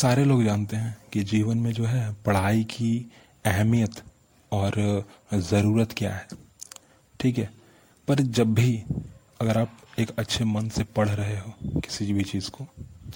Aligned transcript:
सारे 0.00 0.24
लोग 0.24 0.42
जानते 0.44 0.76
हैं 0.76 0.94
कि 1.12 1.22
जीवन 1.30 1.58
में 1.60 1.72
जो 1.74 1.84
है 1.84 2.12
पढ़ाई 2.26 2.62
की 2.74 2.90
अहमियत 3.46 3.94
और 4.58 4.72
ज़रूरत 5.34 5.92
क्या 5.96 6.10
है 6.12 6.26
ठीक 7.20 7.38
है 7.38 7.48
पर 8.08 8.20
जब 8.38 8.54
भी 8.54 8.70
अगर 9.40 9.58
आप 9.60 9.76
एक 10.00 10.10
अच्छे 10.18 10.44
मन 10.52 10.68
से 10.76 10.84
पढ़ 10.96 11.08
रहे 11.08 11.36
हो 11.38 11.80
किसी 11.84 12.12
भी 12.12 12.22
चीज़ 12.30 12.50
को 12.50 12.64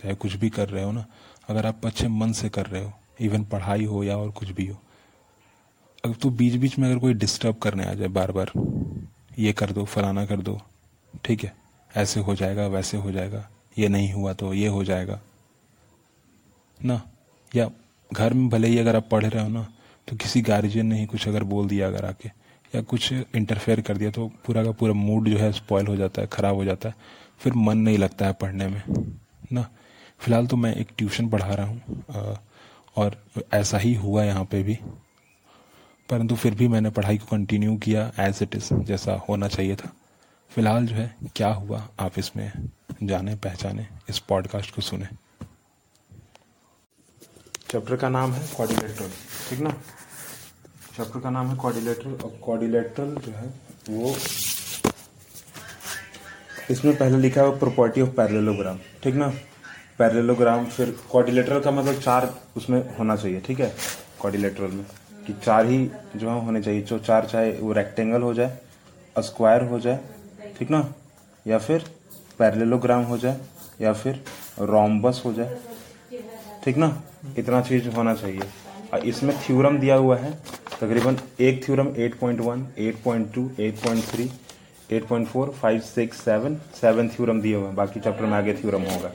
चाहे 0.01 0.15
कुछ 0.25 0.35
भी 0.43 0.51
कर 0.59 0.69
रहे 0.69 0.83
हो 0.85 0.91
ना 0.93 1.04
अगर 1.51 1.67
आप 1.67 1.86
अच्छे 1.86 2.09
मन 2.23 2.32
से 2.43 2.48
कर 2.59 2.66
रहे 2.66 2.82
हो 2.84 2.90
इवन 3.27 3.45
पढ़ाई 3.52 3.84
हो 3.95 4.02
या 4.04 4.16
और 4.18 4.30
कुछ 4.38 4.50
भी 4.61 4.66
हो 4.66 4.77
अगर 6.04 6.14
तो 6.22 6.30
बीच 6.43 6.54
बीच 6.61 6.79
में 6.79 6.88
अगर 6.90 6.98
कोई 7.06 7.14
डिस्टर्ब 7.24 7.56
करने 7.62 7.84
आ 7.86 7.95
जाए 8.02 8.08
बार 8.18 8.32
बार 8.40 8.50
ये 9.38 9.52
कर 9.62 9.70
दो 9.80 9.84
फलाना 9.95 10.27
कर 10.27 10.40
दो 10.50 10.58
ठीक 11.24 11.45
है 11.45 11.52
ऐसे 12.04 12.20
हो 12.29 12.34
जाएगा 12.43 12.66
वैसे 12.77 12.96
हो 13.06 13.12
जाएगा 13.12 13.45
ये 13.79 13.88
नहीं 13.96 14.12
हुआ 14.12 14.32
तो 14.45 14.52
ये 14.54 14.68
हो 14.79 14.84
जाएगा 14.93 15.20
ना 16.84 17.00
या 17.56 17.66
घर 18.14 18.32
में 18.35 18.48
भले 18.50 18.68
ही 18.68 18.79
अगर 18.79 18.96
आप 18.96 19.08
पढ़ 19.11 19.25
रहे 19.25 19.43
हो 19.43 19.48
ना 19.50 19.62
तो 20.08 20.17
किसी 20.17 20.40
गार्जियन 20.43 20.86
ने 20.86 20.98
ही 20.98 21.07
कुछ 21.07 21.26
अगर 21.29 21.43
बोल 21.44 21.68
दिया 21.68 21.86
अगर 21.86 22.04
आके 22.07 22.29
या 22.75 22.80
कुछ 22.82 23.12
इंटरफेयर 23.12 23.80
कर 23.86 23.96
दिया 23.96 24.11
तो 24.11 24.26
पूरा 24.46 24.64
का 24.64 24.71
पूरा 24.81 24.93
मूड 24.94 25.29
जो 25.29 25.39
है 25.39 25.50
स्पॉयल 25.53 25.86
हो 25.86 25.96
जाता 25.96 26.22
है 26.22 26.29
ख़राब 26.32 26.54
हो 26.57 26.64
जाता 26.64 26.89
है 26.89 26.94
फिर 27.40 27.53
मन 27.57 27.79
नहीं 27.79 27.98
लगता 27.98 28.26
है 28.26 28.32
पढ़ने 28.40 28.67
में 28.68 28.82
ना 29.53 29.62
फ़िलहाल 30.20 30.46
तो 30.46 30.57
मैं 30.57 30.75
एक 30.76 30.89
ट्यूशन 30.98 31.29
पढ़ा 31.31 31.54
रहा 31.54 31.67
हूँ 31.67 32.36
और 33.05 33.17
ऐसा 33.55 33.78
ही 33.78 33.92
हुआ 34.05 34.25
यहाँ 34.25 34.45
पे 34.50 34.62
भी 34.62 34.75
परंतु 36.11 36.34
फिर 36.36 36.55
भी 36.55 36.69
मैंने 36.69 36.91
पढ़ाई 36.98 37.19
को 37.19 37.27
कंटिन्यू 37.36 37.77
किया 37.86 38.11
एज 38.28 38.39
इट 38.42 38.55
इज़ 38.56 38.72
जैसा 38.91 39.22
होना 39.28 39.48
चाहिए 39.48 39.77
था 39.77 39.92
फ़िलहाल 40.55 40.86
जो 40.86 40.95
है 40.97 41.14
क्या 41.36 41.48
हुआ 41.55 41.86
आप 42.00 42.19
इसमें 42.19 42.50
जाने 43.03 43.34
पहचाने 43.47 43.86
इस 44.11 44.19
पॉडकास्ट 44.28 44.75
को 44.75 44.81
सुने 44.83 45.08
चैप्टर 47.70 47.97
का 47.97 48.08
नाम 48.08 48.33
है 48.33 48.41
क्वारिलेटरल 48.55 49.08
ठीक 49.48 49.61
ना 49.61 49.70
चैप्टर 50.97 51.20
का 51.20 51.31
नाम 51.36 51.48
है 51.50 51.56
क्वारिलेटरल 51.61 52.12
और 52.25 52.36
क्वारिलेटरल 52.45 53.14
जो 53.25 53.31
है 53.36 53.47
वो 53.91 54.11
इसमें 56.70 56.95
पहले 56.97 57.19
लिखा 57.20 57.42
है 57.42 57.58
प्रॉपर्टी 57.58 58.00
ऑफ 58.03 58.12
पैरेललोग्राम 58.17 58.78
ठीक 59.05 59.14
ना 59.14 59.28
पैरेललोग्राम 59.98 60.64
फिर 60.77 60.91
क्वारिलेटरल 61.11 61.61
का 61.62 61.70
मतलब 61.81 61.98
चार 62.00 62.33
उसमें 62.56 62.81
होना 62.98 63.17
चाहिए 63.17 63.41
ठीक 63.47 63.61
है 63.61 63.75
क्वारिलेटरल 64.20 64.70
में 64.77 64.84
कि 65.27 65.33
चार 65.45 65.67
ही 65.70 65.84
जो 66.17 66.30
है 66.30 66.45
होने 66.45 66.62
चाहिए 66.62 66.83
जो 66.91 66.98
चार 67.11 67.27
चाहे 67.33 67.51
वो 67.61 67.73
रेक्टेंगल 67.80 68.23
हो 68.23 68.33
जाए 68.34 68.56
स्क्वायर 69.28 69.64
हो 69.70 69.80
जाए 69.89 69.98
ठीक 70.58 70.70
ना 70.70 70.86
या 71.47 71.58
फिर 71.67 71.84
पैरेललोग्राम 72.39 73.03
हो 73.12 73.19
जाए 73.27 73.41
या 73.80 73.92
फिर 74.05 74.25
रोम्बस 74.73 75.23
हो 75.25 75.33
जाए 75.34 75.58
ठीक 76.64 76.77
ना 76.77 76.86
इतना 77.39 77.61
चीज 77.69 77.89
होना 77.97 78.15
चाहिए 78.15 78.47
और 78.95 79.05
इसमें 79.09 79.35
थ्योरम 79.43 79.79
दिया 79.79 79.95
हुआ 80.05 80.17
है 80.17 80.33
तकरीबन 80.81 81.17
एक 81.45 81.65
थ्योरम 81.65 81.87
8.1, 82.09 82.65
8.2, 82.89 83.47
8.3, 83.69 84.27
8.4, 84.99 85.49
5, 85.63 85.87
6, 85.93 86.21
7, 86.29 86.57
7 86.83 87.15
थ्योरम 87.17 87.41
दिए 87.43 87.55
हुए 87.55 87.67
हैं 87.67 87.75
बाकी 87.77 88.01
चैप्टर 88.01 88.25
में 88.33 88.37
आगे 88.37 88.55
थ्योरम 88.61 88.83
होगा 88.93 89.13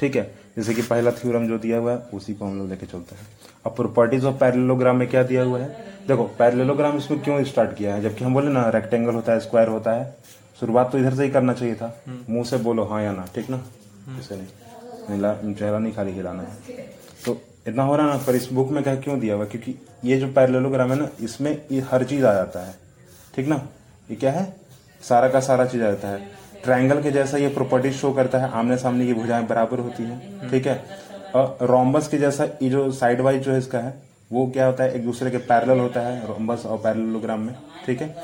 ठीक 0.00 0.16
है 0.16 0.30
जैसे 0.56 0.74
कि 0.74 0.82
पहला 0.82 1.10
थ्योरम 1.20 1.46
जो 1.48 1.58
दिया 1.58 1.78
हुआ 1.78 1.92
है 1.92 1.98
उसी 2.14 2.34
को 2.34 2.44
हम 2.46 2.58
लोग 2.58 2.68
लेके 2.68 2.86
चलते 2.86 3.14
हैं 3.16 3.26
अब 3.66 3.74
प्रॉपर्टीज 3.76 4.24
ऑफ 4.24 4.38
पैरेलोग्राम 4.40 4.96
में 4.96 5.08
क्या 5.10 5.22
दिया 5.30 5.42
हुआ 5.42 5.58
है 5.60 5.94
देखो 6.08 6.24
पैरेलोग्राम 6.38 6.96
इसमें 6.98 7.20
क्यों 7.22 7.42
स्टार्ट 7.44 7.76
किया 7.78 7.94
है 7.94 8.02
जबकि 8.02 8.24
हम 8.24 8.34
बोले 8.34 8.52
ना 8.52 8.68
रेक्टेंगल 8.74 9.14
होता 9.14 9.32
है 9.32 9.40
स्क्वायर 9.46 9.68
होता 9.76 9.92
है 9.98 10.14
शुरुआत 10.60 10.90
तो 10.92 10.98
इधर 10.98 11.14
से 11.14 11.24
ही 11.24 11.30
करना 11.30 11.52
चाहिए 11.52 11.74
था 11.80 11.86
हम्म। 12.06 12.34
मुंह 12.34 12.44
से 12.50 12.58
बोलो 12.68 12.84
हाँ 12.92 13.02
या 13.02 13.10
ना 13.12 13.24
ठीक 13.34 13.50
ना 13.50 13.56
हम्म। 13.56 14.20
इसे 14.20 14.36
नहीं 14.42 15.54
चेहरा 15.54 15.78
नहीं 15.78 15.92
खाली 15.94 16.14
खिलाना 16.14 16.42
है 16.42 16.86
तो 17.26 17.36
इतना 17.68 17.82
हो 17.82 17.94
रहा 17.96 18.06
ना 18.08 18.16
पर 18.26 18.34
इस 18.36 18.48
बुक 18.52 18.68
में 18.72 18.82
क्या 18.82 18.94
क्यों 19.04 19.18
दिया 19.20 19.34
हुआ 19.34 19.44
क्योंकि 19.52 19.74
ये 20.04 20.16
जो 20.18 20.28
पैरलोग्राम 20.32 20.92
है 20.92 20.98
ना 20.98 21.08
इसमें 21.24 21.52
हर 21.90 22.04
चीज़ 22.10 22.24
आ 22.26 22.32
जाता 22.34 22.64
है 22.66 22.74
ठीक 23.36 23.46
ना 23.48 23.56
ये 24.10 24.16
क्या 24.16 24.32
है 24.32 24.44
सारा 25.08 25.28
का 25.28 25.40
सारा 25.48 25.64
चीज़ 25.66 25.82
आ 25.82 25.86
जाता 25.90 26.08
है 26.08 26.28
ट्रायंगल 26.64 27.02
के 27.02 27.10
जैसा 27.12 27.38
ये 27.38 27.48
प्रॉपर्टी 27.56 27.90
शो 27.92 28.12
करता 28.12 28.38
है 28.42 28.50
आमने 28.58 28.76
सामने 28.78 29.06
की 29.06 29.14
भुजाएं 29.14 29.46
बराबर 29.46 29.78
होती 29.78 30.02
हैं 30.02 30.48
ठीक 30.50 30.66
है 30.66 30.78
और 31.40 31.56
रोम्बस 31.70 32.08
के 32.08 32.18
जैसा 32.18 32.44
ये 32.62 32.68
जो 32.70 32.90
साइड 33.00 33.20
वाइज 33.26 33.42
जो 33.42 33.52
है 33.52 33.58
इसका 33.58 33.78
है 33.80 33.94
वो 34.32 34.46
क्या 34.54 34.66
होता 34.66 34.84
है 34.84 34.94
एक 34.96 35.04
दूसरे 35.04 35.30
के 35.30 35.38
पैरल 35.50 35.78
होता 35.80 36.00
है 36.06 36.26
रोम्बस 36.26 36.64
और 36.66 36.78
पैरलोग्राम 36.84 37.40
में 37.46 37.54
ठीक 37.86 38.00
है 38.02 38.14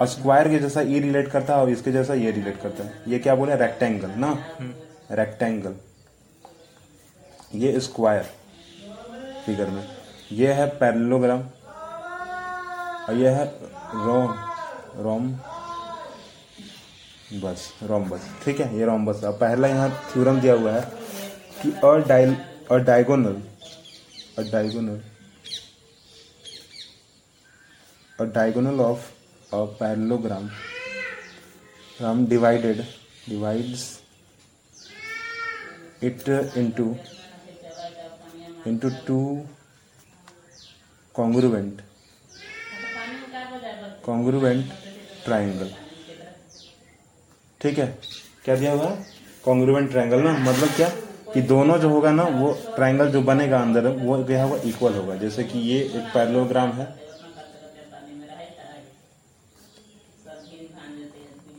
और 0.00 0.06
स्क्वायर 0.14 0.48
के 0.50 0.58
जैसा 0.58 0.80
ये 0.92 0.98
रिलेट 1.00 1.28
करता 1.30 1.54
है 1.54 1.60
और 1.62 1.70
इसके 1.70 1.92
जैसा 1.92 2.14
ये 2.22 2.30
रिलेट 2.38 2.60
करता 2.62 2.84
है 2.84 3.02
ये 3.12 3.18
क्या 3.26 3.34
बोले 3.42 3.54
रेक्टेंगल 3.60 4.14
ना 4.24 4.32
रेक्टेंगल 5.10 5.68
हम्म। 5.68 7.60
ये 7.64 7.78
स्क्वायर 7.80 8.26
फिगर 9.46 9.70
में 9.70 9.82
यह 10.32 10.54
है 10.56 10.66
पैरलोग्राम 10.80 11.40
और 13.08 13.16
यह 13.18 13.36
है 13.36 13.44
रोम 14.04 14.34
रोम 15.04 15.30
बस 17.42 17.72
बस 17.82 18.28
ठीक 18.44 18.60
है 18.60 18.78
ये 18.78 18.86
बस 19.06 19.24
अब 19.30 19.38
पहला 19.40 19.68
यहाँ 19.68 19.90
थ्योरम 20.12 20.40
दिया 20.40 20.54
हुआ 20.60 20.72
है 20.72 20.82
कि 21.62 21.70
और 21.86 22.02
डाइल 22.08 22.36
और 22.72 22.82
डायगोनल 22.84 23.42
और 24.38 24.48
डायगोनल 24.50 25.00
और 28.20 28.30
diagonal 28.34 28.80
of 28.80 29.10
a 29.54 29.62
parallelogram 29.80 30.48
Ram 32.02 32.26
divided 32.26 32.80
divides 33.28 33.88
it 36.04 36.28
into 36.58 36.94
into 38.66 38.88
two 39.06 39.16
congruent 41.14 41.80
congruent 44.04 44.66
triangle 45.24 45.70
ठीक 47.62 47.78
है 47.78 47.86
क्या 48.44 48.54
दिया 48.60 48.72
हुआ 48.72 48.86
है 48.90 49.04
कॉन्ग्रुवेंट 49.44 49.90
ट्राइंगल 49.90 50.20
ना 50.24 50.32
मतलब 50.38 50.68
क्या 50.76 50.88
कि 51.34 51.42
दोनों 51.50 51.78
जो 51.80 51.88
होगा 51.90 52.10
ना 52.12 52.22
वो 52.38 52.52
ट्राइंगल 52.76 53.10
जो 53.12 53.22
बनेगा 53.30 53.60
अंदर 53.62 53.86
वो 54.04 54.16
क्या 54.24 54.42
होगा 54.44 54.56
इक्वल 54.68 54.94
होगा 54.96 55.16
जैसे 55.24 55.44
कि 55.52 55.58
ये 55.72 55.78
एक 55.82 56.08
पैरलोग्राम 56.14 56.72
है 56.80 56.86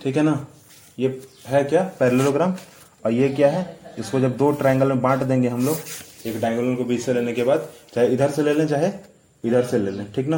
ठीक 0.03 0.17
है 0.17 0.23
ना 0.23 0.35
ये 1.05 1.19
है 1.51 1.63
क्या 1.73 1.83
पैरलोग्राम 1.99 2.55
और 3.05 3.11
ये 3.11 3.29
क्या 3.41 3.51
है 3.57 3.63
इसको 3.99 4.19
जब 4.19 4.37
दो 4.37 4.51
ट्राइंगल 4.63 4.87
में 4.87 5.01
बांट 5.01 5.23
देंगे 5.23 5.47
हम 5.49 5.66
लोग 5.66 5.77
एक 6.28 6.38
ट्राइंगल 6.40 6.75
को 6.75 6.84
बीच 6.90 7.02
से 7.02 7.13
लेने 7.13 7.34
के 7.34 7.44
बाद 7.50 7.68
चाहे 7.94 8.08
इधर 8.13 8.30
से 8.36 8.44
ले 8.44 8.53
लें 8.53 8.68
चाहे 8.68 8.91
इधर 9.47 9.63
से 9.72 9.80
ले 9.80 9.91
लें 9.97 10.06
ठीक 10.16 10.28
ना 10.28 10.38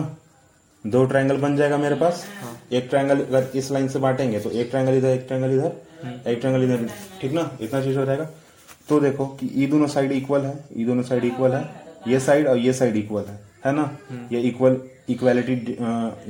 दो 0.96 1.04
ट्राइंगल 1.12 1.38
बन 1.38 1.56
जाएगा 1.58 1.78
मेरे 1.78 1.96
पास 2.00 2.26
हाँ। 2.42 2.52
एक 2.78 2.88
ट्राइंगल 2.90 3.20
अगर 3.22 3.50
इस 3.60 3.72
लाइन 3.72 3.88
से 3.94 4.00
बांटेंगे 4.00 4.40
तो 4.40 4.52
एक 4.62 4.70
ट्राइंगल 4.70 4.98
इधर 4.98 5.10
एक 5.16 5.26
ट्राइंगल 5.28 5.54
इधर 5.56 5.72
हम्म। 6.04 6.30
एक 6.32 6.40
ट्राइंगल 6.42 6.64
इधर 6.64 6.88
ठीक 7.22 7.32
ना 7.34 7.50
इतना 7.62 7.82
चीज 7.84 7.98
हो 7.98 8.06
जाएगा 8.06 8.30
तो 8.90 9.00
देखो 9.00 9.26
कि 9.42 9.50
ये 9.62 9.68
दोनों 9.68 9.88
साइड 9.96 10.12
इक्वल 10.12 10.42
है 10.42 10.54
ये 10.78 10.86
दोनों 10.86 11.04
साइड 11.10 11.26
इक्वल 11.26 11.54
है 11.54 11.64
ये 12.08 12.20
साइड 12.28 12.48
और 12.48 12.58
ये 12.66 12.74
साइड 12.82 12.96
इक्वल 12.98 13.24
है 13.30 13.40
है 13.66 13.74
ना 13.76 13.84
हम्म। 14.10 14.36
ये 14.36 14.42
इक्वल 14.50 14.78
इक्वालिटी 15.10 15.56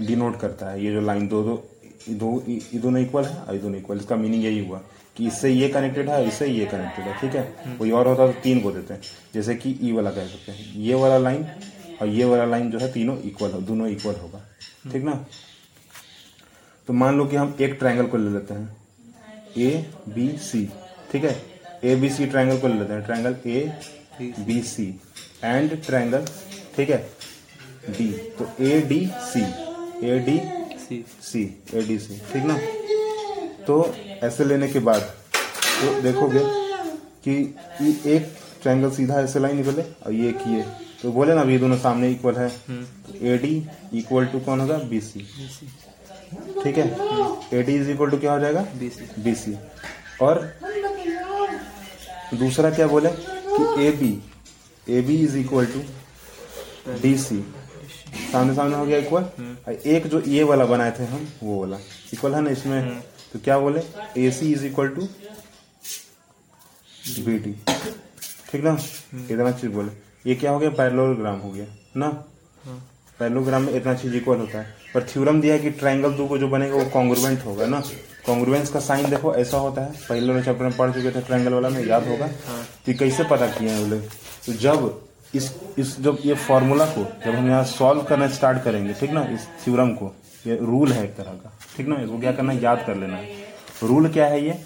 डिनोट 0.05 0.39
करता 0.39 0.69
है 0.69 0.83
ये 0.83 0.91
जो 0.93 1.01
लाइन 1.11 1.27
दो 1.33 1.41
दो 1.43 1.61
दोनों 2.09 3.01
इक्वल 3.01 3.23
है 3.23 3.41
और 3.41 3.57
दोनों 3.63 3.79
इक्वल 3.79 3.97
इसका 3.97 4.15
मीनिंग 4.15 4.43
यही 4.43 4.65
हुआ 4.67 4.81
कि 5.17 5.25
इससे 5.27 5.49
ये 5.49 5.67
कनेक्टेड 5.73 6.09
है 6.09 6.27
इससे 6.27 6.47
ये 6.47 6.65
कनेक्टेड 6.71 7.05
है 7.05 7.13
ठीक 7.19 7.35
है 7.35 7.41
हम्म। 7.65 7.77
कोई 7.77 7.91
और 7.99 8.07
होता 8.07 8.27
तो 8.31 8.33
तीन 8.41 8.59
को 8.61 8.71
देते 8.71 8.93
हैं 8.93 9.01
जैसे 9.33 9.55
कि 9.61 9.69
ई 9.83 9.89
e 9.91 9.93
वाला 9.95 10.09
कह 10.17 10.27
सकते 10.33 10.51
हैं 10.51 10.73
ये 10.81 10.95
वाला 11.03 11.17
लाइन 11.17 11.45
और 12.01 12.07
ये 12.17 12.25
वाला 12.31 12.45
लाइन 12.45 12.69
जो 12.71 12.79
है 12.79 12.91
तीनों 12.93 13.17
इक्वल 13.29 13.51
हो 13.51 13.61
दोनों 13.69 13.87
इक्वल 13.89 14.15
होगा 14.21 14.37
हम्म। 14.39 14.91
ठीक 14.93 15.03
ना 15.03 15.13
तो 16.87 16.93
मान 17.01 17.17
लो 17.17 17.25
कि 17.31 17.35
हम 17.35 17.55
एक 17.61 17.73
ट्रायंगल 17.79 18.07
को 18.07 18.17
ले 18.17 18.31
लेते 18.33 18.53
हैं 18.53 18.75
ए 19.67 19.85
बी 20.15 20.29
सी 20.49 20.67
ठीक 21.11 21.23
है 21.25 21.35
ए 21.91 21.95
बी 22.01 22.09
सी 22.19 22.25
ट्रायंगल 22.35 22.57
को 22.59 22.67
ले 22.67 22.77
लेते 22.79 22.93
हैं 22.93 23.05
triangle 23.05 23.35
A 23.53 24.25
B 24.47 24.61
C 24.73 24.85
and 25.43 25.77
triangle 25.85 26.25
ठीक 26.75 26.89
है 26.89 27.05
डी 27.97 28.07
तो 28.39 28.49
A 28.69 28.79
D 28.93 28.99
C 29.33 29.41
A 30.11 30.19
D 30.29 30.39
C 30.87 31.45
A 31.73 31.81
D 31.87 31.97
C 32.05 32.19
ठीक 32.33 32.43
ना 32.45 32.57
तो 33.67 33.81
ऐसे 34.23 34.45
लेने 34.45 34.67
के 34.67 34.79
बाद 34.89 35.01
तो 35.01 36.01
देखोगे 36.01 36.39
कि 37.27 37.35
एक 38.15 38.31
ट्रायंगल 38.61 38.91
सीधा 38.91 39.19
ऐसे 39.21 39.39
लाइन 39.39 39.57
निकले 39.57 39.81
और 40.05 40.13
ये 40.13 40.29
एक 40.29 40.47
ये 40.47 40.63
तो 41.01 41.11
बोले 41.11 41.33
ना 41.35 41.41
अभी 41.41 41.57
दोनों 41.59 41.77
सामने 41.77 42.09
इक्वल 42.11 42.35
है 42.35 42.47
तो 43.07 43.25
ए 43.27 43.37
डी 43.37 43.55
इक्वल 43.99 44.25
टू 44.31 44.39
कौन 44.47 44.59
होगा 44.61 44.77
बी 44.91 44.99
सी 45.09 45.19
ठीक 46.63 46.77
है 46.77 46.87
A 47.59 47.61
D 47.63 47.75
is 47.81 47.89
equal 47.89 48.09
to 48.11 48.17
क्या 48.17 48.33
हो 48.33 48.39
जाएगा 48.39 48.61
बी 49.23 49.33
सी 49.41 49.55
और 50.27 50.41
दूसरा 52.41 52.69
क्या 52.77 52.87
बोले 52.93 53.09
कि 53.49 53.87
A 53.87 53.91
B 53.99 54.11
A 54.97 55.01
B 55.07 55.17
is 55.25 55.35
equal 55.37 55.65
to 55.75 55.81
D 57.01 57.17
C 57.27 57.39
सामने 58.31 58.55
सामने 58.55 58.75
हो 58.75 58.85
गया 58.85 58.97
इक्वल 58.97 59.23
हम्म। 59.37 59.71
एक 59.95 60.07
जो 60.09 60.19
ये 60.31 60.43
वाला 60.49 60.65
बनाए 60.65 60.91
थे 60.99 61.05
हम 61.13 61.27
वो 61.43 61.59
वाला 61.61 61.77
इक्वल 62.13 62.33
है 62.35 62.41
ना 62.41 62.49
इसमें 62.49 62.79
हम्म। 62.81 62.99
तो 63.33 63.39
क्या 63.45 63.57
बोले 63.59 63.79
A 64.23 64.29
C 64.31 64.51
is 64.53 64.63
equal 64.65 64.87
to 64.97 65.07
B 67.23 67.37
D 67.39 67.53
ठीक 68.51 68.63
ना 68.63 68.69
हम्म। 68.71 69.25
इतना 69.33 69.51
चीज 69.51 69.71
बोले 69.73 69.91
ये 70.29 70.35
क्या 70.35 70.51
हो 70.51 70.59
गया 70.59 70.69
पैरलोग्राम 70.77 71.39
हो 71.39 71.49
गया 71.51 71.65
ना 71.99 72.09
पैरलोग्राम 73.19 73.63
हाँ। 73.63 73.71
में 73.71 73.79
इतना 73.79 73.93
चीज 73.95 74.15
इक्वल 74.15 74.37
होता 74.37 74.59
है 74.59 74.75
पर 74.93 75.03
थ्योरम 75.13 75.41
दिया 75.41 75.57
कि 75.57 75.69
ट्रायंगल 75.79 76.11
दो 76.17 76.25
को 76.27 76.37
जो 76.37 76.47
बनेगा 76.47 76.75
वो 76.75 76.85
कॉन्ग्रुवेंट 76.93 77.43
होगा 77.45 77.65
ना 77.75 77.81
कॉन्ग्रुवेंस 78.25 78.69
का 78.71 78.79
साइन 78.87 79.09
देखो 79.09 79.33
ऐसा 79.43 79.57
होता 79.65 79.81
है 79.81 79.91
पहले 80.09 80.31
वाले 80.31 80.45
चैप्टर 80.45 80.63
में 80.65 80.77
पढ़ 80.77 80.91
चुके 80.93 81.11
थे 81.15 81.21
ट्रायंगल 81.27 81.53
वाला 81.53 81.69
में 81.77 81.83
याद 81.87 82.07
होगा 82.07 82.25
हाँ। 82.45 82.63
कि 82.85 82.93
कैसे 83.01 83.23
पता 83.31 83.47
किए 83.57 83.69
हैं 83.69 83.83
बोले 83.87 83.99
तो 84.45 84.53
जब 84.65 84.85
इस 85.35 85.51
इस 85.79 85.99
जब 86.01 86.17
ये 86.25 86.35
फॉर्मूला 86.47 86.85
को 86.97 87.03
जब 87.25 87.35
हम 87.35 87.47
यहाँ 87.49 87.63
सॉल्व 87.77 88.01
करना 88.09 88.27
स्टार्ट 88.39 88.63
करेंगे 88.63 88.93
ठीक 88.99 89.11
ना 89.11 89.23
इस 89.33 89.47
थ्योरम 89.65 89.89
को 90.01 90.13
ये 90.45 90.55
रूल 90.61 90.91
है 90.91 91.03
एक 91.03 91.15
तरह 91.15 91.39
का 91.43 91.51
ठीक 91.75 91.87
ना 91.87 91.95
इसको 92.01 92.19
क्या 92.19 92.31
करना 92.31 92.51
है 92.53 92.61
याद 92.63 92.83
कर 92.87 92.95
लेना 92.97 93.17
है 93.17 93.37
रूल 93.89 94.07
क्या 94.17 94.25
है 94.27 94.43
ये 94.45 94.57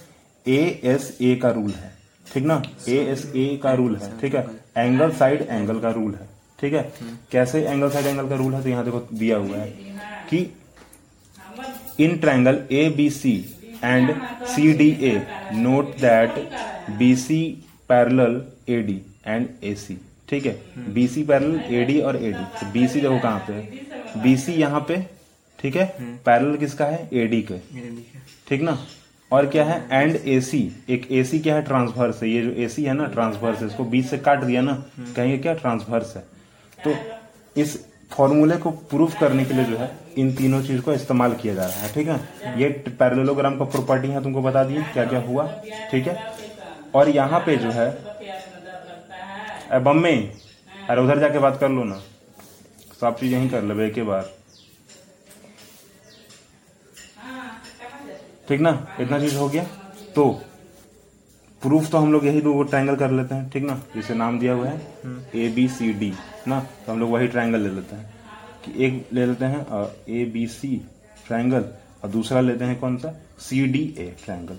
ए 0.55 0.81
एस 0.93 1.17
ए 1.21 1.35
का 1.43 1.49
रूल 1.57 1.71
है 1.71 1.91
ठीक 2.33 2.43
ना 2.51 2.61
ए 2.89 2.97
एस 3.11 3.25
ए 3.35 3.45
का 3.63 3.73
रूल 3.81 3.95
है 4.03 4.11
ठीक 4.21 4.35
है 4.35 4.45
एंगल 4.85 5.11
साइड 5.21 5.41
एंगल 5.49 5.79
का 5.79 5.89
रूल 5.99 6.13
है 6.15 6.27
ठीक 6.61 6.73
है 6.73 6.81
कैसे 7.31 7.63
एंगल 7.67 7.89
साइड 7.91 8.05
एंगल 8.05 8.27
का 8.29 8.35
रूल 8.41 8.53
है 8.53 8.61
तो 8.63 8.69
यहां 8.69 8.83
देखो 8.85 8.99
दिया 9.23 9.37
हुआ 9.45 9.57
है 9.57 9.71
कि 10.29 10.45
in 12.03 12.17
triangle 12.17 12.59
A 12.71 12.87
B 12.97 13.09
C 13.21 13.33
and 13.83 14.13
C 14.55 14.71
D 14.81 14.89
A 15.11 15.15
note 15.61 15.95
that 16.01 16.93
B 16.97 17.15
C 17.25 17.41
parallel 17.89 18.41
A 18.73 18.81
D 18.89 19.01
and 19.27 19.47
A 19.63 19.73
C 19.85 19.97
ठीक 20.29 20.45
है 20.45 20.59
B 20.93 21.07
C 21.15 21.23
parallel 21.31 21.59
A 21.79 21.83
D 21.87 21.99
और 22.09 22.15
ए 22.23 22.31
डी 22.33 22.43
तो 22.59 22.71
बी 22.73 22.87
सी 22.87 23.01
देखो 23.01 23.19
कहां 23.19 23.39
पे 23.47 23.53
है 23.53 24.21
बी 24.23 24.35
सी 24.43 24.53
यहां 24.61 24.79
पे 24.87 24.95
ठीक 25.61 25.75
है 25.75 25.85
पैरल 26.25 26.45
हम्म। 26.45 26.57
किसका 26.57 26.85
है 26.85 27.07
एडी 27.23 27.41
के 27.51 27.57
ठीक 28.49 28.61
ना 28.61 28.77
और 29.33 29.45
क्या 29.47 29.63
है 29.65 29.77
एंड 29.91 30.15
हम्म। 30.15 30.29
एसी 30.31 30.59
एक 30.95 31.07
एसी 31.19 31.39
क्या 31.39 31.55
है 31.55 31.61
ट्रांसवर्स 31.67 32.21
है 32.23 32.29
ये 32.29 32.41
जो 32.45 32.51
एसी 32.63 32.83
है 32.83 32.93
ना 32.93 33.05
ट्रांसवर्स 33.17 33.59
है 33.61 33.67
इसको 33.67 33.83
बीच 33.93 34.05
से 34.05 34.17
काट 34.29 34.43
दिया 34.43 34.61
ना 34.61 34.71
हम्म। 34.97 35.13
कहेंगे 35.15 35.37
क्या 35.45 35.53
ट्रांसवर्स 35.61 36.15
है 36.15 36.23
तो 36.85 36.93
इस 37.61 37.79
फॉर्मूले 38.17 38.55
को 38.63 38.71
प्रूफ 38.91 39.19
करने 39.19 39.43
के 39.45 39.53
लिए 39.53 39.65
जो 39.65 39.77
है 39.77 39.91
इन 40.21 40.33
तीनों 40.35 40.61
चीज 40.63 40.79
को 40.83 40.93
इस्तेमाल 40.93 41.33
किया 41.41 41.53
जा 41.55 41.65
रहा 41.65 41.79
है 41.85 41.93
ठीक 41.93 42.07
है 42.07 42.59
ये 42.61 42.69
पैरेललोग्राम 42.99 43.57
का 43.57 43.65
प्रॉपर्टी 43.75 44.07
है 44.15 44.23
तुमको 44.23 44.41
बता 44.41 44.63
दिए 44.71 44.83
क्या 44.93 45.05
क्या 45.13 45.19
हुआ 45.27 45.47
ठीक 45.91 46.07
है 46.07 46.17
और 46.95 47.09
यहाँ 47.09 47.39
पे 47.45 47.55
जो 47.57 47.69
है 47.77 47.89
बम्बे 49.83 50.13
अरे 50.89 51.01
उधर 51.01 51.19
जाके 51.19 51.39
बात 51.39 51.59
कर 51.59 51.69
लो 51.69 51.83
ना 51.91 51.95
सब 53.01 53.13
तो 53.13 53.17
चीज 53.19 53.33
यही 53.33 53.49
कर 53.49 53.63
ले 53.71 53.85
एक 53.85 53.99
बार 54.05 54.31
ठीक 58.51 58.61
ना 58.61 58.71
इतना 58.99 59.17
चीज 59.19 59.35
हो 59.37 59.47
गया 59.49 59.63
तो 60.15 60.23
प्रूफ 61.63 61.89
तो 61.91 61.97
हम 61.97 62.11
लोग 62.13 62.25
यही 62.25 62.41
दो 62.45 62.61
ट्राइंगल 62.71 62.95
कर 63.01 63.11
लेते 63.11 63.35
हैं 63.35 63.49
ठीक 63.49 63.63
ना 63.63 63.73
जिसे 63.95 64.15
नाम 64.21 64.39
दिया 64.39 64.53
हुआ 64.53 64.67
है 64.69 65.11
ए 65.43 65.47
बी 65.55 65.67
सी 65.75 65.91
डी 65.99 66.11
ना 66.53 66.59
तो 66.85 66.91
हम 66.91 66.99
लोग 66.99 67.09
वही 67.11 67.27
ट्राइंगल 67.35 67.59
ले 67.65 67.69
लेते 67.75 67.95
हैं 67.95 68.09
कि 68.65 68.73
एक 68.85 68.93
ले 69.13 69.25
लेते 69.25 69.45
हैं 69.53 69.61
ए 70.19 70.23
बी 70.33 70.45
सी 70.55 70.71
ट्राइंगल 71.27 71.65
और 72.03 72.09
दूसरा 72.15 72.41
लेते 72.41 72.65
हैं 72.69 72.79
कौन 72.79 72.97
सा 73.05 73.13
सी 73.47 73.61
डी 73.75 73.83
ए 74.05 74.07
ट्राइंगल 74.25 74.57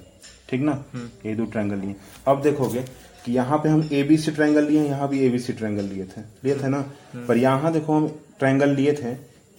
ठीक 0.51 0.61
ना 0.69 0.73
हम्म। 0.95 1.29
ये 1.29 1.35
दो 1.41 1.45
ट्राइंगल 1.57 1.79
लिए 1.87 1.97
अब 2.33 2.41
देखोगे 2.47 2.85
कि 3.25 3.33
यहाँ 3.33 3.59
पे 3.65 3.69
हम 3.75 3.89
ए 3.99 4.03
बी 4.13 4.17
सी 4.25 4.31
ट्राइंगल 4.39 4.69
लिए 4.71 4.87
यहाँ 4.89 5.09
भी 5.09 5.21
ए 5.27 5.29
बी 5.35 5.39
सी 5.49 5.53
ट्राइंगल 5.61 5.85
लिए 5.97 6.05
थे 6.17 6.21
लिए 6.45 6.55
थे 6.63 6.69
ना 6.77 6.79
हम्म। 7.15 7.27
पर 7.27 7.37
यहाँ 7.43 7.73
देखो 7.73 7.97
हम 7.97 8.09
ट्राइंगल 8.39 8.71
लिए 8.81 8.93
थे 9.03 9.13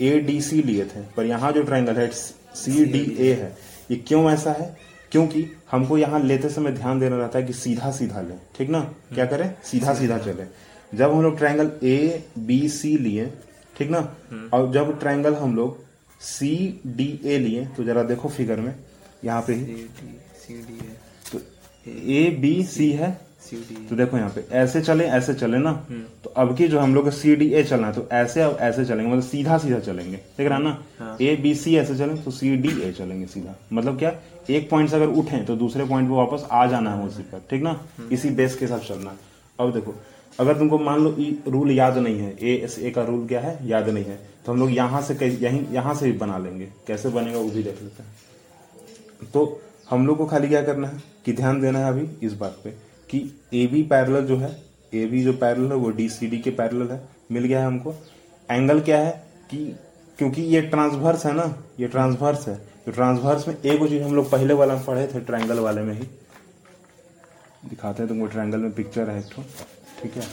ए 0.10 0.18
डी 0.32 0.40
सी 0.50 0.62
लिए 0.72 0.86
थे 0.96 1.04
पर 1.18 1.26
यहाँ 1.34 1.52
जो 1.60 1.64
ट्राइंगल 1.70 1.98
है 2.04 2.08
सी 2.66 2.84
डी 2.98 3.04
ए 3.28 3.32
है 3.44 3.52
ये 3.92 3.98
क्यों 4.08 4.30
ऐसा 4.32 4.52
है 4.60 4.76
क्योंकि 5.12 5.46
हमको 5.72 5.98
यहाँ 5.98 6.20
लेते 6.24 6.50
समय 6.50 6.72
ध्यान 6.72 7.00
देना 7.00 7.18
रहता 7.18 7.40
है 7.40 7.46
कि 7.46 7.54
सीधा 7.54 7.92
सीधा 7.98 8.22
लें 8.22 8.38
ठीक 8.58 8.70
ना 8.70 8.80
हम्म। 8.80 9.16
क्या 9.16 9.26
करें 9.34 9.52
सीधा 9.72 9.94
सीधा 10.00 10.18
चले 10.28 10.46
जब 10.98 11.12
हम 11.14 11.22
लोग 11.24 11.38
ट्राइंगल 11.38 11.72
ए 11.88 12.24
बी 12.48 12.68
सी 12.70 12.98
लिए 13.06 13.26
ठीक 13.78 13.90
ना 13.92 14.00
हम्म। 14.32 14.48
और 14.58 14.72
जब 14.74 15.00
ट्राइंगल 15.00 15.36
हम 15.36 15.56
लोग 15.56 15.80
सी 16.30 16.54
डी 16.98 17.08
ए 17.26 17.38
लिए 17.40 17.66
तो 17.78 17.84
जरा 17.84 18.04
देखो 18.14 18.30
फिगर 18.38 18.60
में 18.66 18.74
यहाँ 19.26 19.42
पे 19.48 19.54
ही 19.54 19.76
सी 20.46 20.54
डी 20.68 20.78
ए 20.90 20.96
ए 21.88 22.30
बी 22.42 22.62
सी 22.64 22.92
है 23.00 23.12
तो 23.90 23.96
देखो 23.96 24.18
यहाँ 24.18 24.30
पे 24.36 24.44
ऐसे 24.58 24.82
चले 24.82 25.06
ऐसे 25.16 25.34
चले 25.34 25.58
ना 25.60 25.72
तो 26.24 26.30
अब 26.42 26.56
की 26.58 26.68
जो 26.68 26.80
हम 26.80 26.94
लोग 26.96 27.10
सी 27.12 27.36
डी 27.36 27.48
ए 27.54 27.64
चलना 27.64 27.88
है 27.88 27.94
तो 27.94 28.08
ऐसे 28.20 28.42
अब 28.42 28.58
ऐसे 28.68 28.86
चलेंगे 28.86 29.12
मतलब 29.12 29.24
सीधा 29.30 29.58
सीधा 29.64 29.80
चलेंगे 29.88 30.18
देख 30.38 30.48
रहा 30.50 30.58
ना 30.60 31.16
ए 31.22 31.36
बी 31.44 31.54
सी 31.64 31.76
ऐसे 31.78 31.96
चलें 31.98 32.24
तो 32.24 32.32
सी 32.32 32.56
डी 32.66 32.70
ए 32.84 32.92
चलेंगे 33.00 33.26
सीधा 33.34 33.56
मतलब 33.74 33.98
क्या 34.00 34.14
एक 34.56 34.70
पॉइंट 34.70 34.90
से 34.90 34.96
अगर 34.96 35.08
उठे 35.24 35.44
तो 35.48 35.56
दूसरे 35.56 35.86
पॉइंट 35.90 36.08
पे 36.10 36.16
वापस 36.16 36.46
आ 36.62 36.66
जाना 36.74 36.94
है 36.96 37.06
उसी 37.08 37.24
पर 37.34 37.42
ठीक 37.50 37.64
ना 37.64 37.80
इसी 38.12 38.30
बेस 38.40 38.56
के 38.60 38.68
साथ 38.68 38.88
चलना 38.88 39.16
अब 39.60 39.74
देखो 39.74 39.96
अगर 40.40 40.58
तुमको 40.58 40.80
मान 40.80 41.04
लो 41.04 41.10
रूल 41.52 41.72
याद 41.72 41.98
नहीं 41.98 42.20
है 42.20 42.36
ए 42.50 42.56
एस 42.66 42.80
ए 42.84 42.92
का 42.92 43.04
रूल 43.12 43.28
क्या 43.28 43.40
है 43.42 43.58
याद 43.70 43.90
नहीं 43.90 44.06
है 44.06 44.20
तो 44.46 44.52
हम 44.52 44.60
लोग 44.60 44.72
यहाँ 44.76 45.02
से 45.12 45.16
यहीं 45.42 45.64
यहाँ 45.74 45.94
से 45.96 46.12
भी 46.12 46.18
बना 46.26 46.38
लेंगे 46.48 46.68
कैसे 46.88 47.10
बनेगा 47.20 47.38
वो 47.40 47.50
भी 47.50 47.64
देख 47.64 47.82
लेते 47.84 48.04
हैं 48.04 49.30
तो 49.34 49.46
हम 49.94 50.06
लोग 50.08 50.18
को 50.18 50.26
खाली 50.26 50.48
क्या 50.50 50.62
करना 50.66 50.88
है 50.88 51.02
कि 51.26 51.34
ध्यान 51.34 51.60
देना 51.62 51.80
है 51.80 51.88
अभी 51.94 52.26
इस 52.28 52.34
बात 52.38 52.56
पे 52.64 52.70
कि 53.10 53.18
ए 53.58 53.66
बी 53.72 53.82
पैरल 53.90 54.24
जो 54.28 54.38
है 54.40 54.50
ए 55.02 55.06
बी 55.08 55.22
जो 55.24 55.34
पैरल 55.44 55.68
है 55.72 55.76
वो 55.84 55.90
डी 56.00 56.08
सी 56.10 56.28
डी 56.28 56.38
के 56.46 56.50
पैरल 56.62 56.88
है 56.92 57.00
मिल 57.32 57.44
गया 57.44 57.60
है 57.60 57.66
हमको 57.66 57.94
एंगल 58.52 58.80
क्या 58.88 58.98
है 59.00 59.12
कि 59.52 59.58
क्योंकि 60.18 60.42
ये 60.56 60.62
ट्रांसवर्स 60.74 61.26
है 61.26 61.34
ना 61.38 61.46
ये 61.80 61.88
ट्रांसवर्स 61.98 62.48
है 62.48 62.56
तो 62.86 62.92
ट्रांसवर्स 62.92 63.48
में 63.48 63.56
एक 63.56 63.88
चीज 63.90 64.02
हम 64.02 64.16
लोग 64.16 64.30
पहले 64.32 64.54
वाला 64.62 64.76
में 64.76 64.84
पढ़े 64.86 65.06
थे 65.14 65.20
ट्रायंगल 65.30 65.60
वाले 65.68 65.82
में 65.82 65.94
ही 66.00 66.08
दिखाते 67.70 68.04
हैं 68.04 68.08
तुमको 68.10 68.28
ट्रायंगल 68.34 68.60
में 68.66 68.72
पिक्चर 68.82 69.10
है 69.10 69.20
एक 69.20 69.32
तो 69.36 69.44
ठीक 70.02 70.18
है 70.18 70.28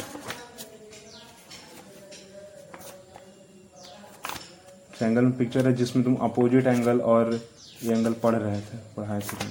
ट्रायंगल 4.99 5.25
में 5.25 5.37
पिक्चर 5.39 5.67
है 5.67 5.73
जिसमें 5.83 6.05
तुम 6.05 6.17
अपोजिट 6.31 6.67
एंगल 6.79 7.01
और 7.15 7.39
ये 7.85 7.93
अंकल 7.95 8.13
पढ़ 8.23 8.35
रहे 8.35 8.61
थे 8.61 8.79
पढ़ाए 8.97 9.21
थे 9.21 9.49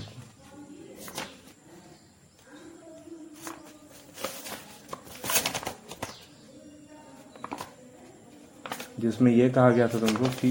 जिसमें 9.02 9.32
यह 9.32 9.50
कहा 9.54 9.70
गया 9.70 9.88
था 9.88 10.00
तुमको 10.00 10.28
कि 10.42 10.50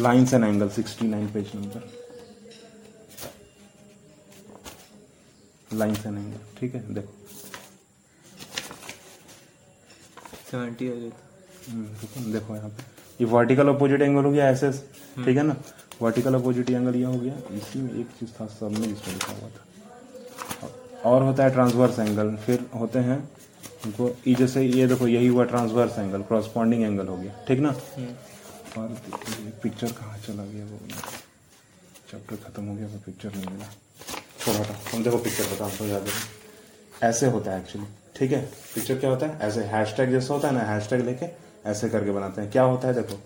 line 0.00 0.26
and 0.34 0.44
angle 0.44 0.70
nine 1.10 1.26
page 1.32 1.50
number 1.54 1.90
line 5.78 5.94
and 6.06 6.18
angle 6.18 6.40
ठीक 6.60 6.74
है 6.74 6.94
देखो 6.94 7.18
सेवेंटी 10.50 10.88
तो। 10.88 11.68
हम्म, 11.72 12.32
देखो 12.32 12.54
यहाँ 12.56 12.68
पे 12.70 12.82
ये 13.20 13.24
वर्टिकल 13.30 13.68
अपोजिट 13.68 14.02
एंगल 14.02 14.24
हो 14.24 14.30
गया 14.32 14.48
एस 14.50 14.62
एस 14.64 14.82
हम्म। 15.16 15.24
ठीक 15.26 15.36
है 15.36 15.42
ना 15.46 15.56
वर्टिकल 16.02 16.34
अपोजिट 16.34 16.70
एंगल 16.70 16.94
ये 16.96 17.04
हो 17.04 17.18
गया 17.20 17.34
इसी 17.56 17.78
में 17.80 17.92
एक 18.00 18.06
चीज़ 18.20 18.30
था 18.40 18.46
सब 18.60 18.70
में 18.78 18.82
जिसमें 18.82 19.14
लिखा 19.14 19.32
हुआ 19.40 19.48
था 19.56 21.08
और 21.10 21.22
होता 21.22 21.44
है 21.44 21.50
ट्रांसवर्स 21.54 21.98
एंगल 21.98 22.34
फिर 22.46 22.64
होते 22.78 22.98
हैं 23.08 23.18
उनको 23.86 24.08
ये 24.26 24.34
जैसे 24.34 24.62
ये 24.62 24.86
देखो 24.86 25.06
यही 25.08 25.26
हुआ 25.26 25.44
ट्रांसवर्स 25.52 25.98
एंगल 25.98 26.22
क्रॉसपॉन्डिंग 26.30 26.82
एंगल 26.84 27.06
हो 27.08 27.16
गया 27.16 27.32
ठीक 27.48 27.58
ना 27.66 27.74
हम्म। 27.96 28.80
और 28.80 28.96
पिक्चर 29.62 29.92
कहाँ 30.00 30.18
चला 30.26 30.44
गया 30.52 30.64
वो 30.70 30.78
चैप्टर 32.10 32.36
खत्म 32.50 32.64
हो 32.66 32.74
गया 32.74 32.86
वो 32.92 32.98
पिक्चर 33.06 33.34
नहीं 33.36 33.54
मिला 33.54 33.70
छोटा 34.40 34.62
था 34.72 34.76
हम 34.94 35.02
देखो 35.04 35.18
पिक्चर 35.28 35.54
बता 35.54 35.68
दो 35.78 35.86
याद 35.86 36.06
ऐसे 37.10 37.26
होता 37.36 37.50
है 37.52 37.60
एक्चुअली 37.62 37.86
ठीक 38.16 38.32
है 38.32 38.40
पिक्चर 38.74 38.98
क्या 39.00 39.10
होता 39.10 39.26
है 39.26 39.48
ऐसे 39.48 39.96
टैग 39.96 40.10
जैसा 40.12 40.34
होता 40.34 40.48
है 40.48 40.54
ना 40.54 40.78
टैग 40.90 41.04
लेके 41.10 41.26
ऐसे 41.70 41.88
करके 41.90 42.10
बनाते 42.20 42.40
हैं 42.42 42.50
क्या 42.50 42.62
होता 42.72 42.88
है 42.88 42.94
देखो 42.94 43.20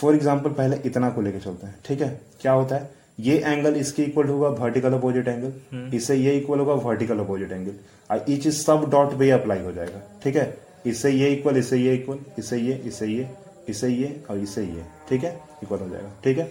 फॉर 0.00 0.14
एग्जाम्पल 0.14 0.50
पहले 0.60 0.76
इतना 0.86 1.08
को 1.10 1.20
लेकर 1.26 1.40
चलते 1.40 1.66
हैं 1.66 1.78
ठीक 1.86 2.00
है 2.00 2.08
क्या 2.40 2.52
होता 2.52 2.76
है 2.76 2.94
ये 3.26 3.36
एंगल 3.52 3.76
इसके 3.80 4.02
इक्वल 4.04 4.26
होगा 4.28 4.48
वर्टिकल 4.62 4.92
अपोजिट 4.92 5.28
एंगल 5.28 5.86
इससे 5.96 6.16
ये 6.16 6.34
इक्वल 6.38 6.58
होगा 6.58 6.74
वर्टिकल 6.88 7.18
अपोजिट 7.18 7.52
एंगल 7.52 7.74
और 8.10 8.24
इज 8.32 8.48
सब 8.56 8.84
डॉट 8.90 9.18
पे 9.18 9.30
अप्लाई 9.36 9.60
हो 9.62 9.72
जाएगा 9.78 10.00
ठीक 10.24 10.36
है 10.36 10.46
इससे 10.92 11.10
ये 11.10 11.30
इक्वल 11.34 11.56
इससे 11.58 11.76
ये 11.78 11.94
इक्वल 12.00 12.18
इससे 12.38 12.58
ये 12.60 12.76
इससे 12.88 13.06
ये 13.08 13.28
इससे 13.68 13.88
ये 13.88 14.12
और 14.30 14.38
इससे 14.38 14.62
ये 14.64 14.84
ठीक 15.08 15.24
है 15.24 15.32
इक्वल 15.62 15.78
हो 15.78 15.88
जाएगा 15.88 16.12
ठीक 16.24 16.38
है 16.38 16.50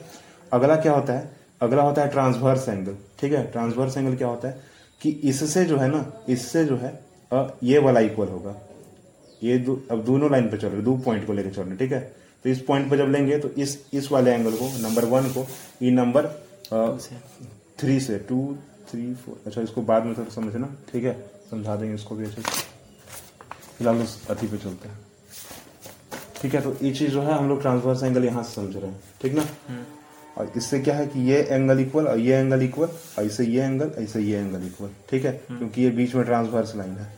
अगला 0.54 0.76
क्या 0.86 0.94
होता 0.94 1.14
है 1.20 1.30
अगला 1.64 1.82
होता 1.84 2.02
है 2.04 2.12
ट्रांसवर्स 2.12 2.68
एंगल 2.70 2.96
ठीक 3.20 3.34
है 3.34 3.46
ट्रांसवर्स 3.52 3.98
एंगल 3.98 4.16
क्या 4.16 4.28
होता 4.28 4.48
है 4.50 4.60
कि 5.02 5.10
इससे 5.34 5.66
जो 5.66 5.78
है 5.78 5.88
ना 5.92 6.06
इससे 6.36 6.66
जो 6.66 6.76
है 6.84 6.98
ये 7.72 7.78
वाला 7.86 8.00
इक्वल 8.00 8.28
होगा 8.28 8.56
ये 9.44 9.58
दो, 9.58 9.80
अब 9.92 10.04
दोनों 10.06 10.32
लाइन 10.32 10.50
पे 10.50 10.58
चल 10.58 10.68
रहे 10.68 10.82
दो 10.82 10.98
पॉइंट 11.06 11.26
को 11.28 11.34
लेकर 11.34 11.50
चल 11.54 11.62
रहे 11.62 11.78
ठीक 11.78 11.92
है 11.92 12.00
तो 12.46 12.50
इस 12.52 12.60
पॉइंट 12.62 12.90
पर 12.90 12.98
जब 12.98 13.08
लेंगे 13.12 13.38
तो 13.44 13.50
इस 13.64 13.72
इस 14.00 14.12
वाले 14.12 14.32
एंगल 14.32 14.54
को 14.58 14.66
नंबर 14.82 15.06
वन 15.12 15.30
को 15.36 15.46
ई 15.86 15.92
नंबर 15.92 16.26
थ्री 17.82 18.00
से 18.08 18.18
टू 18.30 18.36
थ्री 18.90 19.14
फोर 19.22 19.38
अच्छा 19.48 19.62
इसको 19.62 19.82
बाद 19.92 20.04
में 20.06 20.14
थोड़ा 20.18 20.30
समझना 20.36 20.68
ठीक 20.92 21.04
है 21.04 21.14
समझा 21.52 21.76
देंगे 21.76 21.96
इसको 21.96 22.16
भी 22.16 22.26
अच्छे 22.26 22.42
से 22.42 22.60
फिलहाल 23.78 24.02
उस 24.02 24.14
अति 24.30 24.48
पे 24.48 24.58
चलते 24.66 24.90
हैं 24.90 25.04
ठीक 26.42 26.56
है 26.56 26.62
तो 26.62 26.76
ये 26.86 26.92
चीज़ 27.00 27.12
जो 27.12 27.22
है 27.28 27.38
हम 27.38 27.48
लोग 27.50 27.62
ट्रांसवर्स 27.62 28.04
एंगल 28.04 28.26
यहाँ 28.26 28.44
से 28.50 28.54
समझ 28.62 28.76
रहे 28.76 28.90
हैं 28.92 29.00
ठीक 29.22 29.34
ना 29.34 29.46
हम्म। 29.70 29.86
और 30.42 30.52
इससे 30.62 30.80
क्या 30.86 30.96
है 30.96 31.08
कि 31.14 31.22
ये 31.30 31.40
एंगल 31.58 31.80
इक्वल 31.82 32.08
और 32.08 32.20
ये 32.26 32.36
एंगल 32.40 32.64
इक्वल 32.64 32.88
और 33.18 33.24
इससे 33.32 33.46
ये 33.46 33.64
एंगल 33.72 33.92
ऐसे 34.04 34.20
ये 34.22 34.40
एंगल 34.50 34.66
इक्वल 34.68 34.90
ठीक 35.10 35.26
है 35.26 35.32
हम्म। 35.50 35.58
क्योंकि 35.60 35.82
ये 35.82 35.90
बीच 36.02 36.14
में 36.16 36.24
ट्रांसवर्स 36.26 36.76
लाइन 36.84 36.94
है 36.98 37.12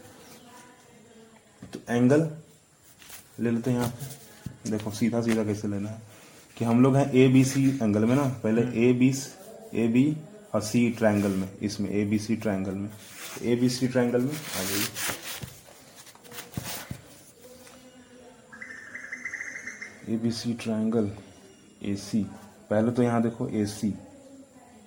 तो 1.74 1.80
एंगल 1.94 2.28
ले 3.40 3.52
लेते 3.52 3.72
हैं 3.72 3.78
यहाँ 3.78 3.90
पे 3.98 4.16
देखो 4.72 4.92
सीधा 4.92 5.22
सीधा 5.22 5.44
कैसे 5.44 5.68
लेना 5.68 5.90
है 5.90 6.02
कि 6.58 6.66
हम 6.66 6.82
लोग 6.84 6.96
हैं 6.96 7.10
ए 7.12 7.28
बी 7.34 7.44
सी 7.46 7.64
एंगल 7.82 8.06
में 8.06 8.16
ना 8.16 8.24
पहले 8.44 8.62
ए 8.88 8.92
बी 9.00 9.14
ए 9.80 9.88
बी 9.94 10.06
और 10.56 10.62
सी 10.64 10.90
ट्राइंगल 10.98 11.32
में 11.38 11.50
इसमें 11.68 11.90
ए 11.90 12.04
बी 12.10 12.20
सी 12.20 12.36
ट्राइंगल 12.46 12.74
में 12.76 12.90
ए 13.52 13.56
बी 13.62 13.70
सी 13.70 13.88
ट्राइंगल 13.88 14.22
में 14.22 14.32
आ 14.32 14.64
जाइए 14.64 14.86
ए 20.16 20.18
बी 20.24 20.32
सी 20.32 20.54
ट्राइंगल 20.64 21.10
ए 21.86 21.96
सी 22.08 22.24
पहले 22.70 22.92
तो 22.92 23.04
यहाँ 23.04 23.22
देखो 23.24 23.48
ए 23.48 23.66
सी 23.74 23.94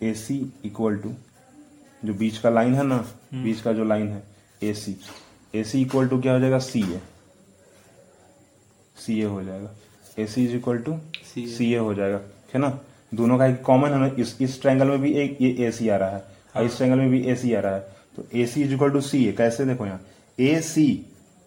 ए 0.02 0.12
सी 0.25 0.40
इक्वल 0.64 0.96
टू 0.99 1.14
जो 2.04 2.14
बीच 2.20 2.38
का 2.40 2.50
लाइन 2.50 2.75
है 2.75 2.82
ना 2.87 2.96
हम्म। 2.96 3.42
बीच 3.44 3.60
का 3.62 3.72
जो 3.72 3.84
लाइन 3.84 4.08
है 4.12 4.22
A 4.62 4.72
C 4.75 4.96
A 5.54 5.64
C 5.64 5.80
equal 5.82 6.08
to 6.08 6.20
क्या 6.22 6.32
हो 6.32 6.40
जाएगा 6.40 6.58
सी 6.70 6.80
है 6.82 7.02
सी 9.07 9.21
ए 9.21 9.25
हो 9.25 9.42
जाएगा 9.42 9.71
A 10.19 10.26
C 10.26 10.45
is 10.45 10.54
equal 10.54 10.78
to 10.87 10.99
C 11.35 11.73
A 11.73 11.76
हो 11.78 11.92
जाएगा 11.95 12.21
है 12.54 12.61
ना 12.61 12.78
दोनों 13.21 13.38
का 13.38 13.47
एक 13.47 13.61
कॉमन 13.69 13.90
है 13.92 13.99
ना 14.00 14.11
इस 14.42 14.59
ट्रैंगल 14.62 14.87
में 14.88 15.00
भी 15.00 15.12
एक 15.23 15.37
ए 15.42 15.71
सी 15.78 15.88
आ 15.88 15.97
रहा 16.02 16.16
है 16.16 16.23
और 16.57 16.64
इस 16.66 16.76
ट्रैंगल 16.76 16.99
हाँ। 16.99 17.07
में 17.09 17.19
भी 17.19 17.26
ए 17.30 17.35
सी 17.37 17.52
आ 17.54 17.61
रहा 17.61 17.75
है 17.75 17.80
तो 18.16 18.26
A 18.38 18.47
C 18.54 18.62
is 18.62 18.73
equal 18.73 18.90
to 18.90 19.00
C 19.09 19.25
A 19.28 19.33
कैसे 19.38 19.64
देखो 19.66 19.87
यहाँ 19.87 20.00
ए 20.49 20.61
सी 20.71 20.87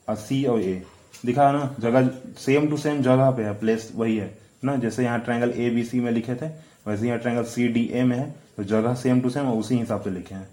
और 0.10 0.16
सी 0.26 0.44
और 0.54 0.62
ए 0.62 0.82
दिखा 1.26 1.52
ना 1.52 1.76
जगह 1.80 2.10
सेम 2.46 2.70
टू 2.70 2.78
सेम 2.86 3.02
जगह 3.02 3.30
पे 3.38 3.44
है 3.44 3.54
प्लेस 3.60 3.92
वही 3.96 4.18
है 4.18 4.34
ना 4.66 4.76
जैसे 4.86 5.04
यहाँ 5.04 5.20
ट्रैंगल 5.28 5.54
ए 5.64 5.70
बी 5.76 5.84
सी 5.84 6.00
में 6.02 6.12
लिखे 6.12 6.36
थे 6.42 6.48
वैसे 6.88 7.08
यहाँ 7.08 7.20
ट्रैंगल 7.20 7.44
सी 7.56 7.68
डी 7.78 7.86
ए 7.94 8.04
में 8.04 8.18
है 8.18 8.30
तो 8.58 8.64
जगह 8.74 8.94
सेम 9.04 9.22
टू 9.22 9.30
सेम 9.36 9.50
उसी 9.52 9.80
हिसाब 9.80 10.02
से 10.04 10.10
लिखे 10.12 10.36
हैं 10.36 10.48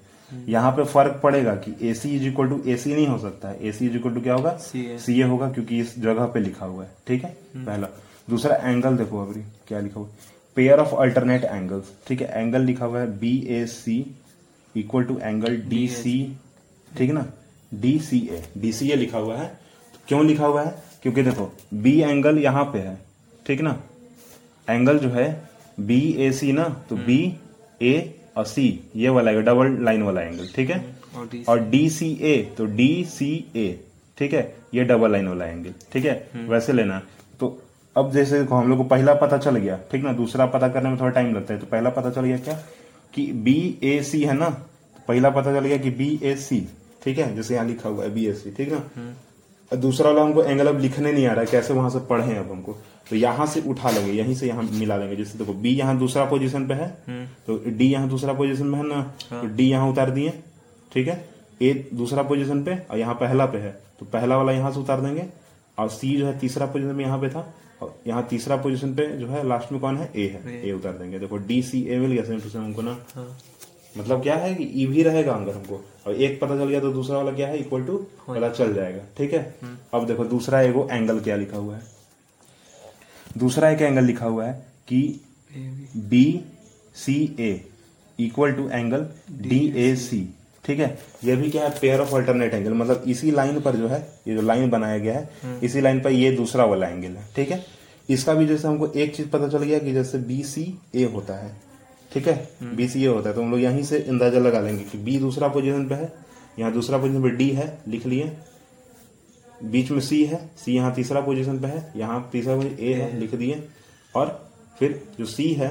यहाँ 0.48 0.70
पे 0.72 0.84
फर्क 0.92 1.20
पड़ेगा 1.22 1.54
कि 1.66 1.74
A 1.88 1.92
C 1.94 2.10
is 2.16 2.26
equal 2.26 2.48
to 2.48 2.60
A 2.72 2.76
C 2.76 2.94
नहीं 2.94 3.06
हो 3.08 3.18
सकता 3.18 3.48
है 3.48 3.66
A 3.68 3.72
C 3.72 3.86
is 3.86 3.96
equal 3.96 4.12
to 4.14 4.20
क्या 4.20 4.34
होगा 4.34 4.50
सी 4.66 5.18
ए 5.20 5.22
होगा 5.28 5.48
क्योंकि 5.52 5.78
इस 5.80 5.98
जगह 6.02 6.26
पे 6.34 6.40
लिखा 6.40 6.66
हुआ 6.66 6.84
है 6.84 6.90
ठीक 7.06 7.24
है 7.24 7.30
हम्म। 7.54 7.64
पहला 7.66 7.88
दूसरा 8.30 8.56
एंगल 8.70 8.96
देखो 8.96 9.22
अभी 9.24 9.42
क्या 9.68 9.80
लिखा 9.80 10.00
हुआ 10.00 10.08
पेयर 10.56 10.78
ऑफ 10.80 10.94
अल्टरनेट 11.00 11.44
एंगल्स 11.44 11.92
ठीक 12.06 12.20
है 12.22 12.42
एंगल 12.42 12.60
लिखा 12.64 12.84
हुआ 12.84 13.00
है 13.00 13.18
B 13.18 13.36
A 13.56 13.64
C 13.74 13.98
equal 14.76 15.04
to 15.04 15.18
angle 15.24 15.56
D 15.68 15.86
C 15.98 16.16
ठीक 16.98 17.08
है 17.08 17.14
ना 17.14 17.26
D 17.80 17.98
C 18.10 18.18
A 18.32 18.42
D 18.58 18.72
C 18.72 18.90
ए 18.90 18.96
लिखा 18.96 19.18
हुआ 19.18 19.36
है 19.38 19.50
क्यों 20.08 20.24
लिखा 20.26 20.46
हुआ 20.46 20.62
है 20.62 20.74
क्योंकि 21.02 21.22
देखो 21.22 21.52
बी 21.82 21.98
एंगल 22.02 22.38
यहाँ 22.38 22.64
पे 22.72 22.78
है 22.78 22.98
ठीक 23.46 23.60
ना 23.62 23.76
एंगल 24.70 24.98
जो 24.98 25.08
है 25.10 25.28
बी 25.88 26.00
ए 26.24 26.30
सी 26.40 26.52
ना 26.52 26.64
तो 26.88 26.96
बी 26.96 27.24
हम्म। 27.26 27.86
ए 27.88 28.16
और 28.40 28.46
सी 28.50 28.62
ये 28.96 29.08
वाला 29.14 29.30
है 29.30 29.42
डबल 29.46 29.74
लाइन 29.84 30.02
वाला 30.02 30.20
एंगल 30.32 30.46
ठीक 30.56 30.70
है 30.70 31.44
और 31.48 31.58
डी 31.72 31.88
सी 31.96 32.08
ए 32.32 32.36
तो 32.58 32.64
डी 32.80 32.88
सी 33.14 33.28
ए 33.62 33.66
ठीक 34.18 34.32
है 34.34 34.42
ये 34.74 34.84
डबल 34.92 35.10
लाइन 35.12 35.28
वाला 35.28 35.46
एंगल 35.46 35.74
ठीक 35.92 36.04
है 36.04 36.14
हम्म। 36.34 36.48
वैसे 36.52 36.72
लेना 36.72 36.98
तो 37.40 37.48
अब 38.02 38.12
जैसे 38.12 38.40
देखो 38.40 38.54
हम 38.56 38.68
लोग 38.68 38.78
को 38.78 38.84
पहला 38.94 39.14
पता 39.24 39.38
चल 39.46 39.56
गया 39.56 39.78
ठीक 39.92 40.02
ना 40.04 40.12
दूसरा 40.22 40.46
पता 40.56 40.68
करने 40.76 40.90
में 40.90 40.98
थोड़ा 41.00 41.10
टाइम 41.18 41.34
लगता 41.36 41.54
है 41.54 41.60
तो 41.60 41.66
पहला 41.74 41.90
पता 41.98 42.10
चल 42.18 42.24
गया 42.30 42.36
क्या 42.48 42.54
कि 43.14 43.26
बी 43.48 43.56
ए 43.92 44.02
सी 44.10 44.22
है 44.30 44.36
ना 44.38 44.48
तो 44.50 45.02
पहला 45.08 45.30
पता 45.38 45.54
चल 45.58 45.66
गया 45.72 45.76
कि 45.86 45.90
बी 46.02 46.08
ए 46.30 46.34
सी 46.48 46.60
ठीक 47.04 47.18
है 47.18 47.34
जैसे 47.36 47.54
यहाँ 47.54 47.66
लिखा 47.66 47.88
हुआ 47.88 48.04
है 48.04 48.14
बी 48.14 48.26
ए 48.30 48.32
सी 48.42 48.50
ठीक 48.58 48.72
ना 48.72 48.82
हम्म। 48.96 49.14
दूसरा 49.78 50.10
वाला 50.10 50.22
हमको 50.22 50.42
एंगल 50.42 50.66
अब 50.68 50.78
लिखने 50.80 51.12
नहीं 51.12 51.26
आ 51.26 51.32
रहा 51.32 51.40
है 51.40 51.50
कैसे 51.50 51.72
वहां 51.74 51.90
से 51.90 51.98
पढ़े 52.08 52.36
अब 52.36 52.50
हमको 52.50 52.72
तो 53.10 53.16
यहाँ 53.16 53.46
से 53.54 53.60
उठा 53.68 53.90
लेंगे 53.90 54.12
यहीं 54.12 54.34
से 54.36 54.46
यहाँ 54.46 54.62
मिला 54.72 54.96
देंगे 54.98 55.16
जैसे 55.16 55.38
देखो 55.38 55.52
बी 55.62 55.70
यहाँ 55.76 55.96
दूसरा 55.98 56.24
पोजीशन 56.30 56.66
पे 56.68 56.74
है 56.74 56.86
हम्म। 57.08 57.24
तो 57.46 57.56
डी 57.66 57.86
यहाँ 57.92 58.08
दूसरा 58.08 58.32
पोजीशन 58.40 58.70
पे 58.70 58.76
है 58.76 58.86
ना 58.88 59.00
तो 59.30 59.46
डी 59.46 59.62
हाँ। 59.62 59.68
यहाँ 59.78 59.88
उतार 59.92 60.10
दिए 60.18 60.30
ठीक 60.92 61.08
है 61.08 61.24
ए 61.62 61.72
दूसरा 62.02 62.22
पोजीशन 62.30 62.62
पे 62.64 62.76
और 62.90 62.98
यहाँ 62.98 63.14
पहला 63.20 63.46
पे 63.54 63.58
है 63.58 63.70
तो 63.98 64.06
पहला 64.12 64.36
वाला 64.38 64.52
यहाँ 64.52 64.72
से 64.72 64.80
उतार 64.80 65.00
देंगे 65.00 65.24
और 65.78 65.88
सी 65.90 66.16
जो 66.18 66.26
है 66.26 66.38
तीसरा 66.38 66.66
पोजिशन 66.74 66.94
में 66.96 67.04
यहाँ 67.04 67.18
पे 67.20 67.28
था 67.30 67.46
और 67.82 67.94
यहाँ 68.06 68.26
तीसरा 68.30 68.56
पोजिशन 68.62 68.94
पे 68.94 69.06
जो 69.18 69.26
है 69.28 69.46
लास्ट 69.48 69.72
में 69.72 69.80
कौन 69.80 69.96
है 69.98 70.10
ए 70.16 70.26
है 70.44 70.60
ए 70.68 70.72
उतार 70.72 70.92
देंगे 70.98 71.18
देखो 71.18 71.36
डी 71.50 71.62
सी 71.70 71.82
ए 71.90 71.98
मिल 71.98 72.12
गया 72.20 72.60
हमको 72.60 72.82
ना 72.82 72.98
हाँ। 73.14 73.28
मतलब 73.98 74.22
क्या 74.22 74.34
है 74.36 74.54
कि 74.54 74.64
ई 74.74 74.86
e 74.86 74.88
भी 74.90 75.02
रहेगा 75.02 75.32
अंदर 75.32 75.52
हमको 75.52 75.80
और 76.06 76.14
एक 76.22 76.38
पता 76.40 76.56
चल 76.58 76.68
गया 76.68 76.80
तो 76.80 76.92
दूसरा 76.92 77.16
वाला 77.16 77.32
क्या 77.36 77.46
है 77.48 77.58
इक्वल 77.60 77.82
टू 77.84 77.96
हाँ 78.26 78.36
पता 78.36 78.48
चल 78.50 78.72
जाएगा 78.74 79.00
ठीक 79.16 79.32
है 79.34 79.40
हम्म। 79.62 79.76
अब 79.98 80.06
देखो 80.06 80.24
दूसरा 80.24 80.60
एगो 80.68 80.86
एंगल 80.92 81.20
क्या 81.20 81.36
लिखा 81.36 81.56
हुआ 81.56 81.76
है 81.76 81.82
दूसरा 83.38 83.70
एक 83.70 83.82
एंगल 83.82 84.04
लिखा 84.04 84.26
हुआ 84.26 84.44
है 84.44 84.52
कि 84.88 85.00
B 86.14 86.22
C 87.04 87.14
A 87.40 87.50
equal 88.24 88.52
to 88.52 88.68
angle 88.70 89.06
D 89.48 89.58
A 89.86 89.94
C 89.96 90.28
ठीक 90.64 90.78
है 90.78 90.86
ये 91.24 91.36
भी 91.36 91.50
क्या 91.50 91.62
है 91.64 91.70
पेयर 91.80 92.00
ऑफ 92.00 92.14
अल्टरनेट 92.14 92.54
एंगल 92.54 92.72
मतलब 92.80 93.02
इसी 93.14 93.30
लाइन 93.30 93.60
पर 93.60 93.76
जो 93.76 93.88
है 93.88 94.00
ये 94.28 94.34
जो 94.34 94.42
लाइन 94.48 94.70
बनाया 94.70 94.98
गया 94.98 95.14
है 95.18 95.28
हम्म। 95.44 95.66
इसी 95.66 95.80
लाइन 95.80 96.00
पर 96.02 96.10
ये 96.12 96.30
दूसरा 96.36 96.64
वाला 96.72 96.86
एंगल 96.88 97.16
है 97.16 97.26
ठीक 97.36 97.50
है 97.50 97.64
इसका 98.14 98.34
भी 98.34 98.46
जैसे 98.46 98.68
हमको 98.68 98.86
एक 99.00 99.14
चीज 99.16 99.28
पता 99.30 99.48
चल 99.48 99.62
गया 99.64 99.78
कि 99.78 99.92
जैसे 99.92 100.18
बी 100.28 100.42
सी 100.44 100.72
ए 100.94 101.04
होता 101.14 101.34
है 101.44 101.56
ठीक 102.12 102.26
है 102.28 102.74
बी 102.76 102.88
सी 102.88 103.02
ए 103.04 103.06
होता 103.06 103.28
है 103.28 103.34
तो 103.34 103.42
हम 103.42 103.50
लोग 103.50 103.60
यहीं 103.60 103.82
से 103.90 103.98
अंदाजा 104.10 104.38
लगा 104.38 104.60
लेंगे 104.60 104.84
कि 104.84 104.98
बी 105.08 105.16
दूसरा 105.18 105.48
पोजिशन 105.56 105.86
पे 105.88 105.94
है 105.94 106.12
यहाँ 106.58 106.72
दूसरा 106.72 106.98
पोजिशन 106.98 107.22
पे 107.22 107.30
डी 107.36 107.48
है 107.58 107.66
लिख 107.88 108.06
लिए 108.12 108.30
बीच 109.72 109.90
में 109.90 110.00
सी 110.00 110.24
है 110.26 110.38
सी 110.64 110.74
यहाँ 110.76 110.92
तीसरा 110.94 111.20
पोजिशन 111.26 111.58
पे 111.60 111.66
है 111.68 111.92
यहाँ 111.96 112.28
तीसरा 112.32 112.56
पोजिशन 112.56 112.82
ए 112.84 112.94
है 113.00 113.18
लिख 113.18 113.34
दिए 113.42 113.62
और 114.16 114.28
फिर 114.78 115.00
जो 115.18 115.24
सी 115.36 115.50
है 115.60 115.70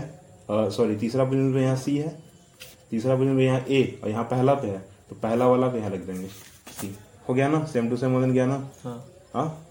सॉरी 0.76 0.96
तीसरा 1.04 1.24
पोजिशन 1.24 1.54
पे 1.54 1.62
यहाँ 1.62 1.76
सी 1.86 1.98
है 1.98 2.16
तीसरा 2.92 3.16
पोजिशन 3.16 3.38
पे 3.38 3.46
यहाँ 3.46 3.60
ए 3.70 4.00
और 4.04 4.10
यहाँ 4.10 4.24
पहला 4.32 4.54
पे 4.62 4.68
है 4.68 4.80
तो 5.10 5.16
पहला 5.24 5.48
वाला 5.48 5.68
पे 5.74 5.80
यहाँ 5.80 5.90
लिख 5.92 6.02
देंगे 6.06 6.28
सी 6.80 6.96
हो 7.28 7.34
गया 7.34 7.48
ना 7.48 7.64
सेम 7.74 7.90
टू 7.90 7.98
सेम 7.98 8.12
हो 8.16 8.20
गया 8.28 8.46
ना 8.46 8.56
हाँ।, 8.84 8.98
हाँ 9.36 9.66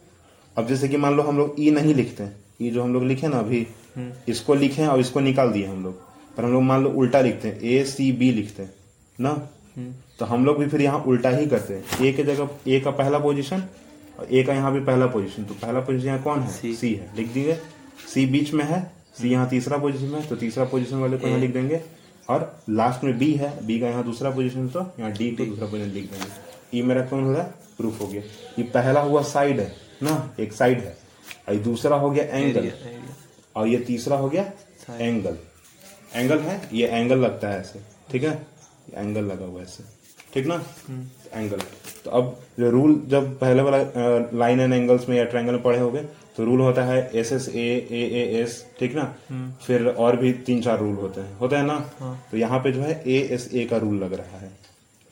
अब 0.58 0.66
जैसे 0.66 0.88
कि 0.88 0.96
मान 0.96 1.16
लो 1.16 1.22
हम 1.22 1.37
लोग 1.38 1.54
ई 1.58 1.70
e 1.70 1.75
नहीं 1.75 1.94
लिखते 1.94 2.28
ई 2.60 2.70
e 2.70 2.72
जो 2.75 2.82
हम 2.82 2.92
लोग 2.94 3.04
लिखे 3.04 3.28
ना 3.28 3.38
अभी 3.38 3.66
हम्म। 3.96 4.12
इसको 4.32 4.54
लिखे 4.54 4.87
और 4.87 5.00
इसको 5.00 5.20
निकाल 5.20 5.52
दिए 5.52 5.66
हम 5.66 5.82
लोग 5.84 6.00
पर 6.38 6.45
हम 6.45 6.52
लोग 6.52 6.62
मान 6.62 6.83
लो 6.83 6.90
उल्टा 7.02 7.21
लिखते 7.21 7.49
हैं 7.49 7.59
ए 7.71 7.85
सी 7.92 8.11
बी 8.18 8.30
लिखते 8.33 8.62
हैं 8.62 8.75
ना 9.21 9.30
हम्म। 9.76 9.95
तो 10.18 10.25
हम 10.33 10.45
लोग 10.45 10.59
भी 10.59 10.66
फिर 10.68 10.80
यहाँ 10.83 11.00
उल्टा 11.12 11.30
ही 11.37 11.47
करते 11.54 11.75
हैं 11.75 12.07
ए 12.07 12.12
के 12.12 12.25
जगह 12.25 12.49
ए 12.75 12.78
का 12.80 12.90
पहला 13.00 13.18
पोजिशन 13.25 13.62
और 14.18 14.26
ए 14.37 14.42
का 14.42 14.54
यहाँ 14.54 14.73
भी 14.73 14.80
पहला 14.90 15.07
पोजिशन 15.16 15.45
तो 15.45 15.54
पहला 15.62 15.80
पोजिशन 15.88 16.07
यहाँ 16.07 16.23
कौन 16.23 16.40
है 16.40 16.52
सी, 16.75 16.92
है 16.95 17.11
लिख 17.16 17.33
दीजिए 17.33 17.59
सी 18.14 18.26
बीच 18.37 18.52
में 18.54 18.64
है 18.64 18.78
सी 19.16 19.23
हम्म। 19.23 19.33
यहाँ 19.33 19.49
तीसरा 19.49 19.78
पोजिशन 19.87 20.12
में 20.12 20.28
तो 20.28 20.37
तीसरा 20.45 20.64
पोजिशन 20.75 20.97
वाले 21.04 21.16
को 21.18 21.28
यहाँ 21.28 21.40
लिख 21.40 21.52
देंगे 21.54 21.80
और 22.30 22.47
लास्ट 22.83 23.04
में 23.04 23.18
बी 23.18 23.33
है 23.42 23.52
बी 23.66 23.80
का 23.80 23.88
यहाँ 23.88 24.04
दूसरा 24.11 24.30
पोजिशन 24.38 24.68
तो 24.76 24.80
यहाँ 25.00 25.12
डी 25.18 25.30
को 25.37 25.45
दूसरा 25.45 25.66
पोजिशन 25.75 25.90
लिख 25.99 26.11
देंगे 26.12 26.78
ई 26.78 26.83
e 26.83 26.85
मेरा 26.88 27.02
कौन 27.14 27.25
हो 27.25 27.33
रहा 27.33 27.42
है 27.42 27.54
प्रूफ 27.78 28.00
हो 28.00 28.07
गया 28.09 28.23
ये 28.59 28.64
पहला 28.78 29.00
हुआ 29.09 29.23
साइड 29.35 29.61
है 29.61 29.71
ना 30.02 30.14
एक 30.40 30.52
साइड 30.62 30.78
है 30.87 30.97
और 31.49 31.57
दूसरा 31.71 31.97
हो 32.07 32.11
गया 32.11 32.25
एंगल 32.38 32.71
और 33.57 33.68
ये 33.68 33.78
तीसरा 33.90 34.16
हो 34.16 34.28
गया 34.37 34.50
एंगल 34.99 35.37
एंगल 36.17 36.38
है 36.41 36.61
ये 36.73 36.87
एंगल 36.87 37.19
लगता 37.21 37.49
है 37.49 37.59
ऐसे 37.61 37.81
ठीक 38.11 38.23
है 38.25 38.33
एंगल 38.97 39.25
लगा 39.25 39.45
हुआ 39.47 39.61
है 39.61 39.65
ऐसे 39.67 39.85
ठीक 40.35 40.47
ना 40.47 40.55
एंगल 41.33 41.57
हम्म। 41.57 42.00
तो 42.05 42.11
अब 42.19 42.38
जो 42.59 42.71
रूल 42.71 43.00
जब 43.11 43.38
पहले 43.38 43.62
वाला 43.62 43.79
लाइन 44.38 44.61
एंड 44.61 44.75
एंगल्स 44.75 45.09
में 45.09 45.17
या 45.17 45.25
ट्रायंगल 45.25 45.53
में 45.55 45.62
पढ़े 45.62 45.79
होंगे 45.79 46.03
तो 46.37 46.45
रूल 46.45 46.61
होता 46.61 46.85
है 46.85 46.99
S 47.21 47.33
S 47.33 47.49
A 47.49 47.67
A 47.99 48.00
A 48.21 48.25
S 48.41 48.65
ठीक 48.79 48.95
ना 48.97 49.03
हम्म। 49.31 49.50
फिर 49.67 49.87
और 49.88 50.17
भी 50.17 50.33
तीन 50.49 50.61
चार 50.62 50.79
रूल 50.79 50.95
होते 50.97 51.21
हैं 51.21 51.37
होता 51.38 51.59
है 51.59 51.65
ना 51.67 51.75
हाँ। 51.99 52.27
तो 52.31 52.37
यहाँ 52.37 52.59
पे 52.65 52.73
जो 52.73 52.83
है 52.83 53.03
ए 53.07 53.19
एस 53.35 53.49
ए 53.55 53.65
का 53.71 53.77
रूल 53.87 53.99
लग 54.05 54.12
रहा 54.21 54.38
है 54.38 54.50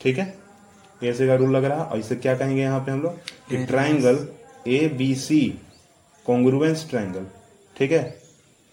ठीक 0.03 0.19
है 0.19 0.27
ए 1.03 1.09
एस 1.09 1.21
ए 1.21 1.27
का 1.27 1.35
रूल 1.43 1.55
लग 1.57 1.65
रहा 1.65 1.83
है 1.83 1.85
और 1.91 1.99
इसे 1.99 2.17
क्या 2.17 2.35
कहेंगे 2.37 2.63
यहाँ 2.63 2.81
पे 2.87 2.93
हम 2.93 3.03
लोग 3.03 3.19
कि 3.49 3.65
triangle 3.67 4.27
A 4.77 4.87
B 4.99 5.15
C 5.27 5.41
congruence 6.27 6.87
triangle 6.91 7.27
ठीक 7.79 7.93
है 7.93 8.03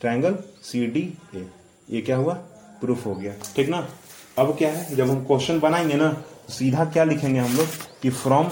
ट्राइंगल 0.02 0.38
सी 0.72 0.86
डी 0.98 1.02
ए 1.36 1.46
ये 1.92 2.02
क्या 2.02 2.16
हुआ 2.18 2.34
प्रूफ 2.82 3.06
हो 3.06 3.14
गया 3.16 3.34
ठीक 3.56 3.70
ना 3.70 3.88
अब 4.40 4.56
क्या 4.58 4.70
है 4.74 4.96
जब 4.96 5.10
हम 5.10 5.24
क्वेश्चन 5.26 5.60
बनाएंगे 5.60 5.96
ना 5.98 6.12
तो 6.48 6.52
सीधा 6.54 6.86
क्या 6.92 7.04
लिखेंगे 7.04 7.40
हम 7.40 7.56
लोग 7.58 7.68
कि 8.02 8.10
फ्रॉम 8.10 8.50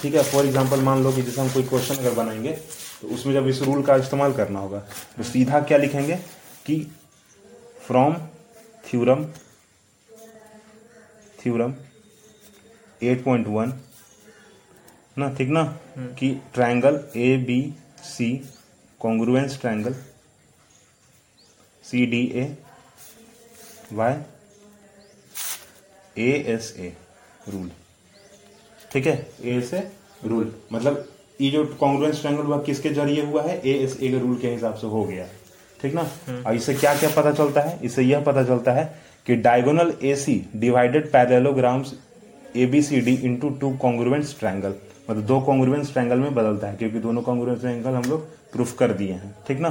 ठीक 0.00 0.14
है 0.14 0.22
फॉर 0.32 0.46
एग्जाम्पल 0.46 0.80
मान 0.84 1.02
लो 1.02 1.12
कि 1.12 1.22
जैसे 1.22 1.40
हम 1.40 1.48
कोई 1.52 1.62
क्वेश्चन 1.68 1.96
अगर 1.96 2.14
बनाएंगे 2.14 2.52
तो 3.00 3.08
उसमें 3.14 3.32
जब 3.34 3.48
इस 3.48 3.60
रूल 3.62 3.82
का 3.84 3.96
इस्तेमाल 4.02 4.32
करना 4.34 4.60
होगा 4.60 4.78
तो 5.16 5.22
सीधा 5.30 5.60
क्या 5.70 5.78
लिखेंगे 5.78 6.16
कि 6.66 6.78
फ्रॉम 7.86 8.14
थ्यूरम 8.88 9.24
थ्यूरम 11.44 11.74
8.1 13.04 13.72
ना 15.18 15.28
ठीक 15.38 15.48
ना 15.48 15.60
हम्म। 15.96 16.06
कि 16.18 16.30
triangle 16.54 17.00
A 17.16 17.36
B 17.46 17.60
C 18.10 18.32
congruence 19.00 19.58
triangle 19.60 19.94
C 21.90 22.04
D 22.12 22.20
A 22.36 22.44
by 23.96 24.14
A 26.22 26.30
S 26.54 26.72
A 26.78 26.92
rule 27.52 27.68
ठीक 28.92 29.06
है 29.06 29.12
ए 29.44 29.54
एस 29.58 29.72
ए 29.74 29.82
रूल 30.32 30.50
मतलब 30.72 31.04
ये 31.40 31.50
जो 31.50 31.64
कांग्रेस 31.82 32.20
ट्रैंगल 32.20 32.42
हुआ 32.46 32.58
किसके 32.68 32.90
जरिए 32.96 33.24
हुआ 33.26 33.42
है 33.42 33.58
ए 33.58 33.74
एस 33.82 33.96
ए 34.02 34.08
के 34.08 34.18
रूल 34.18 34.36
के 34.42 34.48
हिसाब 34.54 34.74
से 34.80 34.86
हो 34.94 35.04
गया 35.04 35.26
ठीक 35.82 35.94
ना 35.94 36.02
हम्म। 36.02 36.42
और 36.42 36.54
इससे 36.56 36.74
क्या 36.74 36.94
क्या 37.00 37.10
पता 37.16 37.32
चलता 37.42 37.60
है 37.68 37.78
इससे 37.88 38.02
यह 38.02 38.20
पता 38.30 38.42
चलता 38.50 38.72
है 38.78 38.84
कि 39.26 39.36
diagonal 39.46 39.92
A 40.10 40.14
C 40.24 40.34
divided 40.66 41.10
parallelograms 41.12 41.94
A 42.56 42.66
B 42.74 42.82
C 42.88 43.00
D 43.10 43.14
into 43.30 43.50
two 43.60 43.70
congruence 43.86 44.34
triangle 44.40 44.74
मतलब 45.10 45.22
दो 45.26 45.40
कॉन्ग्रुवेंस 45.52 45.92
ट्रैंगल 45.92 46.18
में 46.18 46.34
बदलता 46.34 46.66
है 46.68 46.76
क्योंकि 46.76 46.98
दोनों 47.08 47.22
कॉन्ग्रुवेंस 47.30 47.60
ट्रैंगल 47.60 47.94
हम 47.94 48.10
लोग 48.10 48.28
प्रूफ 48.52 48.76
कर 48.78 48.92
दिए 49.04 49.12
हैं 49.12 49.34
ठीक 49.48 49.58
ना 49.60 49.70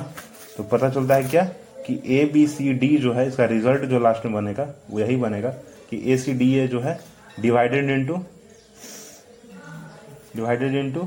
तो 0.58 0.64
पता 0.72 0.90
चलता 0.90 1.16
है 1.16 1.30
क्या 1.30 1.50
कि 1.88 1.94
ए 2.20 2.24
बी 2.34 2.46
सी 2.48 2.72
डी 2.84 2.96
जो 2.98 3.12
है 3.13 3.27
इसका 3.27 3.46
रिजल्ट 3.50 3.84
जो 3.89 4.00
लास्ट 4.00 4.25
में 4.25 4.34
बनेगा 4.36 4.63
वो 4.92 5.00
यही 5.00 5.15
बनेगा 5.24 5.50
कि 5.89 6.01
ए 6.13 6.18
सी 6.18 6.34
डी 6.38 6.54
ए 6.60 6.68
जो 6.68 6.80
है 6.82 6.98
divided 7.42 7.89
into 7.92 8.15
divided 10.36 10.75
into 10.86 11.04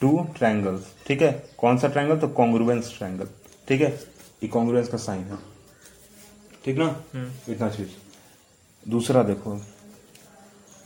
two 0.00 0.18
triangles 0.38 0.92
ठीक 1.06 1.22
है 1.22 1.30
कौन 1.58 1.78
सा 1.84 1.88
ट्रायंगल 1.88 2.18
तो 2.20 2.28
कॉन्ग्रुवेंस 2.40 2.94
ट्रायंगल 2.98 3.28
ठीक 3.68 3.80
है 3.80 3.90
ये 4.42 4.48
कॉन्ग्रुवेंस 4.48 4.88
का 4.88 4.98
साइन 5.06 5.22
है 5.24 5.38
ठीक 6.64 6.76
ना 6.78 6.84
हम्म। 7.14 7.52
इतना 7.52 7.68
चीज 7.78 7.96
दूसरा 8.90 9.22
देखो 9.30 9.54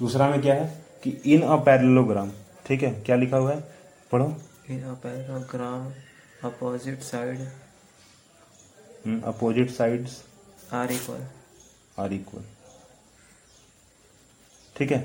दूसरा 0.01 0.29
में 0.31 0.41
क्या 0.43 0.55
है 0.55 0.69
कि 1.05 1.11
इन 1.35 1.43
अ 1.43 1.57
पैरेललोग्राम 1.65 2.31
ठीक 2.67 2.83
है 2.83 2.91
क्या 3.07 3.17
लिखा 3.17 3.37
हुआ 3.37 3.53
है 3.53 3.61
पढ़ो 4.13 4.35
in 4.71 4.83
a 4.83 4.93
parallelogram 5.03 5.91
opposite 6.49 7.01
side 7.09 7.39
hmm. 9.07 9.21
Opposite 9.29 9.71
sides 9.71 10.21
are 10.81 10.93
equal 10.93 11.19
are 12.03 12.13
equal 12.13 12.43
ठीक 14.77 14.93
है 14.93 14.99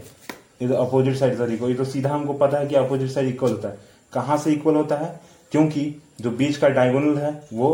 ये 0.61 0.67
तो 0.67 0.73
अपोजिट 0.83 1.15
साइड 1.17 1.41
आर 1.41 1.51
इक्वल 1.51 1.69
ये 1.69 1.75
तो 1.75 1.85
सीधा 1.85 2.09
हमको 2.13 2.33
पता 2.43 2.57
है 2.59 2.67
कि 2.67 2.75
अपोजिट 2.75 3.09
साइड 3.11 3.27
इक्वल 3.29 3.51
होता 3.51 3.69
है 3.69 3.77
कहाँ 4.13 4.37
से 4.43 4.51
इक्वल 4.51 4.75
होता 4.75 4.95
है 4.97 5.19
क्योंकि 5.51 5.93
जो 6.21 6.31
बीच 6.37 6.57
का 6.57 6.69
डायगोनल 6.77 7.17
है 7.17 7.31
वो 7.53 7.71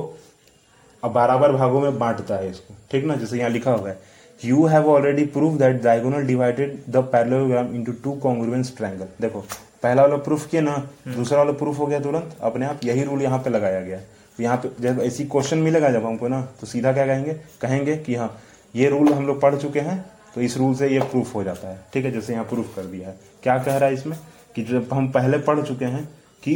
अब 1.04 1.12
बराबर 1.12 1.52
भागों 1.52 1.82
में 1.82 1.98
बांटता 2.00 2.36
है 2.38 2.50
इसको 2.50 2.74
ठीक 2.92 3.06
ना 3.06 3.16
जैसे 3.16 3.38
यहाँ 3.40 3.50
लिखा 3.50 3.72
हुआ 3.72 3.90
है 3.90 3.98
you 4.46 4.66
have 4.68 4.88
already 4.92 5.26
prove 5.36 5.58
that 5.58 5.82
diagonal 5.84 6.26
divided 6.28 6.78
the 6.94 6.98
parallelogram 7.12 7.74
into 7.76 7.92
two 8.04 8.12
congruence 8.24 8.76
triangle 8.78 9.08
देखो 9.22 9.42
पहला 9.84 10.02
वाला 10.02 10.18
प्रूफ 10.26 10.48
किया 10.50 10.62
ना 10.62 10.72
हम्म। 10.74 11.16
दूसरा 11.16 11.38
वाला 11.38 11.52
प्रूफ 11.60 11.80
हो 11.80 11.86
गया 11.88 12.00
तुरंत 12.00 12.38
अपने 12.50 12.66
आप 12.66 12.80
यही 12.86 13.04
रूल 13.04 13.22
यहाँ 13.22 13.40
पे 13.44 13.50
लगाया 13.50 13.82
गया 13.82 13.98
है 13.98 14.22
यहाँ 14.42 14.58
पे 14.58 14.70
जब 14.82 15.00
ऐसी 15.04 15.24
क्वेश्चन 15.30 15.58
मिलेगा 15.58 15.90
जब 15.92 16.06
हमको 16.06 16.28
ना 16.28 16.42
तो 16.62 16.68
सीधा 16.68 16.92
क्या 16.94 17.06
कहेंगे 17.08 17.34
कहेंगे 17.62 17.98
कि 18.06 18.16
हाँ 18.16 18.36
ये 18.76 18.90
रूल 18.90 19.12
हम 19.14 19.28
लोग 19.28 19.42
पढ़ 19.42 19.56
चुके 19.62 19.80
हैं 19.80 20.00
तो 20.36 20.42
इस 20.42 20.58
रूल 20.58 20.74
से 20.76 20.88
ये 20.94 21.00
प्रूफ 21.10 21.34
हो 21.36 21.44
जाता 21.44 21.68
है 21.72 21.82
ठीक 21.94 22.06
है 22.06 22.12
जैसे 22.12 22.34
यहाँ 22.34 22.46
प्रूफ 22.50 22.76
कर 22.76 22.86
दिया 22.86 23.08
है 23.10 23.18
क्या 23.44 23.58
कह 23.64 23.78
रहा 23.78 23.90
है 23.90 23.94
इसमें 23.96 24.18
कि 24.56 24.64
जब 24.64 24.94
हम 24.94 25.12
पहले 25.12 25.38
पढ़ 25.46 25.62
चुके 25.66 25.86
हैं 25.86 26.06
कि 26.44 26.56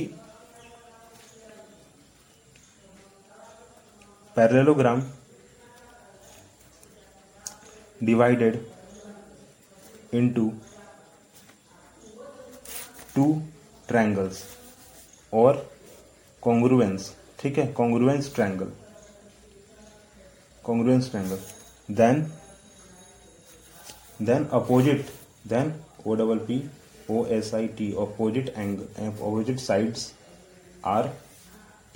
parallelogram 4.36 5.02
divided 8.04 8.60
into 10.16 10.52
two 13.16 13.30
triangles 13.88 14.44
और 15.34 15.68
कॉन्ग्रुएंस 16.42 17.16
ठीक 17.42 17.58
है 17.58 17.66
congruence 17.78 18.34
triangle 18.36 18.72
congruence 20.66 21.10
triangle 21.12 21.40
then 21.96 22.22
then 24.26 24.46
opposite 24.60 25.10
then 25.52 25.74
O 26.08 26.16
double 26.22 26.38
P 26.48 26.60
O 27.12 27.24
S 27.38 27.54
I 27.56 27.68
T 27.78 27.92
opposite 28.02 28.50
angle 28.58 29.06
opposite 29.06 29.60
sides 29.60 30.12
are 30.94 31.10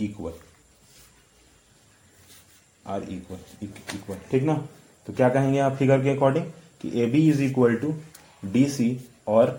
equal 0.04 0.34
are 2.92 3.04
equal 3.18 3.40
equal 3.66 4.18
ठीक 4.32 4.44
ना 4.44 4.54
तो 5.08 5.14
क्या 5.14 5.30
कहेंगे 5.30 5.60
आप 5.60 5.76
फिगर 5.78 6.04
के 6.04 6.10
अकॉर्डिंग 6.16 6.46
कि 6.82 6.92
A 7.02 7.06
B 7.16 7.28
is 7.30 7.42
equal 7.50 7.76
to 7.86 7.94
D 8.54 8.68
C 8.78 8.90
और 9.38 9.50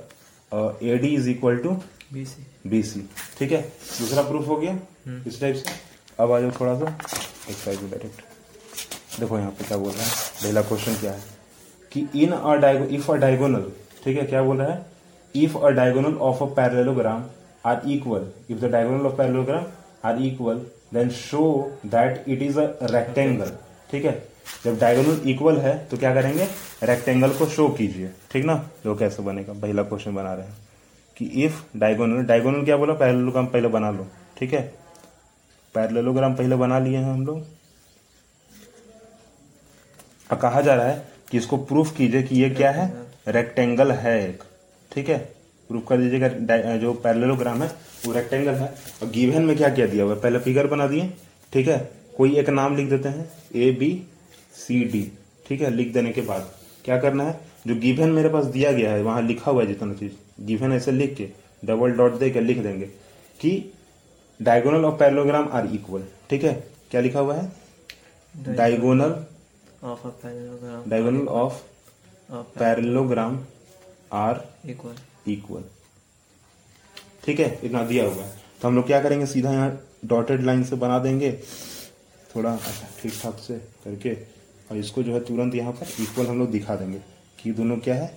A 0.55 0.97
D 1.03 1.15
is 1.17 1.29
equal 1.29 1.57
to 1.65 1.77
B 2.13 2.83
C 2.83 3.01
ठीक 3.39 3.53
है 3.53 3.61
दूसरा 4.01 4.23
प्रूफ 4.23 4.47
हो 4.49 4.57
गया 4.57 4.71
हम्म। 5.07 5.21
इस 5.29 5.41
टाइप 5.41 5.57
से 5.57 5.71
अब 6.23 6.33
आ 6.33 6.39
जाओ 6.41 6.51
थोड़ा 6.61 6.75
सा 6.79 6.87
एक्सरसाइज 6.93 7.81
डायरेक्ट 7.91 9.21
देखो 9.21 9.39
यहाँ 9.39 9.51
पे 9.59 9.65
क्या 9.69 9.77
बोल 9.79 9.91
रहा 9.93 10.03
है 10.03 10.11
पहला 10.43 10.63
क्वेश्चन 10.69 10.95
क्या 11.01 11.13
है 11.13 11.23
कि 11.93 12.07
in 12.25 12.33
a 12.33 12.55
डायगो 12.65 12.85
if 12.97 13.11
a 13.11 13.15
diagonal 13.25 13.71
ठीक 14.05 14.17
है 14.17 14.23
क्या 14.27 14.43
बोल 14.43 14.57
रहा 14.61 14.73
है 14.73 14.85
if 15.45 15.57
a 15.57 15.69
diagonal 15.81 16.15
of 16.31 16.43
a 16.43 16.47
parallelogram 16.61 17.25
are 17.71 17.81
equal 17.93 18.27
if 18.51 18.59
the 18.61 18.71
diagonal 18.73 19.07
of 19.07 19.17
parallelogram 19.19 19.65
are 20.09 20.21
equal 20.27 20.59
then 20.95 21.11
show 21.21 21.45
that 21.97 22.25
it 22.35 22.43
is 22.49 22.59
a 22.59 22.67
rectangle 22.93 23.53
ठीक 23.91 24.05
है 24.05 24.17
जब 24.65 24.79
डायगोनल 24.79 25.29
इक्वल 25.31 25.59
है 25.69 25.77
तो 25.91 25.97
क्या 26.05 26.15
करेंगे 26.15 26.49
रेक्टेंगल 26.91 27.33
को 27.39 27.47
शो 27.57 27.69
कीजिए 27.79 28.11
ठीक 28.33 28.45
ना 28.45 28.57
जो 28.85 28.95
कैसे 29.05 29.23
बनेगा 29.33 29.53
पहला 29.63 29.83
क्वेश्चन 29.93 30.15
बना 30.15 30.35
रहे 30.35 30.47
हैं 30.47 30.62
कि 31.23 31.45
इफ 31.45 31.61
डायगोनल 31.81 32.23
डायगोनल 32.27 32.65
क्या 32.65 32.77
बोला 32.77 32.95
पैरेललोग्राम 33.01 33.47
पहले 33.49 33.69
बना 33.75 33.91
लो 33.97 34.07
ठीक 34.39 34.53
है 34.55 34.61
पैरेललोग्राम 35.75 36.35
पहले 36.35 36.57
बना 36.63 36.79
लिए 36.79 36.97
हैं 36.97 37.13
हम 37.13 37.25
लोग 37.27 37.43
अब 40.33 40.39
कहा 40.43 40.61
जा 40.69 40.75
रहा 40.75 40.87
है 40.89 41.07
कि 41.31 41.39
इसको 41.39 41.57
प्रूफ 41.65 41.95
कीजिए 41.97 42.23
कि 42.29 42.41
ये 42.43 42.49
क्या 42.55 42.71
है 42.81 42.87
रेक्टेंगल 43.37 43.93
है 43.93 44.17
एक 44.29 44.43
ठीक 44.95 45.09
है 45.09 45.19
प्रूफ 45.69 45.85
कर 45.89 45.99
दीजिएगा 46.01 46.77
जो 46.85 46.93
पैरेललोग्राम 47.05 47.63
है 47.63 47.69
वो 48.07 48.13
रेक्टेंगल 48.13 48.55
है 48.55 48.67
और 49.03 49.11
गिवन 49.15 49.45
में 49.45 49.57
क्या 49.57 49.69
क्या 49.77 49.87
दिया 49.95 50.05
हुआ 50.05 50.15
है 50.15 50.21
पहले 50.23 50.39
फिगर 50.49 50.67
बना 50.75 50.87
दिए 50.95 51.09
ठीक 51.53 51.69
है 51.69 51.79
कोई 52.17 52.35
एक 52.43 52.51
नाम 52.61 52.77
लिख 52.77 52.89
देते 52.95 53.09
हैं 53.21 53.29
ए 53.67 53.71
बी 53.81 53.93
सी 54.67 54.83
डी 54.93 55.07
ठीक 55.49 55.61
है 55.63 55.71
लिख 55.77 55.93
देने 55.99 56.13
के 56.19 56.23
बाद 56.33 56.51
क्या 56.85 56.99
करना 57.07 57.25
है 57.31 57.41
जो 57.67 57.75
गिवन 57.87 58.11
मेरे 58.21 58.29
पास 58.37 58.45
दिया 58.59 58.73
गया 58.83 58.93
है 58.93 59.03
वहां 59.11 59.23
लिखा 59.27 59.51
हुआ 59.51 59.63
है 59.63 59.69
जितना 59.69 59.95
चीज 60.03 60.17
गिवन 60.41 60.73
ऐसे 60.73 60.93
लिख 60.93 61.15
के 61.17 61.29
डबल 61.67 61.91
डॉट 61.97 62.13
दे 62.19 62.31
के 62.31 62.41
लिख 62.41 62.59
देंगे 62.63 62.87
कि 63.41 63.51
diagonal 64.43 64.85
of 64.85 64.99
parallelogram 64.99 65.49
are 65.57 65.67
equal 65.75 66.05
ठीक 66.31 66.45
है 66.45 66.53
क्या 66.91 67.01
लिखा 67.01 67.21
हुआ 67.21 67.35
है 67.37 67.53
diagonal 68.55 69.15
of 69.91 70.07
diagonal 70.89 71.27
of 71.29 71.63
parallelogram 72.33 73.39
are 74.23 74.45
equal 74.71 75.31
equal 75.33 75.65
ठीक 77.25 77.41
है 77.41 77.59
इतना 77.65 77.83
दिया 77.87 78.05
हुआ 78.05 78.23
है 78.25 78.41
तो 78.63 78.69
हम 78.69 78.75
लोग 78.77 78.87
क्या 78.87 79.01
करेंगे 79.03 79.27
सीधा 79.27 79.53
यहाँ 79.53 79.81
डॉटेड 80.13 80.43
लाइन 80.45 80.63
से 80.65 80.77
बना 80.85 80.99
देंगे 80.99 81.33
थोड़ा 82.35 82.53
अच्छा 82.53 82.87
ठीक 83.03 83.13
ठाक 83.23 83.39
से 83.47 83.57
करके 83.85 84.13
और 84.71 84.77
इसको 84.77 85.03
जो 85.03 85.13
है 85.15 85.21
तुरंत 85.25 85.55
यहाँ 85.55 85.73
पर 85.81 86.03
इक्वल 86.03 86.27
हम 86.27 86.39
लोग 86.39 86.51
दिखा 86.51 86.77
देंगे 86.77 87.01
कि 87.43 87.53
दोनों 87.53 87.77
क्या 87.85 87.95
है 87.95 88.11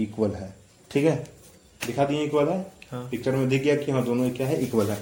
इक्वल 0.00 0.32
है 0.34 0.54
ठीक 0.90 1.04
है 1.04 1.16
दिखा 1.86 2.04
दिए 2.04 2.22
इक्वल 2.24 2.48
है 2.48 2.58
हाँ। 2.90 3.08
पिक्चर 3.10 3.36
में 3.36 3.48
दिख 3.48 3.62
गया 3.62 3.74
कि 3.76 3.92
हाँ 3.92 4.04
दोनों 4.04 4.30
क्या 4.34 4.46
है 4.46 4.60
इक्वल 4.64 4.90
है 4.90 4.98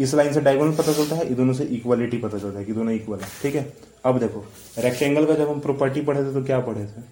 इस 0.00 0.14
लाइन 0.14 0.32
से 0.34 0.40
डायगोनल 0.40 0.72
पता 0.76 0.92
चलता 0.92 1.16
है 1.16 1.34
दोनों 1.40 1.52
से 1.54 1.64
इक्वालिटी 1.78 2.18
पता 2.18 2.38
चलता 2.38 2.58
है 2.58 2.64
कि 2.64 2.72
दोनों 2.72 2.92
इक्वल 2.94 3.18
है 3.20 3.28
ठीक 3.42 3.54
है 3.54 3.72
अब 4.06 4.18
देखो 4.18 4.44
रेक्टेंगल 4.84 5.26
का 5.26 5.34
जब 5.34 5.48
हम 5.48 5.60
प्रॉपर्टी 5.66 6.00
पढ़े 6.10 6.22
थे 6.24 6.32
तो 6.34 6.44
क्या 6.44 6.58
पढ़े 6.68 6.84
थे 6.86 7.02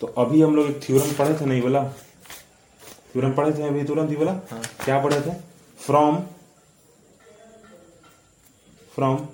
तो 0.00 0.06
अभी 0.22 0.40
हम 0.42 0.56
लोग 0.56 0.70
थ्योरम 0.86 1.12
पढ़े 1.18 1.34
थे 1.40 1.44
नहीं 1.50 1.62
बोला 1.62 1.84
थ्योरम 3.12 3.32
पढ़े 3.34 3.52
थे 3.58 3.66
अभी 3.68 3.84
तुरंत 3.90 4.10
ही 4.10 4.16
बोला 4.16 4.32
हाँ। 4.50 4.60
क्या 4.84 4.98
पढ़े 5.02 5.20
थे 5.26 5.34
from 5.86 6.18
from 8.94 9.26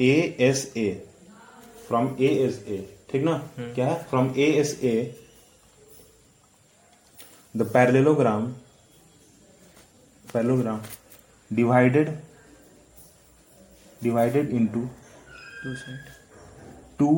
A 0.00 0.10
S 0.50 0.72
A 0.76 0.90
from 1.88 2.14
A 2.20 2.28
S 2.48 2.62
A 2.68 2.84
ठीक 3.12 3.22
ना 3.24 3.32
हम्म। 3.56 3.72
क्या 3.74 3.86
है 3.88 4.02
from 4.10 4.32
A 4.36 4.44
S 4.60 4.78
A 4.84 4.94
the 7.56 7.62
parallelogram 7.72 8.44
parallelogram 10.32 10.78
divided 11.56 12.08
divided 14.02 14.50
into 14.60 14.80
two 15.64 15.74
side 15.76 15.98
two 16.98 17.08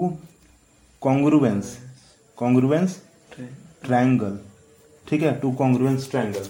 congruence 1.06 1.76
congruence 2.38 2.98
triangle 3.84 4.38
ठीक 5.10 5.22
है 5.22 5.34
टू 5.40 5.52
कॉन्ग्रुवेंस 5.62 6.10
ट्रैंगल 6.10 6.48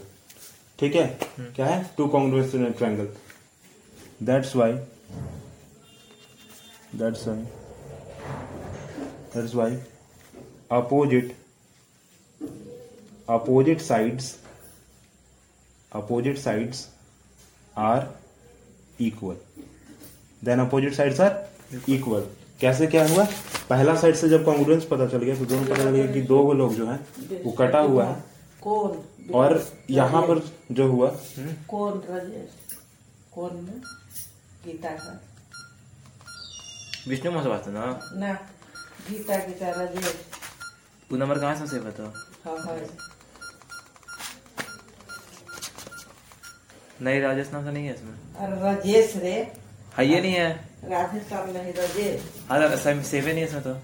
ठीक 0.79 0.95
है 0.97 1.05
hmm. 1.19 1.55
क्या 1.57 1.67
है 1.67 1.85
two 1.99 2.07
congruence 2.17 2.77
triangle 2.79 3.09
that's 4.33 4.57
why 4.57 4.73
that's 7.03 7.27
why 7.29 7.43
that's 9.35 9.55
why 9.55 9.79
opposite 10.81 11.37
opposite 13.31 13.81
sides 13.81 14.35
opposite 15.97 16.39
sides 16.39 16.89
are 17.91 18.07
equal 19.05 19.37
then 20.45 20.61
opposite 20.61 20.95
sides 20.95 21.21
are 21.21 21.39
equal 21.93 22.27
कैसे 22.61 22.87
क्या 22.87 23.07
हुआ 23.09 23.25
पहला 23.71 23.95
साइड 24.01 24.15
से 24.17 24.29
जब 24.29 24.45
कॉन्ग्रुएंस 24.45 24.85
पता 24.91 25.07
चल 25.13 25.23
गया 25.25 25.37
तो 25.39 25.45
दोनों 25.53 25.65
पता 25.67 25.83
चल 25.83 25.91
गया 25.91 26.13
कि 26.13 26.21
दो 26.33 26.53
लोग 26.61 26.75
जो 26.75 26.87
है 26.91 26.99
वो 27.45 27.53
कटा 27.63 27.79
हुआ 27.93 28.05
है 28.07 28.23
कौन 28.67 29.03
और 29.41 29.63
यहाँ 29.91 30.23
पर 30.29 30.43
जो 30.79 30.87
हुआ 30.93 31.11
कौन 31.69 32.03
राजेश 32.11 32.77
कौन 33.35 33.55
में 33.65 33.81
गीता 34.67 34.91
का 35.05 35.21
विष्णु 37.09 37.33
मौसम 37.33 37.49
बात 37.51 37.69
ना 37.69 37.87
ना 38.27 38.33
गीता 39.11 39.37
गीता 39.47 39.71
राजेश 39.81 40.15
पूनम 41.11 41.31
और 41.31 41.41
कहाँ 41.41 41.67
से 41.67 41.81
बताओ 41.89 42.13
हाँ 42.45 42.59
हाँ 42.67 42.79
नहीं 47.03 47.21
राजेश 47.21 47.51
नाम 47.53 47.65
से 47.65 47.73
नहीं 47.73 47.87
है 47.87 47.95
इसमें 47.95 48.61
राजेश 48.63 49.13
रे 49.23 49.33
हाँ 49.97 50.05
ये 50.05 50.21
नहीं 50.21 50.33
है 50.33 50.51
राजेश 50.91 51.33
नाम 51.33 51.49
नहीं 51.57 51.73
राजेश 51.79 52.29
हाँ 52.49 52.77
सेवे 52.77 53.33
नहीं 53.33 53.43
है 53.43 53.47
इसमें 53.49 53.63
तो 53.63 53.75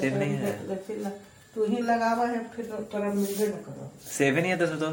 सेव 0.00 0.16
नहीं 0.18 0.34
है 0.36 1.10
तू 1.54 1.64
ही 1.66 1.82
लगावा 1.82 2.26
है 2.28 2.38
फिर 2.54 2.64
तोरा 2.92 3.12
मिलबे 3.12 3.46
न 3.46 3.50
करो 3.66 3.90
सेव 4.12 4.38
नहीं 4.38 4.50
है 4.50 4.56
तो 4.58 4.66
तो 4.80 4.92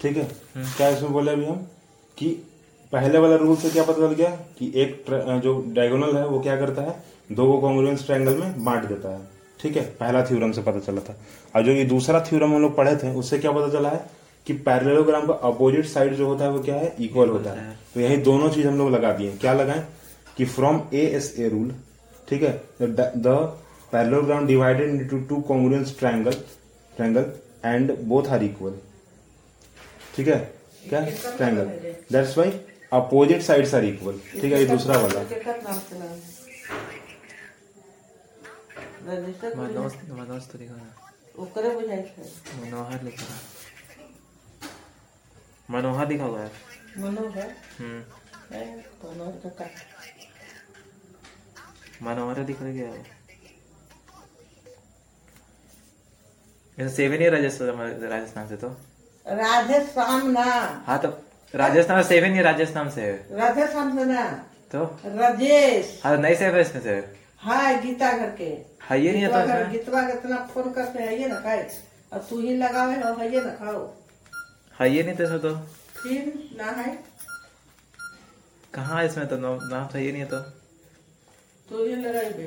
ठीक 0.00 0.16
है 0.16 0.24
हम्म। 0.24 0.70
क्या 0.76 0.88
इसमें 0.96 1.12
बोले 1.12 1.30
अभी 1.32 1.44
हम 1.46 1.66
कि 2.18 2.28
पहले 2.92 3.18
वाला 3.18 3.36
रूल 3.36 3.56
से 3.56 3.70
क्या 3.70 3.82
पता 3.84 4.00
चल 4.08 4.12
गया 4.14 4.28
कि 4.58 4.72
एक 4.82 5.04
जो 5.44 5.54
डायगोनल 5.76 6.16
है 6.16 6.26
वो 6.28 6.40
क्या 6.40 6.56
करता 6.60 6.82
है 6.90 6.98
दो 7.32 7.46
को 7.52 7.58
कॉन्ग्रुएंस 7.60 8.04
ट्रायंगल 8.06 8.34
में 8.40 8.64
बांट 8.64 8.84
देता 8.88 9.12
है 9.16 9.28
ठीक 9.60 9.76
है 9.76 9.82
पहला 10.00 10.22
थ्योरम 10.24 10.50
से 10.52 10.62
पता 10.62 10.78
चला 10.80 11.00
था 11.08 11.16
और 11.56 11.62
जो 11.64 11.72
ये 11.72 11.84
दूसरा 11.84 12.20
थ्योरम 12.28 12.54
हम 12.54 12.60
लोग 12.62 12.76
पढ़े 12.76 12.96
थे 13.02 13.12
उससे 13.20 13.38
क्या 13.38 13.52
पता 13.52 13.68
चला 13.72 13.88
है 13.90 14.00
कि 14.46 14.52
पैरेललोग्राम 14.66 15.26
का 15.26 15.32
अपोजिट 15.48 15.86
साइड 15.88 16.14
जो 16.16 16.26
होता 16.26 16.44
है 16.44 16.50
वो 16.50 16.60
क्या 16.62 16.74
है 16.76 16.94
इक्वल 17.04 17.28
होता 17.28 17.50
है 17.60 17.76
तो 17.94 18.00
यही 18.00 18.16
दोनों 18.28 18.50
चीज 18.50 18.66
हम 18.66 18.78
लोग 18.78 18.90
लगा 18.94 19.12
दिए 19.16 19.32
क्या 19.40 19.54
लगाए 19.54 19.84
कि 20.36 20.44
from 20.44 20.80
A 20.94 21.06
S 21.16 21.34
A 21.40 21.48
rule 21.48 21.74
ठीक 22.28 22.42
है 22.42 22.52
the 22.80 23.34
parallelogram 23.92 24.46
divided 24.46 24.88
into 25.00 25.18
two 25.34 25.40
congruence 25.48 25.96
triangle 25.98 26.32
triangle 26.96 27.26
and 27.64 27.96
both 28.08 28.28
are 28.38 28.42
equal 28.44 28.74
ठीक 30.16 30.28
है 30.28 30.38
क्या 30.88 31.00
triangle 31.36 31.70
that's 32.12 32.38
why 32.38 32.52
opposite 33.00 33.42
sides 33.50 33.74
are 33.74 33.84
equal 33.84 34.20
ठीक 34.40 34.52
है 34.52 34.58
ये 34.58 34.66
दूसरा 34.66 34.98
वाला 35.02 35.24
मनोहर 39.06 40.30
लिखा 43.02 43.16
हुआ 46.24 46.48
मनोहर 52.04 52.42
दिख 52.44 52.62
रहा 52.62 52.72
है 52.72 53.04
ये 56.80 56.88
सेवन 56.96 57.20
ही 57.20 57.28
राजस्थान 57.36 57.68
राजस्थान 58.10 58.48
से 58.48 58.56
तो 58.64 58.68
राजस्थान 59.28 60.30
ना 60.32 60.42
हाँ 60.86 60.98
तो 61.04 61.08
राजस्थान 61.62 62.02
सेवन 62.12 62.34
ही 62.34 62.42
राजस्थान 62.50 62.90
से 62.98 63.02
है 63.02 63.14
राजस्थान 63.42 63.96
से 63.98 64.04
ना 64.12 64.26
तो 64.74 64.82
राजेश 65.20 66.00
हाँ 66.04 66.16
नहीं 66.26 66.34
से 66.42 66.48
इसमें 66.60 66.82
से 66.88 66.98
हाय 67.40 67.74
गीता 67.80 68.10
घर 68.16 68.30
के 68.36 68.44
है 68.88 69.00
ये 69.04 69.12
नहीं 69.12 69.24
आता 69.24 69.60
गीतवा 69.70 70.02
के 70.06 70.12
इतना 70.18 70.36
फोन 70.52 70.70
करते 70.74 71.02
है 71.02 71.20
ये 71.20 71.26
ना 71.28 71.40
खाए 71.40 71.62
अब 72.12 72.26
तू 72.30 72.38
ही 72.40 72.56
लगावे 72.56 72.96
ना 72.98 73.12
है 73.18 73.30
ये 73.34 73.40
ना 73.44 73.50
खाओ 73.56 73.82
है 74.80 74.90
ये 74.94 75.02
नहीं 75.02 75.16
तेसा 75.16 75.38
तो 75.44 75.54
फिर 76.02 76.32
ना 76.62 76.70
है 76.80 76.94
कहाँ 78.74 79.04
इसमें 79.04 79.26
तो 79.28 79.36
नाम 79.40 79.58
तो 79.58 79.66
तो। 79.84 79.92
तो 79.92 79.98
ये 79.98 80.12
नहीं 80.12 80.24
तो 80.32 80.38
तू 81.68 81.84
ही 81.84 81.96
लगाई 81.96 82.30
बे 82.30 82.46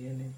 ये 0.00 0.10
नहीं 0.16 0.32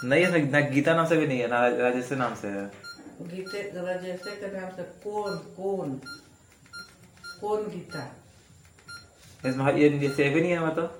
तो 0.00 0.06
नहीं 0.08 0.24
है 0.24 0.48
ना 0.50 0.60
गीता 0.74 0.94
नाम 0.94 1.06
से 1.08 1.16
भी 1.16 1.26
नहीं 1.26 1.38
है 1.40 1.48
ना 1.50 1.66
राजेश 1.82 2.12
नाम 2.22 2.34
से 2.40 2.48
है 2.58 2.70
गीते 3.20 3.60
रजसे 3.74 4.30
के 4.40 4.46
नाम 4.52 4.70
से 4.76 4.82
कौन 5.04 5.36
कौन 5.56 5.92
कौन 7.40 7.62
गीता 7.74 8.02
ये 9.78 9.88
जैसे 9.98 10.28
भी 10.34 10.40
नहीं 10.40 10.50
है 10.50 10.66
मतलब 10.66 10.98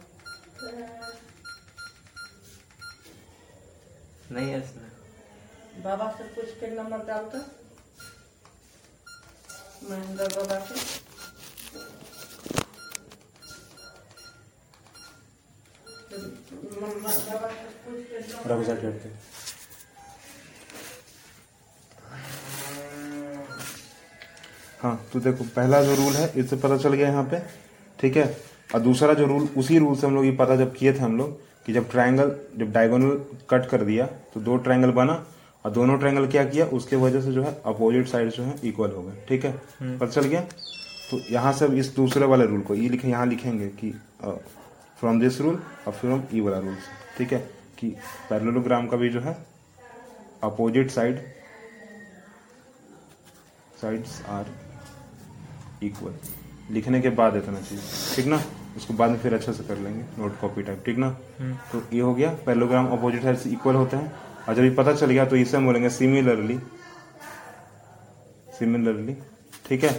नहीं 4.32 4.48
है 4.50 4.60
इसमें 4.62 4.88
बाबा 5.84 6.10
से 6.18 6.24
पूछ 6.34 6.56
के 6.60 6.70
नंबर 6.76 7.04
डालता 7.12 7.38
महेंद्र 9.90 10.28
बाबा 10.36 10.58
से 10.66 10.84
रघुजा 18.50 18.74
करते 18.74 19.08
हैं 19.08 19.35
हाँ 24.86 24.98
तो 25.12 25.20
देखो 25.20 25.44
पहला 25.54 25.80
जो 25.82 25.94
रूल 25.96 26.12
है 26.14 26.26
इससे 26.40 26.56
पता 26.62 26.76
चल 26.78 26.92
गया 26.94 27.06
यहाँ 27.08 27.22
पे 27.30 27.38
ठीक 28.00 28.16
है 28.16 28.24
और 28.74 28.80
दूसरा 28.80 29.14
जो 29.20 29.24
रूल 29.26 29.48
उसी 29.58 29.78
रूल 29.78 29.96
से 29.98 30.06
हम 30.06 30.14
लोग 30.14 30.24
ये 30.24 30.30
पता 30.40 30.56
जब 30.56 30.74
किए 30.76 30.92
थे 30.92 30.98
हम 30.98 31.16
लोग 31.18 31.38
कि 31.66 31.72
जब 31.72 31.88
ट्रायंगल 31.90 32.28
जब 32.58 32.70
डायगोनल 32.72 33.16
कट 33.50 33.66
कर 33.68 33.82
दिया 33.84 34.06
तो 34.34 34.40
दो 34.48 34.56
ट्रायंगल 34.68 34.90
बना 34.98 35.12
और 35.64 35.70
दोनों 35.78 35.96
ट्रायंगल 35.98 36.26
क्या 36.34 36.44
किया 36.50 36.66
उसके 36.78 36.96
वजह 37.04 37.20
से 37.20 37.32
जो 37.32 37.42
है 37.42 37.50
अपोजिट 37.70 38.06
साइड 38.08 38.30
जो 38.36 38.42
है 38.42 38.54
इक्वल 38.68 38.90
हो 38.96 39.02
गए 39.02 39.24
ठीक 39.28 39.44
है 39.44 39.50
हम्म। 39.80 39.98
पता 39.98 40.10
चल 40.20 40.24
गया 40.32 40.40
तो 41.10 41.18
यहाँ 41.34 41.52
से 41.62 41.66
इस 41.84 41.94
दूसरे 41.96 42.26
वाले 42.34 42.46
रूल 42.52 42.60
को 42.68 42.74
ये 42.74 42.88
लिखे 42.88 43.08
यहाँ 43.08 43.26
लिखेंगे 43.26 43.68
कि 43.80 43.90
फ्रॉम 45.00 45.18
दिस 45.20 45.40
रूल 45.46 45.58
और 45.86 45.92
फ्रॉम 46.00 46.22
ई 46.34 46.40
वाला 46.46 46.58
रूल 46.68 46.74
से 46.84 47.16
ठीक 47.18 47.32
है 47.32 47.38
कि 47.78 47.88
पैरेललोग्राम 48.30 48.86
का 48.92 48.96
भी 49.02 49.08
जो 49.16 49.20
है 49.28 49.36
opposite 50.50 50.90
side 50.98 51.18
sides 53.80 54.20
are 54.36 54.54
equal 55.84 56.14
लिखने 56.74 57.00
के 57.00 57.10
बाद 57.20 57.36
इतना 57.36 57.60
चीज 57.68 57.80
ठीक 58.16 58.26
ना 58.26 58.42
उसको 58.76 58.94
बाद 58.94 59.10
में 59.10 59.18
फिर 59.20 59.34
अच्छा 59.34 59.52
से 59.52 59.64
कर 59.64 59.78
लेंगे 59.78 60.04
नोट 60.18 60.38
कॉपी 60.40 60.62
टाइप 60.62 60.82
ठीक 60.86 60.96
ना 60.98 61.06
हम्म। 61.40 61.56
तो 61.72 61.82
ये 61.96 62.00
हो 62.00 62.14
गया 62.14 62.30
पैलोग्राम 62.46 62.86
अपोजिट 62.96 63.22
साइड 63.22 63.36
से 63.38 63.50
इक्वल 63.50 63.74
होते 63.74 63.96
हैं 63.96 64.12
और 64.48 64.54
जब 64.54 64.64
ये 64.64 64.70
पता 64.74 64.94
चल 64.94 65.10
गया 65.10 65.24
तो 65.26 65.36
इसे 65.36 65.56
हम 65.56 65.66
बोलेंगे 65.66 65.90
सिमिलरली 65.90 66.58
सिमिलरली 68.58 69.14
ठीक 69.68 69.84
है 69.84 69.92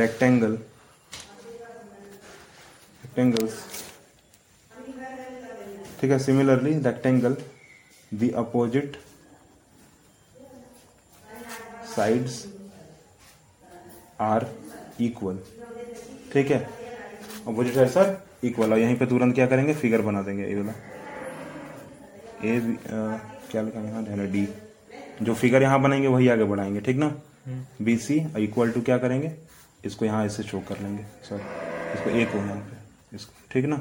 रेक्टेंगल 0.00 0.52
रेक्टेंगल्स 3.02 3.58
ठीक 6.00 6.10
है 6.10 6.18
similarly 6.24 6.78
rectangle 6.88 7.36
the 8.14 8.30
opposite 8.44 8.96
sides 11.96 12.44
are 14.20 14.46
equal 15.00 15.38
ठीक 16.32 16.50
है 16.50 16.66
और 17.46 17.52
वो 17.54 17.64
जो 17.64 17.80
है 17.80 17.86
सर 17.88 18.16
इक्वल 18.44 18.72
और 18.72 18.78
यहीं 18.78 18.96
पे 18.98 19.06
तुरंत 19.12 19.34
क्या 19.34 19.46
करेंगे 19.46 19.74
फिगर 19.74 20.00
बना 20.02 20.22
देंगे 20.22 20.44
ए 20.44 20.54
वाला 20.60 20.72
ए 22.48 22.58
क्या 23.50 23.62
लिखा 23.62 23.80
यहाँ 23.80 24.02
ध्यान 24.04 24.30
डी 24.32 24.46
जो 25.26 25.34
फिगर 25.34 25.62
यहाँ 25.62 25.80
बनाएंगे 25.82 26.08
वही 26.08 26.28
आगे 26.28 26.44
बढ़ाएंगे 26.52 26.80
ठीक 26.88 26.96
ना 26.96 27.08
बी 27.84 27.96
सी 28.08 28.18
इक्वल 28.38 28.70
टू 28.70 28.80
क्या 28.90 28.98
करेंगे 29.04 29.32
इसको 29.84 30.04
यहाँ 30.04 30.24
ऐसे 30.26 30.42
शो 30.42 30.60
कर 30.68 30.80
लेंगे 30.82 31.02
सर 31.28 31.40
इसको 31.94 32.10
ए 32.10 32.24
को 32.32 32.38
यहाँ 32.38 32.56
पे 32.68 33.16
इसको 33.16 33.46
ठीक 33.52 33.64
ना 33.66 33.80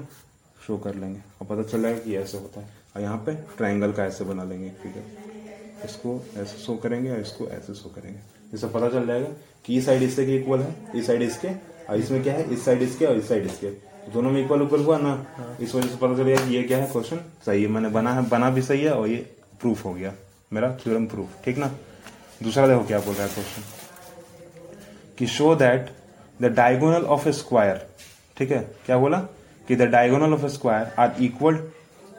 शो 0.67 0.77
कर 0.85 0.95
लेंगे 0.95 1.19
और 1.41 1.47
पता 1.47 1.63
चल 1.71 1.81
जाएगा 1.81 1.97
कि 2.03 2.15
ऐसे 2.17 2.37
होता 2.37 2.61
है 2.61 2.69
और 2.95 3.01
यहाँ 3.01 3.17
पे 3.25 3.35
ट्राइंगल 3.57 3.91
का 3.99 4.05
ऐसे 4.05 4.23
बना 4.31 4.43
लेंगे 4.43 4.69
फिगर 4.83 5.85
इसको 5.85 6.19
ऐसे 6.41 6.57
शो 6.65 6.75
करेंगे 6.83 7.11
और 7.11 7.19
इसको 7.19 7.47
ऐसे 7.57 7.73
शो 7.81 7.89
करेंगे 7.95 8.19
इससे 8.53 8.67
पता 8.73 8.87
चल 8.89 9.05
जाएगा 9.07 9.27
कि 9.65 9.73
ये 9.73 9.81
साइड 9.81 10.03
इससे 10.03 10.25
इक्वल 10.35 10.59
है 10.59 10.73
इस 10.99 11.07
साइड 11.07 11.21
इसके 11.21 11.47
और 11.91 11.97
इसमें 11.99 12.21
क्या 12.23 12.33
है 12.33 12.53
इस 12.53 12.63
साइड 12.65 12.81
इसके 12.81 13.05
और 13.05 13.17
इस 13.17 13.27
साइड 13.29 13.45
इसके 13.45 13.67
तो 14.05 14.11
दोनों 14.11 14.31
में 14.31 14.41
इक्वल 14.43 14.61
ऊपर 14.61 14.79
हुआ 14.79 14.97
ना 14.97 15.09
हाँ। 15.37 15.57
इस 15.61 15.73
वजह 15.75 15.87
से 15.87 15.95
पता 16.01 16.15
चल 16.17 16.23
गया 16.23 16.35
कि 16.47 16.55
ये 16.55 16.61
क्या 16.63 16.77
है 16.77 16.87
क्वेश्चन 16.91 17.19
सही 17.45 17.63
है 17.63 17.69
मैंने 17.69 17.89
बना 17.95 18.13
है 18.15 18.27
बना 18.29 18.49
भी 18.57 18.61
सही 18.61 18.81
है 18.83 18.91
और 18.95 19.07
ये 19.07 19.17
प्रूफ 19.61 19.83
हो 19.85 19.93
गया 19.93 20.13
मेरा 20.53 20.69
थ्योरम 20.83 21.05
प्रूफ 21.13 21.43
ठीक 21.45 21.57
ना 21.57 21.67
दूसरा 22.43 22.67
देखो 22.67 22.83
क्या 22.91 22.99
बोल 23.07 23.13
रहा 23.15 23.23
है 23.25 23.33
क्वेश्चन 23.33 23.63
कि 25.17 25.27
show 25.35 25.53
that 25.63 25.89
the 26.41 26.53
diagonal 26.55 27.05
of 27.15 27.27
a 27.27 27.31
square 27.41 27.85
ठीक 28.37 28.51
है 28.51 28.59
क्या 28.85 28.97
बोला 28.97 29.17
कि 29.67 29.75
the 29.75 29.81
diagonal 29.97 30.33
of 30.33 30.43
a 30.45 30.49
square 30.49 30.91
are 31.01 31.15
equal 31.23 31.59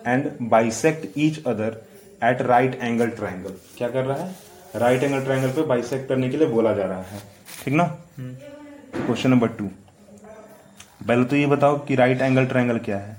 and 0.06 0.30
bisect 0.50 1.18
each 1.26 1.42
other 1.52 1.80
at 2.24 2.42
right 2.42 2.78
angle 2.82 3.08
triangle 3.22 3.54
क्या 3.78 3.88
कर 3.88 4.04
रहा 4.04 4.24
है 4.24 4.34
राइट 4.76 5.02
एंगल 5.02 5.24
ट्राइंगल 5.24 5.50
पे 5.52 5.62
बाइसेक 5.66 6.08
करने 6.08 6.28
के 6.28 6.36
लिए 6.36 6.46
बोला 6.48 6.72
जा 6.74 6.84
रहा 6.86 7.02
है 7.02 7.20
ठीक 7.64 7.74
ना 7.74 7.84
क्वेश्चन 8.18 9.30
नंबर 9.30 9.48
टू 9.58 9.64
पहले 9.64 11.24
तो 11.28 11.36
ये 11.36 11.46
बताओ 11.46 11.78
कि 11.86 11.94
राइट 11.96 12.20
एंगल 12.22 12.46
ट्राइंगल 12.46 12.78
क्या 12.88 12.98
है 12.98 13.16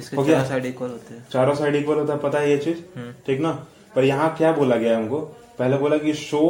चारों 0.00 1.54
साइड 1.54 1.76
इक्वल 1.76 1.98
होता 1.98 2.12
है 2.12 2.18
पता 2.20 2.38
है 2.38 2.50
ये 2.50 2.56
चीज 2.64 2.84
हम्म। 2.96 3.12
ठीक 3.26 3.40
ना 3.40 3.50
पर 3.94 4.04
यहाँ 4.04 4.34
क्या 4.38 4.52
बोला 4.56 4.76
गया 4.76 4.96
हमको 4.96 5.20
पहले 5.58 5.76
बोला 5.78 5.96
कि 6.04 6.12
show 6.14 6.42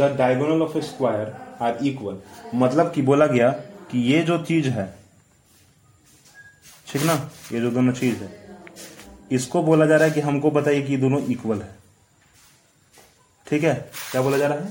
the 0.00 0.12
diagonal 0.18 0.62
of 0.62 0.76
square 0.88 1.32
are 1.66 1.78
equal 1.86 2.18
मतलब 2.64 2.90
कि 2.94 3.02
बोला 3.02 3.26
गया 3.26 3.50
कि 3.90 4.02
ये 4.12 4.22
जो 4.30 4.38
चीज 4.44 4.66
है 4.78 4.86
ठीक 6.92 7.02
ना 7.02 7.12
ये 7.52 7.60
जो 7.60 7.70
दोनों 7.70 7.92
चीज 7.92 8.22
है 8.22 8.44
इसको 9.32 9.62
बोला 9.62 9.86
जा 9.86 9.96
रहा 9.96 10.08
है 10.08 10.14
कि 10.14 10.20
हमको 10.20 10.50
बताइए 10.50 10.82
कि 10.86 10.96
दोनों 10.96 11.20
इक्वल 11.32 11.60
है 11.62 11.68
ठीक 13.50 13.64
है 13.64 13.74
क्या 14.10 14.22
बोला 14.22 14.36
जा 14.38 14.46
रहा 14.48 14.58
है 14.64 14.70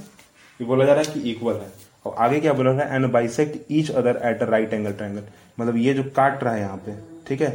ये 0.61 0.65
बोला 0.67 0.85
जा 0.85 0.93
रहा 0.93 1.03
है 1.07 1.13
कि 1.13 1.31
इक्वल 1.31 1.55
है 1.61 1.71
और 2.05 2.15
आगे 2.23 2.39
क्या 2.39 2.53
बोला 2.53 2.71
रहा 2.71 2.85
है 2.85 2.95
and 3.03 3.11
bisect 3.13 3.57
each 3.71 3.91
other 3.91 4.21
at 4.29 4.41
a 4.43 4.45
right 4.49 4.73
angle 4.73 4.93
triangle 4.93 5.23
मतलब 5.59 5.77
ये 5.77 5.93
जो 5.93 6.03
काट 6.15 6.43
रहा 6.43 6.53
है 6.53 6.59
यहाँ 6.59 6.77
पे 6.85 6.95
ठीक 7.27 7.41
है 7.41 7.51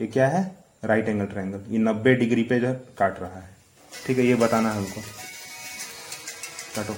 ये 0.00 0.06
क्या 0.06 0.28
है 0.28 0.42
राइट 0.84 1.08
एंगल 1.08 1.26
ट्राइंगल 1.26 1.60
ये 1.72 1.78
नब्बे 1.86 2.14
डिग्री 2.16 2.42
पे 2.50 2.60
जो 2.60 2.72
काट 2.98 3.20
रहा 3.20 3.38
है 3.40 3.48
ठीक 4.06 4.18
है 4.18 4.26
ये 4.26 4.34
बताना 4.44 4.70
है 4.72 4.76
हमको 4.78 5.00
काटो 6.76 6.94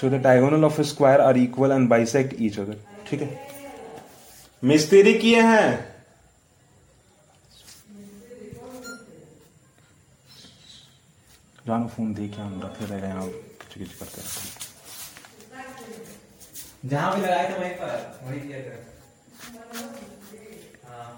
so 0.00 0.08
the 0.10 0.14
diagonal 0.22 0.64
of 0.64 0.80
square 0.92 1.20
are 1.20 1.36
equal 1.38 1.72
and 1.72 1.88
bisect 1.88 2.34
each 2.42 2.58
other 2.60 2.76
ठीक 3.10 3.22
है 3.22 3.38
मिस्त्री 4.64 5.14
किए 5.18 5.40
हैं 5.42 5.94
जानो 11.66 11.86
फोन 11.92 12.12
दे 12.14 12.26
के 12.30 12.38
हम 12.42 12.60
रखे 12.64 12.84
रह 12.86 12.98
रहे 13.02 13.10
हैं 13.10 13.22
किचु 13.66 13.78
किचु 13.80 13.96
करते 13.98 14.20
रहते 14.22 14.40
हैं 14.46 14.52
जहाँ 16.90 17.14
भी 17.14 17.22
लगाए 17.22 17.46
थे 17.50 17.54
वहीं 17.58 17.72
पर 17.80 17.88
वहीं 18.26 18.40
किया 18.46 18.60
करें 18.66 18.82
हाँ 20.86 21.08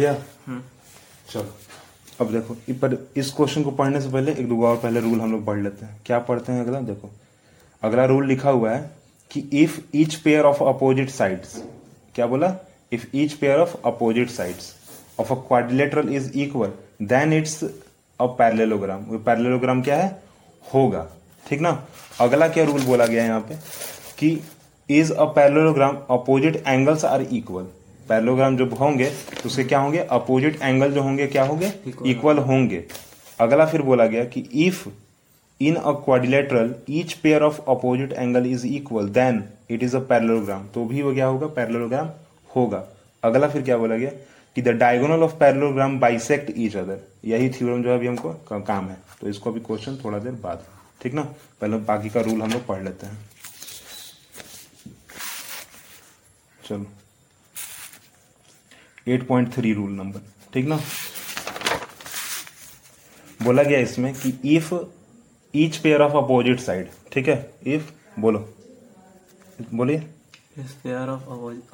गया 0.00 0.16
हम्म। 0.46 0.60
चलो 1.32 1.54
अब 2.20 2.32
देखो 2.32 2.54
पर 2.84 2.96
इस 3.20 3.32
क्वेश्चन 3.36 3.62
को 3.64 3.70
पढ़ने 3.82 4.00
से 4.00 4.08
पहले 4.12 4.32
एक 4.42 4.48
दो 4.48 4.62
और 4.70 4.76
पहले 4.86 5.00
रूल 5.00 5.20
हम 5.20 5.30
लोग 5.32 5.44
पढ़ 5.46 5.58
लेते 5.62 5.86
हैं 5.86 6.00
क्या 6.06 6.18
पढ़ते 6.30 6.52
हैं 6.52 6.64
अगला 6.64 6.80
देखो 6.88 7.10
अगला 7.88 8.04
रूल 8.14 8.26
लिखा 8.28 8.50
हुआ 8.56 8.70
है 8.72 8.80
कि 9.32 9.40
if 9.64 9.82
each 10.02 10.14
pair 10.24 10.44
of 10.44 10.62
opposite 10.74 11.10
sides 11.16 11.62
क्या 12.14 12.26
बोला 12.32 12.54
if 12.98 13.10
each 13.22 13.32
pair 13.42 13.58
of 13.66 13.80
opposite 13.92 14.30
sides 14.36 14.74
of 15.20 15.30
a 15.32 15.34
quadrilateral 15.48 16.08
is 16.18 16.30
equal 16.44 16.72
then 17.14 17.32
it's 17.32 17.62
a 17.64 18.26
parallelogram 18.40 19.04
वो 19.10 19.18
पैरेललोग्राम 19.28 19.82
क्या 19.82 19.96
है 20.02 20.08
होगा 20.74 21.06
ठीक 21.48 21.60
ना 21.66 21.72
अगला 22.26 22.48
क्या 22.56 22.64
रूल 22.72 22.82
बोला 22.90 23.06
गया 23.12 23.22
है 23.22 23.28
यहाँ 23.28 23.40
पे 23.50 23.56
कि 24.18 24.30
is 25.02 25.12
a 25.24 25.24
parallelogram 25.38 25.96
opposite 26.18 26.62
angles 26.74 27.04
are 27.14 27.22
equal 27.40 27.66
parallelogram 28.10 28.56
जब 28.56 28.72
होंगे 28.78 29.06
तो 29.42 29.46
उसके 29.48 29.64
क्या 29.64 29.78
होंगे 29.80 29.98
अपोजिट 30.14 30.60
एंगल 30.68 30.92
जो 30.92 31.02
होंगे 31.02 31.26
क्या 31.34 31.44
होंगे 31.50 31.66
इक्वल 32.10 32.38
होंगे 32.48 32.84
अगला 33.46 33.66
फिर 33.72 33.82
बोला 33.90 34.06
गया 34.14 34.24
कि 34.32 34.40
if 34.64 34.88
in 35.68 35.74
a 35.76 35.92
quadrilateral 36.04 36.74
each 37.00 37.12
pair 37.22 37.42
of 37.48 37.60
opposite 37.76 38.12
angle 38.24 38.46
is 38.50 38.64
equal 38.66 39.08
then 39.20 39.42
it 39.76 39.82
is 39.82 39.94
a 39.96 39.98
parallelogram 40.10 40.66
तो 40.74 40.84
भी 40.92 41.02
वो 41.02 41.12
क्या 41.14 41.26
होगा 41.26 41.46
पैरलोग्राम 41.60 42.08
होगा 42.56 42.84
अगला 43.30 43.48
फिर 43.54 43.62
क्या 43.70 43.76
बोला 43.78 43.96
गया 43.96 44.10
कि 44.54 44.62
the 44.62 44.68
diagonal 44.84 45.22
of 45.22 45.36
parallelogram 45.40 45.98
bisect 46.06 46.52
each 46.66 46.76
other 46.76 47.00
यही 47.32 47.48
थ्योरम 47.58 47.82
जो 47.82 47.90
है 47.90 47.96
अभी 47.96 48.06
हमको 48.06 48.32
काम 48.72 48.88
है 48.88 48.96
तो 49.20 49.28
इसको 49.34 49.50
अभी 49.50 49.60
क्वेश्चन 49.70 49.98
थोड़ा 50.04 50.18
देर 50.26 50.32
बाद 50.48 50.64
ठीक 51.02 51.14
ना 51.14 51.22
पहले 51.60 51.76
बाकी 51.92 52.08
का 52.16 52.20
रूल 52.30 52.42
हम 52.42 52.52
लोग 52.52 52.66
पढ़ 52.72 52.82
लेते 52.84 53.06
हैं 53.06 53.20
चलो 56.68 56.86
eight 59.08 59.26
point 59.26 59.52
three 59.54 59.72
rule 59.74 59.90
number 59.96 60.20
ठीक 60.54 60.66
ना 60.68 60.76
बोला 63.42 63.62
गया 63.62 63.78
इसमें 63.80 64.12
कि 64.14 64.38
if 64.56 64.72
each 65.56 65.76
pair 65.82 66.00
of 66.02 66.16
opposite 66.24 66.60
side 66.60 66.88
ठीक 67.12 67.28
है 67.28 67.38
इफ 67.74 67.92
बोलो 68.24 68.38
बोलिए 69.74 70.06
इस 70.64 70.72
pair 70.82 71.08
of 71.08 71.28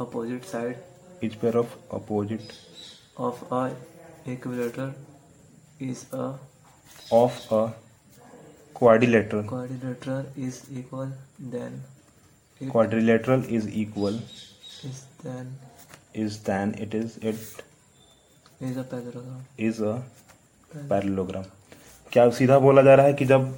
opposite 0.05 0.45
side 0.53 1.25
each 1.25 1.35
pair 1.41 1.57
of 1.57 1.77
opposite 1.95 2.53
of 3.27 3.49
a 3.53 3.67
equilateral 4.33 4.95
is 5.87 6.07
a 6.15 6.31
of 7.17 7.53
a 7.55 7.65
quadrilateral 8.79 9.43
quadrilateral 9.49 10.27
is 10.47 10.63
equal 10.79 11.13
then 11.57 12.71
quadrilateral 12.71 13.45
is 13.57 13.73
equal 13.77 14.21
is 14.85 15.03
then 15.27 15.55
is 16.25 16.37
than 16.49 16.73
it 16.87 16.95
is 16.99 17.17
it 17.19 17.35
is 17.35 18.77
a 18.83 18.85
parallelogram 18.93 19.39
is 19.69 19.81
a 19.91 19.95
parallelogram 20.93 21.45
क्या 22.13 22.29
सीधा 22.39 22.59
बोला 22.59 22.83
जा 22.83 22.95
रहा 22.95 23.07
है 23.07 23.15
कि 23.15 23.25
जब 23.33 23.49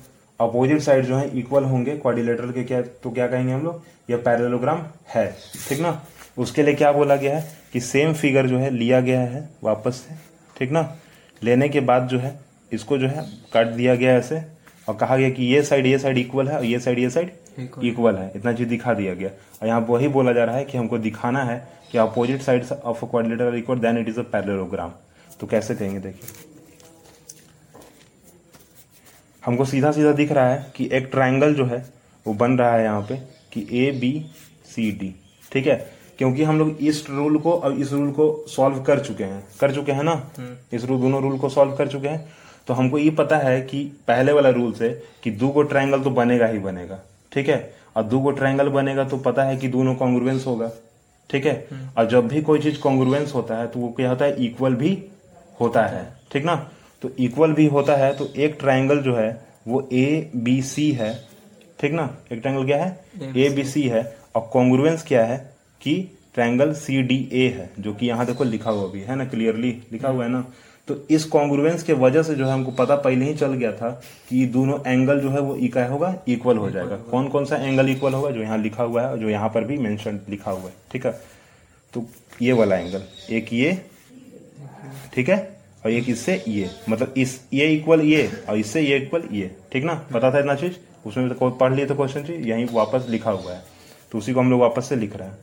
opposite 0.40 0.80
side 0.82 1.04
जो 1.06 1.16
है 1.16 1.38
इक्वल 1.38 1.64
होंगे 1.72 1.96
क्वारिलेटरल 1.96 2.52
के 2.52 2.64
क्या 2.64 2.80
तो 3.02 3.10
क्या 3.12 3.26
कहेंगे 3.28 3.52
हम 3.52 3.64
लोग 3.64 3.82
ये 4.10 4.16
पैरेलोग्राम 4.28 4.82
है 5.14 5.26
ठीक 5.68 5.80
ना 5.80 6.00
उसके 6.44 6.62
लिए 6.62 6.74
क्या 6.82 6.92
बोला 6.92 7.16
गया 7.22 7.36
है 7.38 7.56
कि 7.72 7.80
सेम 7.88 8.12
फिगर 8.22 8.46
जो 8.48 8.58
है 8.58 8.70
लिया 8.76 9.00
गया 9.08 9.20
है 9.32 9.48
वापस 9.64 10.04
से 10.08 10.14
ठीक 10.58 10.70
ना 10.72 10.82
लेने 11.44 11.68
के 11.68 11.80
बाद 11.90 12.08
जो 12.12 12.18
है 12.18 12.38
इसको 12.72 12.98
जो 12.98 13.08
है 13.08 13.24
काट 13.52 13.66
दिया 13.80 13.94
गया 14.02 14.14
ऐसे 14.18 14.42
और 14.88 14.96
कहा 14.96 15.16
गया 15.16 15.30
कि 15.30 15.44
ये 15.54 15.62
साइड 15.70 15.86
ये 15.86 15.98
साइड 15.98 16.18
इक्वल 16.18 16.48
है 16.48 16.56
और 16.58 16.64
ये 16.64 16.78
साइड 16.80 16.98
ये 16.98 17.10
साइड 17.18 17.32
इक्वल 17.84 18.16
है 18.16 18.30
इतना 18.36 18.52
चीज 18.52 18.68
दिखा 18.68 18.94
दिया 19.00 19.14
गया 19.14 19.28
और 19.62 19.68
यहाँ 19.68 19.80
वही 19.88 20.08
बोला 20.18 20.32
जा 20.32 20.44
रहा 20.44 20.56
है 20.56 20.64
कि 20.64 20.78
हमको 20.78 20.98
दिखाना 21.08 21.42
है 21.44 21.58
कि 21.92 21.98
opposite 21.98 22.42
side 22.42 22.64
of 22.84 23.04
quadrilateral 23.10 23.46
are 23.48 23.54
equal 23.56 23.78
then 23.80 23.98
it 23.98 24.08
is 24.08 24.18
a 24.18 24.22
parallelogram 24.32 24.90
तो 25.40 25.46
कैसे 25.46 25.74
कहेंगे 25.74 25.98
देखिए 26.08 26.46
हमको 29.46 29.64
सीधा 29.64 29.90
सीधा 29.98 30.12
दिख 30.12 30.32
रहा 30.32 30.48
है 30.48 30.72
कि 30.76 30.88
एक 30.96 31.08
ट्राइंगल 31.12 31.54
जो 31.54 31.64
है 31.66 31.78
वो 32.26 32.32
बन 32.40 32.58
रहा 32.58 32.74
है 32.74 32.82
यहाँ 32.84 33.02
पे 33.08 33.16
कि 33.52 33.66
ए 33.84 33.90
बी 34.00 34.10
सी 34.74 34.90
डी 35.00 35.14
ठीक 35.52 35.66
है 35.66 35.74
क्योंकि 36.18 36.42
हम 36.44 36.58
लोग 36.58 36.76
इस 36.90 37.04
रूल 37.10 37.38
को 37.40 37.52
और 37.58 37.78
इस 37.80 37.92
रूल 37.92 38.10
को 38.12 38.26
सॉल्व 38.56 38.82
कर 38.84 39.00
चुके 39.04 39.24
हैं 39.24 39.42
कर 39.60 39.74
चुके 39.74 39.92
हैं 39.92 40.02
ना 40.04 40.12
हम्म। 40.38 40.76
इस 40.76 40.84
रूल 40.88 41.00
दोनों 41.00 41.22
रूल 41.22 41.38
को 41.38 41.48
सॉल्व 41.56 41.72
कर 41.76 41.88
चुके 41.88 42.08
हैं 42.08 42.28
तो 42.66 42.74
हमको 42.74 42.98
ये 42.98 43.10
पता 43.20 43.36
है 43.38 43.60
कि 43.70 43.84
पहले 44.08 44.32
वाला 44.32 44.48
रूल 44.58 44.72
से 44.78 44.88
कि 45.24 45.30
दो 45.42 45.48
को 45.58 45.62
ट्राइंगल 45.72 46.02
तो 46.04 46.10
बनेगा 46.18 46.46
ही 46.46 46.58
बनेगा 46.66 46.98
ठीक 47.32 47.48
है 47.48 47.60
और 47.96 48.02
दो 48.08 48.20
को 48.22 48.30
ट्राइंगल 48.40 48.68
बनेगा 48.78 49.04
तो 49.08 49.16
पता 49.28 49.44
है 49.44 49.56
कि 49.56 49.68
दोनों 49.68 49.94
कॉन्ग्रुवेंस 50.02 50.46
होगा 50.46 50.70
ठीक 51.30 51.46
है 51.46 51.80
और 51.98 52.06
जब 52.10 52.28
भी 52.28 52.40
कोई 52.42 52.58
चीज 52.62 52.76
कॉन्ग्रुएंस 52.82 53.32
होता 53.34 53.56
है 53.58 53.66
तो 53.70 53.80
वो 53.80 53.88
क्या 53.96 54.08
होता 54.10 54.24
है 54.24 54.44
इक्वल 54.44 54.74
भी 54.82 54.96
होता 55.60 55.84
है 55.86 56.04
ठीक 56.32 56.44
ना 56.44 56.54
तो 57.02 57.10
इक्वल 57.20 57.52
भी 57.54 57.66
होता 57.76 57.96
है 57.96 58.12
तो 58.16 58.28
एक 58.46 58.56
ट्राइंगल 58.60 59.00
जो 59.02 59.14
है 59.16 59.28
वो 59.68 59.88
ए 59.92 60.04
बी 60.46 60.60
सी 60.70 60.90
है 61.00 61.12
ठीक 61.80 61.92
ना 61.92 62.08
एक 62.32 62.38
ट्राइंगल 62.40 62.66
क्या 62.66 62.82
है 62.84 63.32
ए 63.44 63.48
बी 63.56 63.64
सी 63.72 63.82
है 63.88 64.02
और 64.36 64.48
कॉन्ग्रुएंस 64.52 65.04
क्या 65.06 65.24
है 65.24 65.36
कि 65.82 65.96
ट्राइंगल 66.34 66.72
सी 66.84 67.00
डी 67.10 67.16
ए 67.42 67.48
है 67.58 67.70
जो 67.82 67.92
कि 68.00 68.06
यहां 68.06 68.26
देखो 68.26 68.44
लिखा 68.44 68.70
हुआ 68.70 68.86
भी 68.90 69.00
है 69.08 69.16
ना 69.16 69.24
क्लियरली 69.34 69.70
लिखा 69.92 70.08
हुआ 70.08 70.24
है 70.24 70.30
ना 70.30 70.44
तो 70.88 70.94
इस 71.14 71.24
कॉन्ग्रुवेंस 71.32 71.82
के 71.84 71.92
वजह 72.02 72.22
से 72.22 72.34
जो 72.34 72.44
है 72.46 72.52
हमको 72.52 72.70
पता 72.76 72.94
पहले 73.06 73.24
ही 73.26 73.34
चल 73.38 73.52
गया 73.54 73.72
था 73.76 73.90
कि 74.28 74.44
दोनों 74.54 74.78
एंगल 74.90 75.20
जो 75.20 75.30
है 75.30 75.40
वो 75.48 75.54
इका 75.68 75.84
होगा 75.86 76.14
इक्वल 76.34 76.56
हो 76.58 76.70
जाएगा 76.70 76.96
कौन 77.10 77.26
कौन 77.34 77.44
सा 77.50 77.56
एंगल 77.66 77.88
इक्वल 77.90 78.12
होगा 78.14 78.30
जो 78.36 78.40
यहाँ 78.42 78.58
लिखा 78.58 78.82
हुआ 78.82 79.06
है 79.08 79.18
जो 79.20 79.28
यहाँ 79.28 79.48
पर 79.54 79.64
भी 79.72 79.76
मैंशन 79.88 80.20
लिखा 80.30 80.50
हुआ 80.50 80.68
है 80.70 80.74
ठीक 80.92 81.06
है 81.06 81.12
तो 81.94 82.06
ये 82.42 82.52
वाला 82.60 82.76
एंगल 82.76 83.02
एक 83.36 83.52
ये 83.52 83.72
ठीक 85.14 85.28
है 85.28 85.38
और 85.84 85.90
एक 85.92 86.08
इससे 86.10 86.42
ये 86.48 86.70
मतलब 86.88 87.14
इस 87.26 87.40
ये 87.54 87.66
इक्वल 87.74 88.00
ये 88.04 88.26
और 88.48 88.58
इससे 88.58 88.80
ये 88.82 88.96
इक्वल 88.98 89.22
ये 89.36 89.50
ठीक 89.72 89.84
ना 89.84 89.94
पता 90.14 90.30
था 90.34 90.38
इतना 90.38 90.54
चीज 90.62 90.78
उसमें 91.06 91.28
तो 91.34 91.50
पढ़ 91.64 91.74
लिए 91.74 91.86
तो 91.86 91.94
क्वेश्चन 91.96 92.22
चीज 92.24 92.46
यहीं 92.48 92.66
वापस 92.72 93.06
लिखा 93.10 93.30
हुआ 93.30 93.52
है 93.52 93.62
तो 94.12 94.18
उसी 94.18 94.32
को 94.32 94.40
हम 94.40 94.50
लोग 94.50 94.60
वापस 94.60 94.88
से 94.88 94.96
लिख 94.96 95.16
रहे 95.16 95.28
हैं 95.28 95.38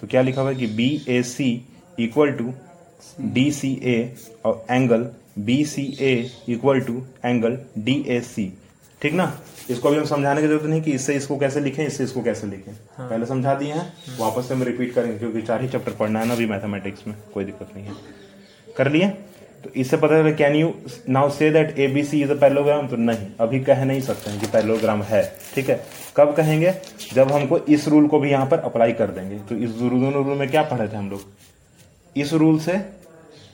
तो 0.00 0.06
क्या 0.10 0.22
लिखा 0.22 0.42
हुआ 0.42 0.50
है 0.50 0.56
कि 0.56 0.66
B 0.80 0.90
A 1.16 1.22
C 1.32 1.50
equal 2.00 2.30
to 2.42 2.52
D 3.20 3.50
C 3.52 3.72
A 3.92 3.98
और 4.46 4.64
angle 4.70 5.06
B 5.48 5.64
C 5.64 5.82
A 6.00 6.12
equal 6.54 6.80
to 6.88 7.02
angle 7.24 7.58
D 7.88 8.02
A 8.16 8.20
C 8.34 8.52
ठीक 9.02 9.12
ना 9.20 9.26
इसको 9.70 9.88
अभी 9.88 9.98
हम 9.98 10.04
समझाने 10.04 10.40
की 10.40 10.46
जरूरत 10.46 10.64
नहीं 10.70 10.80
कि 10.82 10.92
इससे 10.92 11.14
इसको 11.16 11.36
कैसे 11.38 11.60
लिखें 11.60 11.84
इससे 11.86 12.04
इसको 12.04 12.22
कैसे 12.22 12.46
लिखें 12.46 12.72
हाँ। 12.96 13.08
पहले 13.10 13.26
समझा 13.26 13.54
दिए 13.58 13.72
हैं 13.72 13.92
वापस 14.18 14.48
से 14.48 14.54
हम 14.54 14.62
रिपीट 14.62 14.94
करेंगे 14.94 15.16
क्योंकि 15.18 15.42
चार 15.42 15.62
ही 15.62 15.68
चैप्टर 15.68 15.92
पढ़ना 16.00 16.20
है 16.20 16.26
ना 16.28 16.34
अभी 16.34 16.46
मैथमेटिक्स 16.46 17.06
में 17.06 17.16
कोई 17.34 17.44
दिक्कत 17.44 17.68
नहीं 17.76 17.84
है 17.86 17.94
कर 18.76 18.90
लिए 18.92 19.08
तो 19.64 19.70
इससे 19.80 19.96
पता 19.96 20.20
चला 20.22 20.30
can 20.36 20.54
you 20.56 20.72
now 21.12 21.30
say 21.38 21.50
that 21.52 21.78
A 21.78 21.86
B 21.94 22.02
C 22.10 22.22
is 22.24 22.30
a 22.30 22.34
parallelogram 22.40 22.86
तो 22.88 22.96
नहीं 22.96 23.26
अभी 23.46 23.60
कह 23.64 23.84
नहीं 23.84 24.00
सकते 24.00 24.30
हैं 24.30 24.40
कि 24.40 24.46
पैलोग्राम 24.52 25.02
है 25.10 25.22
ठीक 25.54 25.70
है 25.70 25.80
कब 26.16 26.34
कहेंगे 26.36 26.74
जब 27.14 27.32
हमको 27.32 27.58
इस 27.78 27.88
रूल 27.94 28.06
को 28.14 28.18
भी 28.20 28.30
यहाँ 28.30 28.46
पर 28.50 28.58
अप्लाई 28.70 28.92
कर 29.02 29.10
देंगे 29.20 29.38
तो 29.48 29.54
इस 29.64 29.70
दोनों 29.80 30.12
रूल 30.24 30.36
में 30.38 30.48
क्या 30.50 30.62
पढ़े 30.74 30.88
थे 30.92 30.96
हम 30.96 31.10
लोग 31.10 31.24
इस 32.16 32.32
रूल 32.42 32.58
से 32.60 32.78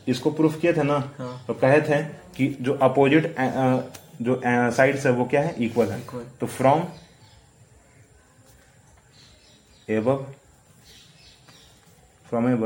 इसको 0.09 0.31
प्रूफ 0.33 0.61
किए 0.61 0.73
थे 0.73 0.83
ना 0.83 0.99
हाँ। 1.19 1.45
तो 1.47 1.55
कहे 1.61 1.81
थे 1.89 2.03
कि 2.37 2.47
जो 2.61 2.75
अपोजिट 2.89 3.35
जो 4.29 4.41
साइड्स 4.75 5.07
है 5.07 5.13
वो 5.13 5.25
क्या 5.31 5.41
है 5.43 5.55
इक्वल 5.65 5.89
है 5.93 6.01
तो 6.41 6.47
from 6.47 6.83
A B 9.95 10.09
from 12.29 12.49
A B 12.53 12.65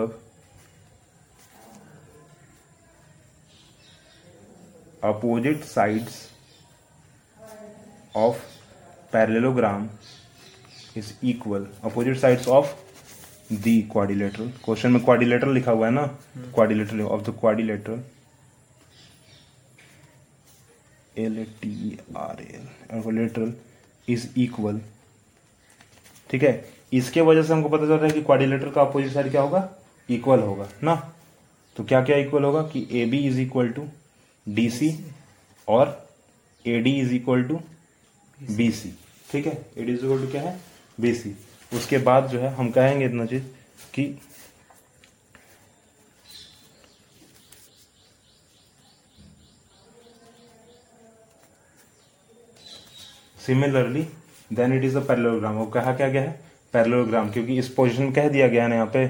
opposite 5.05 5.65
sides 5.65 6.19
of 8.17 8.41
parallelogram 9.13 9.89
is 10.99 11.15
equal 11.31 11.67
opposite 11.85 12.17
sides 12.19 12.49
of 12.49 12.77
the 13.53 13.75
question 13.93 14.91
में 14.93 15.03
क्वारिलेटर 15.05 15.49
लिखा 15.53 15.73
हुआ 15.73 15.87
है 15.87 15.93
ना 15.93 16.03
quadrilateral 16.55 17.01
of 17.03 17.23
the 17.29 17.33
quadrilateral 17.41 18.03
L 21.19 21.45
T 21.63 21.99
R 22.17 22.43
L 22.43 23.11
lateral 23.17 23.53
is 24.13 24.29
equal 24.39 24.81
ठीक 26.31 26.43
है 26.43 26.55
इसके 26.99 27.21
वजह 27.29 27.43
से 27.43 27.53
हमको 27.53 27.69
पता 27.69 27.85
चल 27.87 27.93
रहा 27.95 28.05
है 28.07 28.11
कि 28.13 28.23
क्वारिलेटर 28.23 28.71
का 28.75 28.83
अपोजिट 28.83 29.13
साइड 29.13 29.31
क्या 29.31 29.43
होगा 29.43 29.69
इक्वल 30.17 30.41
होगा 30.41 30.69
ना 30.85 30.95
तो 31.77 31.85
क्या 31.85 32.03
क्या 32.05 32.17
इक्वल 32.25 32.45
होगा 32.45 32.63
कि 32.73 32.87
A 33.03 33.05
B 33.11 33.19
is 33.29 33.39
equal 33.41 33.69
to 33.81 33.89
D 34.55 34.71
C 34.79 34.95
और 35.77 35.89
A 36.67 36.79
D 36.83 36.99
is 37.01 37.13
equal 37.15 37.45
to 37.49 37.61
B 38.57 38.71
C 38.81 38.95
ठीक 39.33 39.47
है 39.47 39.61
A 39.79 39.83
D 39.85 39.93
is 39.93 40.05
equal 40.05 40.25
to 40.27 40.31
क्या 40.33 40.43
है 40.43 40.59
बी 41.01 41.15
सी 41.15 41.37
उसके 41.77 41.99
बाद 42.07 42.29
जो 42.31 42.41
है 42.41 42.53
हम 42.55 42.71
कहेंगे 42.73 43.05
इतना 43.07 43.27
चीज 43.27 43.43
कि 43.95 44.05
similarly 53.47 54.03
then 54.53 54.73
it 54.79 54.85
is 54.85 54.97
a 54.97 55.01
parallelogram 55.09 55.55
वो 55.57 55.67
कहा 55.77 55.93
क्या 55.97 56.09
गया 56.09 56.23
है 56.23 56.41
पैरलोग्राम 56.73 57.31
क्योंकि 57.33 57.59
इस 57.59 57.69
पोजिशन 57.75 58.11
कह 58.13 58.29
दिया 58.29 58.49
गया 58.49 58.67
है 58.67 58.75
यहाँ 58.75 58.87
पे 58.95 59.07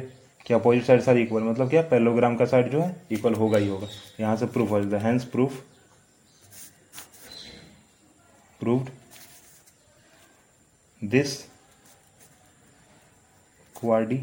कि 0.47 0.55
अपोजिट 0.55 0.85
साइड 0.85 1.01
सर 1.03 1.17
इक्वल 1.19 1.43
मतलब 1.43 1.71
क्या 1.71 1.83
पैरलोग्राम 1.89 2.37
का 2.37 2.45
साइड 2.53 2.71
जो 2.73 2.81
है 2.83 2.95
इक्वल 3.13 3.35
होगा 3.43 3.59
ही 3.59 3.69
होगा 3.69 3.89
यहाँ 4.21 4.37
से 4.37 4.47
प्रूफ 4.57 4.71
हो 4.71 4.83
जाता 4.85 5.07
है 5.07 5.19
proof 5.33 5.63
proved 8.61 8.89
this 11.11 11.39
quad 13.83 14.17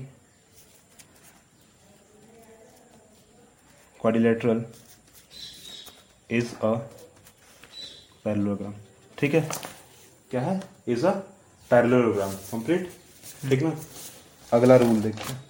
quadrilateral 4.02 4.62
is 6.38 6.52
a 6.64 6.72
parallelogram 8.26 8.74
ठीक 9.20 9.34
है 9.36 9.42
क्या 10.32 10.42
है 10.42 10.60
इज 10.96 11.06
अ 11.06 11.12
पैरलोग्राम 11.72 12.32
कंप्लीट 12.52 12.88
ठीक 13.50 13.64
ना 13.64 13.74
अगला 14.58 14.76
रूल 14.86 15.02
देखते 15.02 15.32
हैं 15.34 15.42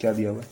क्या 0.00 0.12
दिया 0.20 0.30
हुआ 0.30 0.42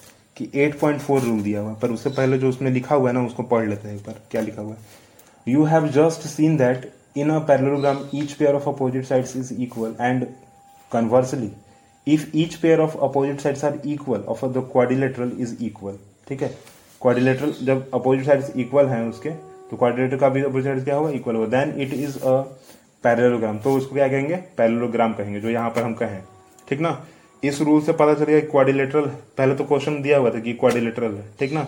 कि 0.40 0.50
8.4 0.68 1.22
रूल 1.24 1.40
दिया 1.42 1.60
हुआ 1.60 1.72
पर 1.82 1.90
उससे 1.90 2.10
पहले 2.22 2.38
जो 2.38 2.48
उसमें 2.48 2.70
लिखा 2.70 2.94
हुआ 2.94 3.08
है 3.10 3.14
ना 3.20 3.24
उसको 3.26 3.42
पढ़ 3.54 3.68
लेते 3.68 3.88
हैं 3.88 3.96
एक 3.96 4.02
बार 4.06 4.20
क्या 4.30 4.40
लिखा 4.50 4.62
हुआ 4.62 4.74
है 4.74 5.52
you 5.52 5.64
have 5.74 5.88
just 6.00 6.26
seen 6.36 6.56
that 6.56 6.92
in 7.24 7.30
a 7.30 7.38
parallelogram 7.52 8.08
each 8.22 8.32
pair 8.38 8.54
of 8.54 8.68
opposite 8.68 9.04
sides 9.14 9.36
is 9.36 9.56
equal 9.62 9.96
and 10.00 10.26
conversely 10.92 11.50
if 12.14 12.30
each 12.36 12.54
pair 12.56 12.80
of 12.80 12.96
opposite 13.02 13.40
sides 13.40 13.64
are 13.64 13.78
equal 13.88 14.20
of 14.28 14.44
the 14.44 14.68
quadrilateral 14.72 15.30
is 15.42 15.56
equal 15.64 15.96
ठीक 16.28 16.42
है 16.42 16.48
क्वारिलेटरल 17.00 17.52
जब 17.66 17.90
opposite 17.94 18.24
sides 18.26 18.52
equal 18.64 18.86
हैं 18.88 19.02
उसके 19.08 19.30
तो 19.70 19.76
quadrilateral 19.76 20.16
का 20.16 20.28
भी 20.36 20.42
opposite 20.42 20.64
side 20.72 20.84
क्या 20.84 20.96
होगा 20.96 21.10
इक्वल 21.10 21.36
होगा 21.36 21.46
then 21.56 21.72
it 21.82 21.94
is 21.94 22.18
a 22.22 22.34
parallelogram 23.04 23.58
तो 23.64 23.72
उसको 23.76 23.94
क्या 23.94 24.08
कहेंगे 24.08 24.36
पैरेलोग्राम 24.58 25.12
कहेंगे 25.14 25.40
जो 25.40 25.50
यहां 25.50 25.70
पर 25.70 25.82
हम 25.82 25.94
कहें 25.94 26.20
ठीक 26.68 26.80
ना 26.80 26.96
इस 27.44 27.60
रूल 27.60 27.80
से 27.86 27.92
पता 28.00 28.14
चलेगा 28.24 28.46
क्वारिलेटरल 28.50 29.06
पहले 29.38 29.54
तो 29.56 29.64
क्वेश्चन 29.64 30.00
दिया 30.02 30.18
हुआ 30.18 30.30
था 30.34 30.40
कि 30.40 30.52
क्वारिलेटरल 30.62 31.14
है 31.14 31.24
ठीक 31.40 31.52
ना 31.52 31.66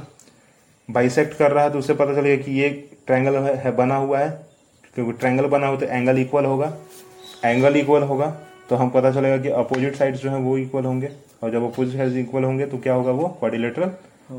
बाइसेक्ट 0.91 1.35
कर 1.39 1.51
रहा 1.51 1.65
है 1.65 1.71
तो 1.73 1.79
उससे 1.79 1.95
पता 1.95 2.15
चलेगा 2.15 2.43
कि 2.45 2.53
ये 2.61 2.69
ट्रैंगल 3.07 3.35
है, 3.37 3.57
है 3.65 3.77
बना 3.77 3.97
हुआ 3.97 4.19
है 4.19 4.29
क्योंकि 4.95 5.13
ट्रैंगल 5.19 5.47
बना 5.47 5.67
हुआ 5.67 5.79
तो 5.81 5.87
एंगल 5.87 6.19
इक्वल 6.21 6.45
होगा 6.45 6.77
एंगल 7.45 7.77
इक्वल 7.77 8.03
होगा 8.03 8.37
तो 8.69 8.77
हम 8.77 8.91
पता 8.91 9.11
चलेगा 9.13 9.37
कि 9.43 9.49
अपोजिट 9.59 9.95
साइड्स 9.97 10.23
जो 10.23 10.31
है 10.31 10.39
वो 10.43 10.57
इक्वल 10.59 10.85
होंगे 10.85 11.11
और 11.43 11.51
जब 11.51 11.63
अपोजिट 11.73 11.97
साइड 11.97 12.17
इक्वल 12.27 12.45
होंगे 12.45 12.67
तो 12.73 12.79
क्या 12.87 12.95
होगा 12.95 13.11
वो 13.21 13.29
क्वारिलेटरल 13.41 13.89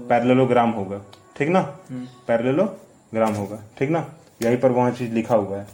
पैरेललोग्राम 0.10 0.72
होगा 0.72 1.02
ठीक 1.38 1.50
ना 1.50 1.62
पैरेललोग्राम 2.28 3.28
हम्म। 3.28 3.36
होगा 3.40 3.60
ठीक 3.78 3.90
ना 3.90 4.00
यही 4.42 4.58
पर 4.66 4.72
वहां 4.72 4.92
चीज 5.00 5.14
लिखा 5.14 5.36
हुआ 5.36 5.58
है 5.58 5.68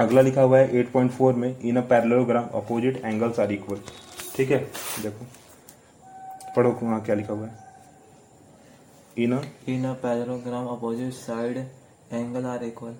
अगला 0.00 0.20
लिखा 0.20 0.42
हुआ 0.42 0.58
है 0.58 0.84
8.4 0.84 1.34
में 1.42 1.54
in 1.58 1.76
a 1.76 1.80
parallelogram 1.88 2.44
opposite 2.60 3.04
angles 3.04 3.40
are 3.40 3.52
equal 3.52 3.80
ठीक 4.36 4.50
है 4.50 4.58
देखो 5.02 5.26
पढ़ो 6.56 6.70
वहां 6.82 7.00
क्या 7.10 7.14
लिखा 7.22 7.32
हुआ 7.32 7.46
है 7.48 7.58
in 9.24 9.34
a 9.38 9.42
in 9.72 9.84
a 9.88 9.92
parallelogram 10.06 10.66
opposite 10.76 11.12
side 11.22 11.58
angle 12.12 12.46
are 12.54 12.64
equal 12.70 12.94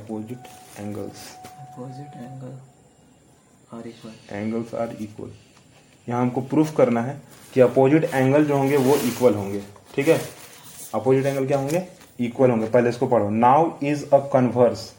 opposite 0.00 0.52
angles 0.80 1.24
opposite 1.46 2.20
angles 2.24 2.69
angles 3.76 4.72
are 4.82 4.94
equal 5.00 5.30
यहाँ 6.08 6.20
हमको 6.20 6.40
प्रूफ 6.52 6.74
करना 6.76 7.02
है 7.02 7.20
कि 7.52 7.60
अपोजिट 7.60 8.04
एंगल 8.14 8.44
जो 8.44 8.56
होंगे 8.56 8.76
वो 8.84 8.94
इक्वल 9.08 9.34
होंगे 9.34 9.60
ठीक 9.94 10.08
है 10.08 10.18
अपोजिट 10.94 11.26
एंगल 11.26 11.46
क्या 11.46 11.58
होंगे 11.58 11.82
इक्वल 12.26 12.50
होंगे 12.50 12.66
पहले 12.70 12.88
इसको 12.88 13.06
पढ़ो 13.12 13.28
now 13.30 13.70
is 13.90 14.02
a 14.14 14.18
converse 14.32 14.90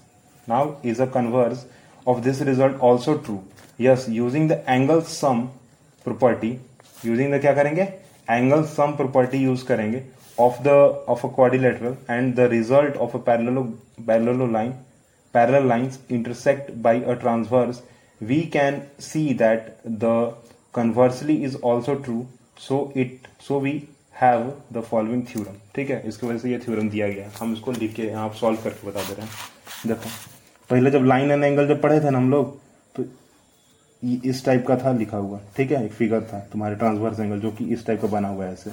now 0.50 0.74
is 0.90 1.02
a 1.02 1.06
converse 1.18 1.66
of 2.08 2.20
this 2.28 2.42
result 2.52 2.78
also 2.92 3.14
true 3.28 3.40
yes 3.82 4.06
using 4.10 4.50
the 4.50 4.64
angle 4.70 5.02
sum 5.20 5.42
property 6.04 6.58
using 7.06 7.34
the 7.34 7.42
क्या 7.42 7.54
करेंगे 7.56 7.88
एंगल 8.30 8.64
सम 8.78 8.96
प्रॉपर्टी 8.98 9.38
यूज 9.44 9.62
करेंगे 9.72 10.04
of 10.48 10.62
the 10.68 10.80
of 11.10 11.26
a 11.26 11.30
quadrilateral 11.36 11.96
and 12.10 12.34
the 12.36 12.48
result 12.58 12.96
of 13.08 13.16
a 13.16 13.20
parallel 13.30 13.64
parallel 14.08 14.48
line 14.58 14.74
parallel 15.36 15.68
lines 15.72 15.94
intersect 16.16 16.72
by 16.86 16.94
a 17.12 17.14
transverse 17.20 17.82
we 18.22 18.46
can 18.48 18.88
see 19.00 19.34
that 19.34 19.80
the 19.84 20.34
conversely 20.74 21.44
is 21.44 21.56
also 21.56 21.96
true 22.00 22.28
so 22.68 22.80
it 23.06 23.28
so 23.48 23.58
we 23.66 23.80
have 24.22 24.42
the 24.74 24.82
following 24.90 25.22
theorem 25.28 25.54
ठीक 25.76 25.90
है 25.90 26.02
इसकी 26.08 26.28
वजह 26.28 26.38
से 26.40 26.50
ये 26.50 26.58
theorem 26.66 26.90
दिया 26.90 27.08
गया 27.10 27.30
हम 27.40 27.54
इसको 27.54 27.72
लिख 27.72 27.94
के 27.96 28.04
यहाँ 28.08 28.24
आप 28.26 28.34
सॉल्व 28.42 28.58
करके 28.64 28.88
बता 28.88 29.02
दे 29.08 29.14
रहे 29.14 29.26
हैं 29.26 29.88
देखो 29.88 30.10
पहले 30.70 30.92
जब 30.92 31.06
लाइन 31.06 31.32
एंड 31.32 31.44
एंगल 31.44 31.68
जब 31.68 31.82
पढ़े 31.82 32.00
थे 32.02 32.10
ना 32.10 32.18
हम 32.18 32.30
लोग 32.32 32.56
तो 32.98 33.04
इस 34.34 34.46
टाइप 34.46 34.66
का 34.68 34.76
था 34.84 34.92
लिखा 34.98 35.18
हुआ 35.18 35.40
ठीक 35.58 35.72
है 35.72 35.84
एक 35.86 35.94
फिगर 36.02 36.22
था 36.34 36.40
तुम्हारे 36.52 36.76
ट्रांसवर्स 36.84 37.20
एंगल 37.20 37.40
जो 37.48 37.52
कि 37.58 37.66
इस 37.74 37.86
टाइप 37.88 38.02
का 38.02 38.08
बना 38.08 38.28
हुआ 38.28 38.46
है 38.46 38.52
ऐसे 38.54 38.72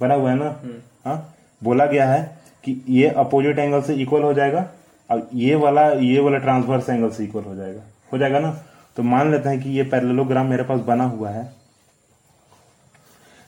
बना 0.00 0.14
हुआ 0.14 0.30
है 0.30 0.36
ना 0.38 0.48
हम्म। 0.62 0.78
हाँ 1.04 1.36
बोला 1.64 1.86
गया 1.92 2.08
है 2.12 2.22
कि 2.64 2.80
ये 2.98 3.08
अपोजिट 3.24 3.58
एंगल 3.58 3.82
से 3.90 3.94
इक्वल 4.02 4.22
हो 4.22 4.32
जाएगा 4.40 4.68
और 5.10 5.28
ये 5.44 5.54
वाला 5.66 5.88
ये 5.92 6.20
वाला 6.28 6.38
ट्रांसवर्स 6.48 6.88
एंगल 6.90 7.10
से 7.20 7.24
इक्वल 7.24 7.42
हो 7.50 7.54
जाएगा 7.54 7.82
हो 8.12 8.18
जाएगा 8.18 8.38
ना 8.38 8.50
तो 8.96 9.02
मान 9.02 9.30
लेते 9.30 9.48
हैं 9.48 9.60
कि 9.62 9.70
ये 9.76 9.82
पैरेललोग्राम 9.92 10.46
मेरे 10.50 10.62
पास 10.64 10.80
बना 10.86 11.04
हुआ 11.14 11.30
है 11.30 11.52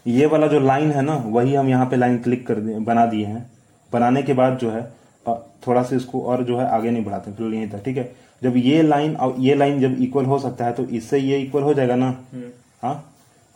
ये 0.06 0.26
वाला 0.32 0.46
जो 0.46 0.58
लाइन 0.60 0.90
है 0.92 1.02
ना 1.02 1.14
वही 1.26 1.54
हम 1.54 1.68
यहाँ 1.68 1.86
पे 1.90 1.96
लाइन 1.96 2.18
क्लिक 2.22 2.46
कर 2.46 2.60
बना 2.88 3.06
दिए 3.06 3.26
हैं 3.26 3.50
बनाने 3.92 4.22
के 4.22 4.32
बाद 4.40 4.56
जो 4.58 4.70
है 4.70 4.82
थोड़ा 5.66 5.82
सा 5.82 5.96
इसको 5.96 6.20
और 6.32 6.42
जो 6.44 6.58
है 6.58 6.66
आगे 6.74 6.90
नहीं 6.90 7.04
बढ़ाते 7.04 7.32
फिर 7.32 7.54
यहीं 7.54 7.70
था 7.72 7.78
ठीक 7.84 7.96
है 7.96 8.10
जब 8.42 8.56
ये 8.56 8.82
लाइन 8.82 9.16
और 9.26 9.34
ये 9.40 9.54
लाइन 9.54 9.80
जब 9.80 9.96
इक्वल 10.02 10.24
हो 10.32 10.38
सकता 10.38 10.64
है 10.64 10.72
तो 10.72 10.84
इससे 10.98 11.18
ये 11.18 11.38
इक्वल 11.42 11.62
हो 11.62 11.72
जाएगा 11.74 11.94
ना 11.96 12.08
हम्म। 12.32 12.50
हाँ 12.82 12.94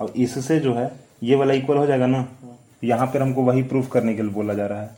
और 0.00 0.12
इससे 0.26 0.58
जो 0.60 0.74
है 0.74 0.90
ये 1.28 1.36
वाला 1.36 1.54
इक्वल 1.54 1.76
हो 1.76 1.86
जाएगा 1.86 2.06
ना 2.06 2.18
हाँ। 2.18 2.58
यहाँ 2.84 3.06
पर 3.14 3.22
हमको 3.22 3.42
वही 3.44 3.62
प्रूफ 3.72 3.90
करने 3.92 4.14
के 4.16 4.22
लिए 4.22 4.32
बोला 4.34 4.54
जा 4.54 4.66
रहा 4.66 4.82
है 4.82 4.90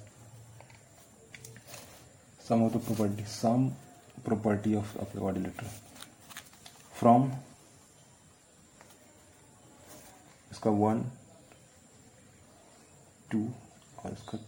sum 2.49 2.62
of 2.66 2.76
the 2.76 2.81
property 2.93 3.24
sum 3.41 3.68
property 4.24 4.74
of 4.76 4.97
of 5.01 5.16
coordinator 5.18 5.66
from 7.03 7.22
इसका 10.53 10.70
वन 10.70 10.98
टू 13.30 13.40
और 14.05 14.12
इसका 14.12 14.38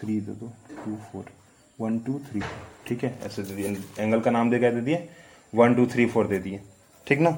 थ्री 0.00 0.20
दे 0.26 0.32
दो 0.42 0.50
two 0.84 0.96
four 1.12 1.30
one 1.80 1.98
two 2.06 2.18
three 2.28 2.40
ठीक 2.88 3.02
है 3.04 3.10
ऐसे 3.26 3.42
दे 3.48 3.54
दिए 3.56 3.76
एंगल 4.04 4.20
का 4.26 4.30
नाम 4.36 4.50
दे 4.50 4.58
क्या 4.64 4.70
दे 4.76 4.80
दिए 4.88 4.98
वन 5.60 5.74
टू 5.74 5.86
थ्री 5.94 6.06
फोर 6.12 6.26
दे 6.32 6.38
दिए 6.44 6.60
ठीक 7.06 7.18
ना 7.26 7.30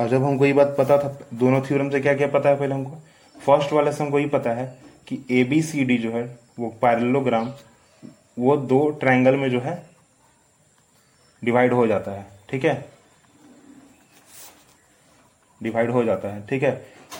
और 0.00 0.08
जब 0.08 0.24
हमको 0.24 0.46
ये 0.46 0.52
बात 0.60 0.74
पता 0.78 0.98
था 1.02 1.10
दोनों 1.42 1.60
थ्योरम 1.68 1.90
से 1.90 2.00
क्या 2.06 2.14
क्या 2.22 2.28
पता 2.38 2.48
है 2.48 2.58
पहले 2.58 2.74
हमको 2.74 2.98
फर्स्ट 3.46 3.72
वाले 3.72 3.92
से 3.92 4.04
हमको 4.04 4.18
ये 4.18 4.28
पता 4.38 4.52
है 4.60 4.66
कि 5.08 5.22
ए 5.40 5.44
बी 5.52 5.60
सी 5.72 5.84
डी 5.92 5.98
जो 6.06 6.12
है 6.16 6.24
वो 6.58 6.70
पैरेलोग्राम 6.86 7.52
वो 8.46 8.56
दो 8.74 8.80
ट्रायंगल 9.04 9.36
में 9.44 9.50
जो 9.56 9.60
है 9.68 9.76
डिवाइड 11.44 11.72
हो 11.82 11.86
जाता 11.92 12.18
है 12.20 12.26
ठीक 12.50 12.64
है 12.64 12.74
डिवाइड 15.62 15.90
हो 15.90 16.02
जाता 16.04 16.28
है 16.34 16.44
ठीक 16.48 16.62
है 16.62 16.70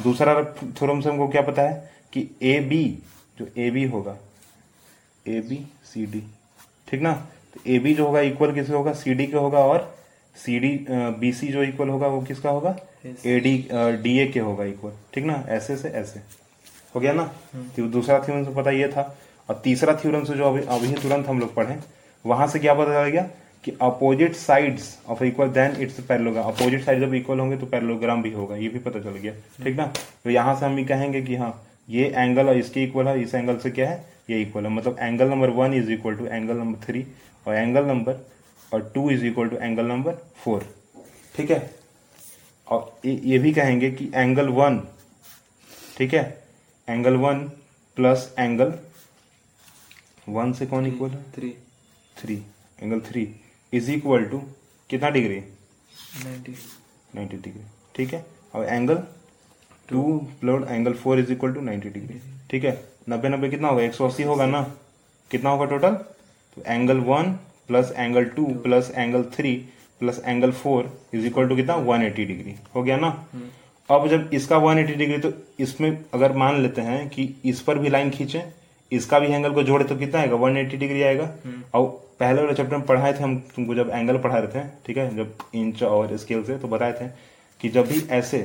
दूसरा 0.02 0.42
थ्योरम 0.62 1.00
से 1.00 1.08
हमको 1.08 1.28
क्या 1.34 1.42
पता 1.50 1.62
है 1.68 1.82
कि 2.12 2.28
ए 2.50 2.58
बी 2.68 2.84
जो 3.38 3.46
ए 3.62 3.70
बी 3.76 3.84
होगा 3.96 4.16
ए 5.28 5.40
बी 5.48 5.58
सी 5.92 6.06
डी 6.14 6.22
ठीक 6.90 7.00
ना 7.02 7.12
तो 7.54 7.60
ए 7.72 7.78
बी 7.86 7.94
जो 7.94 8.06
होगा 8.06 8.20
इक्वल 8.32 8.54
किसका 8.54 8.76
होगा 8.76 8.92
सी 9.02 9.14
डी 9.20 9.26
का 9.34 9.38
होगा 9.46 9.58
और 9.72 9.88
सी 10.44 10.58
डी 10.60 10.70
बी 11.22 11.32
सी 11.40 11.48
जो 11.52 11.62
इक्वल 11.62 11.88
होगा 11.88 12.06
वो 12.16 12.20
किसका 12.30 12.50
होगा 12.50 12.76
ए 13.06 13.38
डी 13.46 13.56
डी 13.72 14.18
ए 14.20 14.26
के 14.36 14.40
होगा 14.48 14.64
इक्वल 14.74 14.92
ठीक 15.14 15.24
ना 15.24 15.42
ऐसे 15.58 15.76
से 15.76 15.88
ऐसे 16.04 16.20
हो 16.94 17.00
गया 17.00 17.12
ना 17.18 17.22
हम्म। 17.54 17.64
तो 17.76 17.86
दूसरा 17.98 18.18
थ्योरम 18.24 18.44
से 18.44 18.54
पता 18.60 18.70
ये 18.78 18.88
था 18.96 19.02
और 19.50 19.60
तीसरा 19.64 19.94
थ्योरम 20.02 20.24
से 20.30 20.34
जो 20.40 20.44
अभी 20.52 20.60
अभी 20.76 20.92
तुरंत 21.02 21.28
हम 21.28 21.38
लोग 21.40 21.54
पढ़े 21.54 21.76
वहां 22.32 22.48
से 22.48 22.58
क्या 22.64 22.74
पता 22.80 22.94
चल 23.04 23.10
गया 23.10 23.28
कि 23.64 23.70
opposite 23.82 24.32
sides 24.36 24.86
of 25.10 25.22
equal 25.22 25.48
then 25.58 25.76
it's 25.82 25.98
parallelogram 26.06 26.44
opposite 26.52 26.84
side 26.84 27.00
जब 27.00 27.12
इक्वल 27.14 27.40
होंगे 27.40 27.56
तो 27.56 27.66
पैरलोग्राम 27.74 28.22
भी 28.22 28.30
होगा 28.32 28.56
ये 28.56 28.68
भी 28.68 28.78
पता 28.86 29.00
चल 29.00 29.18
गया 29.18 29.32
ठीक 29.64 29.76
ना 29.76 29.86
तो 30.24 30.30
यहां 30.30 30.54
से 30.60 30.64
हम 30.66 30.74
भी 30.76 30.84
कहेंगे 30.84 31.22
कि 31.22 31.36
हाँ 31.42 31.52
ये 31.90 32.08
एंगल 32.16 32.48
और 32.48 32.56
इसके 32.58 32.82
इक्वल 32.84 33.08
है 33.08 33.20
इस 33.22 33.34
एंगल 33.34 33.56
से 33.64 33.70
क्या 33.70 33.88
है 33.90 34.04
ये 34.30 34.40
इक्वल 34.42 34.66
है 34.66 34.70
मतलब 34.72 34.96
angle 35.02 35.28
number 35.28 35.50
one 35.60 35.74
is 35.74 35.90
equal 35.90 36.14
to 36.16 36.26
angle 36.26 36.56
number 36.56 36.78
three 36.86 37.06
और 37.46 37.54
एंगल 37.54 37.84
नंबर 37.86 38.18
और 38.74 38.90
two 38.94 39.08
is 39.10 39.24
equal 39.30 39.48
to 39.48 39.56
angle 39.56 39.86
number 39.86 40.18
four 40.44 40.66
ठीक 41.36 41.50
है 41.50 41.60
और 42.72 43.06
ये 43.08 43.38
भी 43.38 43.52
कहेंगे 43.52 43.90
कि 43.92 44.10
एंगल 44.14 44.48
वन 44.58 44.80
ठीक 45.98 46.14
है 46.14 46.24
angle 46.88 47.16
one 47.26 47.38
plus 47.96 48.34
angle 48.38 48.72
one 50.28 50.52
से 50.58 50.66
कौन 50.74 50.86
इक्वल 50.86 51.10
है 51.10 51.22
three 51.36 51.56
three 52.22 52.42
angle 52.82 53.00
three 53.10 53.24
is 53.74 53.88
equal 53.90 54.24
to 54.30 54.38
कितना 54.90 55.08
डिग्री 55.10 55.36
नाइन्टी 56.26 57.36
डिग्री 57.36 57.62
ठीक 57.96 58.12
है 58.14 58.24
और 58.54 58.64
angle 58.64 58.98
two 59.88 60.02
plus 60.40 60.68
angle 60.70 60.94
four 61.04 61.18
is 61.20 61.30
equal 61.30 61.52
to 61.54 61.60
ninety 61.70 61.88
degree 61.98 62.18
ठीक 62.50 62.64
है 62.64 62.76
नब्बे 63.08 63.28
नब्बे 63.28 63.48
कितना 63.50 63.68
होगा 63.68 63.82
एक 63.82 63.92
सौ 63.94 64.06
अस्सी 64.08 64.22
होगा 64.32 64.46
ना 64.46 64.62
कितना 65.30 65.50
होगा 65.50 65.64
टोटल 65.70 65.94
तो 66.56 66.62
angle 66.72 66.98
one 67.10 67.32
plus 67.68 67.92
angle 67.96 68.24
two 68.36 68.44
plus 68.62 68.90
angle 68.96 69.22
three 69.36 69.54
plus 70.00 70.20
angle 70.26 70.52
four 70.62 70.92
is 71.14 71.26
equal 71.26 71.48
to 71.48 71.56
कितना 71.56 71.74
वन 71.90 72.02
एटी 72.02 72.24
डिग्री 72.32 72.54
हो 72.74 72.82
गया 72.82 72.96
ना 72.96 73.08
हम्म। 73.32 73.94
अब 73.94 74.06
जब 74.08 74.30
इसका 74.34 74.56
वन 74.66 74.78
एटी 74.78 74.94
डिग्री 75.02 75.18
तो 75.28 75.32
इसमें 75.64 75.90
अगर 76.14 76.32
मान 76.44 76.60
लेते 76.62 76.80
हैं 76.88 77.08
कि 77.10 77.34
इस 77.54 77.60
पर 77.62 77.78
भी 77.78 77.88
लाइन 77.90 78.10
खींचे 78.10 78.44
इसका 78.98 79.18
भी 79.18 79.26
एंगल 79.32 79.52
को 79.54 79.62
जोड़े 79.62 79.84
तो 79.84 79.96
कितना 79.96 80.20
आएगा 80.20 80.36
वन 80.44 80.56
एटी 80.58 80.76
डिग्री 80.76 81.02
आएगा 81.02 81.24
और 81.24 81.78
हम्म। 81.84 81.90
पहले 82.22 82.42
वाले 82.42 82.54
चैप्टर 82.54 82.76
में 82.76 82.84
पढ़ाए 82.86 83.12
थे 83.12 83.22
हम 83.22 83.36
तुमको 83.54 83.74
जब 83.74 83.88
एंगल 83.94 84.16
पढ़ा 84.24 84.34
रहे 84.38 84.48
थे 84.50 84.64
ठीक 84.86 84.96
है 84.98 85.06
जब 85.14 85.32
इंच 85.60 85.82
और 85.82 86.16
स्केल 86.24 86.42
से 86.50 86.58
तो 86.64 86.68
बताए 86.74 86.92
थे 87.00 87.06
कि 87.60 87.68
जब 87.76 87.86
भी 87.88 88.00
ऐसे 88.18 88.38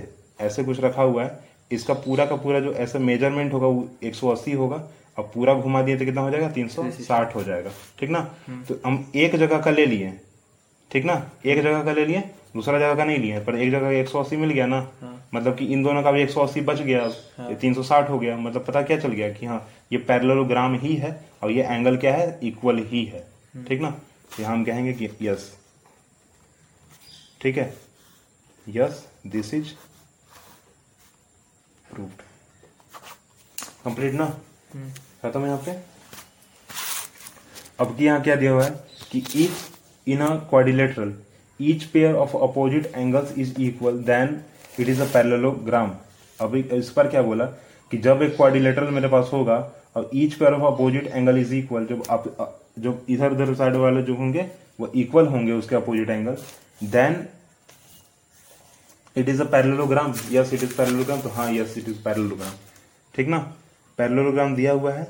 ऐसे 0.47 0.63
कुछ 0.69 0.80
रखा 0.84 1.01
हुआ 1.09 1.23
है 1.23 1.39
इसका 1.78 1.93
पूरा 2.05 2.25
का 2.32 2.36
पूरा 2.45 2.59
जो 2.67 2.73
ऐसा 2.86 2.99
मेजरमेंट 3.09 3.53
होगा 3.53 3.67
वो 3.73 3.88
एक 4.11 4.15
होगा 4.63 4.82
अब 5.19 5.30
पूरा 5.34 5.53
घुमा 5.67 5.82
दिए 5.84 5.97
तो 5.97 6.05
कितना 6.05 6.21
हो 6.21 6.30
जाएगा 6.32 6.49
360 6.53 7.36
हो 7.36 7.43
जाएगा 7.43 7.71
ठीक 7.99 8.09
ना 8.17 8.19
हम्म। 8.47 8.61
तो 8.69 8.80
हम 8.86 8.97
एक 9.25 9.36
जगह 9.43 9.59
का 9.67 9.71
ले 9.71 9.86
लिए 9.93 10.11
ठीक 10.91 11.05
ना 11.11 11.19
एक 11.45 11.61
जगह 11.61 11.84
का 11.86 11.91
ले 11.99 12.05
लिए 12.05 12.19
दूसरा 12.55 12.78
जगह 12.80 12.95
का 12.95 13.05
नहीं 13.05 13.17
लिए 13.28 13.39
पर 13.45 13.55
एक 13.61 13.71
जगह 13.71 14.01
का 14.03 14.19
अस्सी 14.19 14.38
मिल 14.43 14.49
गया 14.57 14.65
ना 14.75 14.80
हाँ। 15.01 15.13
मतलब 15.34 15.55
कि 15.61 15.65
इन 15.78 15.84
दोनों 15.84 16.03
का 16.03 16.11
भी 16.17 16.23
अस्सी 16.28 16.61
बच 16.73 16.82
गया 16.82 17.01
हाँ। 17.38 17.57
सौ 17.75 17.84
साठ 17.93 18.09
हो 18.09 18.19
गया 18.19 18.38
मतलब 18.49 18.65
पता 18.67 18.82
क्या 18.91 18.97
चल 19.07 19.11
गया 19.21 19.32
कि 19.39 19.45
हाँ 19.45 19.59
ये 19.93 19.97
पैरलोग्राम 20.11 20.78
ही 20.89 20.95
है 21.05 21.17
और 21.43 21.51
ये 21.61 21.75
एंगल 21.78 21.97
क्या 22.05 22.13
है 22.17 22.30
इक्वल 22.51 22.86
ही 22.91 23.03
है 23.15 23.25
ठीक 23.68 23.82
ना 23.82 23.93
यहाँ 24.39 24.54
हम 24.54 24.64
कहेंगे 24.66 24.93
कि 24.93 25.08
यस 25.28 25.52
ठीक 27.41 27.58
है 27.58 27.74
yes 28.76 29.06
this 29.34 29.54
is 29.54 29.70
proved 31.93 32.22
complete 33.86 34.14
ना 34.14 34.26
हम्म। 34.74 34.89
खत्म 35.22 35.45
है 35.45 35.58
पे 35.66 35.72
अब 37.86 37.95
की 37.98 38.08
क्या 38.24 38.36
दिया 38.36 38.52
हुआ 38.52 38.64
है 38.64 38.72
कि 39.12 39.20
if 39.43 39.80
in 40.16 40.22
a 40.26 40.36
quadrilateral 40.50 41.14
each 41.70 41.84
pair 41.93 42.16
of 42.16 42.36
opposite 42.36 42.86
angles 42.95 43.38
is 43.39 43.56
equal 43.62 44.04
then 44.10 44.39
it 44.80 44.89
is 44.89 45.00
a 45.02 45.06
parallelogram 45.14 45.95
अब 46.41 46.56
इस 46.56 46.89
पर 46.95 47.08
क्या 47.10 47.22
बोला 47.32 47.45
कि 47.91 47.98
जब 48.08 48.22
एक 48.22 48.36
क्वारिलेटरल 48.36 48.91
मेरे 48.93 49.08
पास 49.10 49.30
होगा 49.34 49.58
और 49.98 50.10
each 50.24 50.34
pair 50.39 50.54
of 50.54 50.74
opposite 50.74 51.08
angle 51.12 51.38
is 51.38 51.54
equal 51.54 51.86
जब 51.91 52.04
आप 52.12 52.26
जो 52.84 52.97
इधर 53.09 53.32
उधर 53.32 53.53
साइड 53.55 53.75
वाले 53.84 54.01
जो 54.07 54.15
होंगे 54.15 54.41
वो 54.80 54.88
इक्वल 55.03 55.28
होंगे 55.28 55.51
उसके 55.51 55.75
opposite 55.75 56.09
angle 56.09 56.38
then 56.95 57.25
it 59.17 59.30
is 59.30 59.41
a 59.41 59.45
parallelogram 59.51 60.13
yes 60.32 60.53
it 60.53 60.63
is 60.63 60.75
parallelogram 60.78 61.21
तो 61.21 61.30
हाँ 61.38 61.51
यस 61.51 61.78
इट 61.78 61.89
इज 61.89 62.01
पैरेललोग्राम 62.03 62.53
ठीक 63.15 63.28
ना 63.28 63.38
पैरेललोग्राम 63.97 64.55
दिया 64.55 64.73
हुआ 64.73 64.93
है 64.93 65.05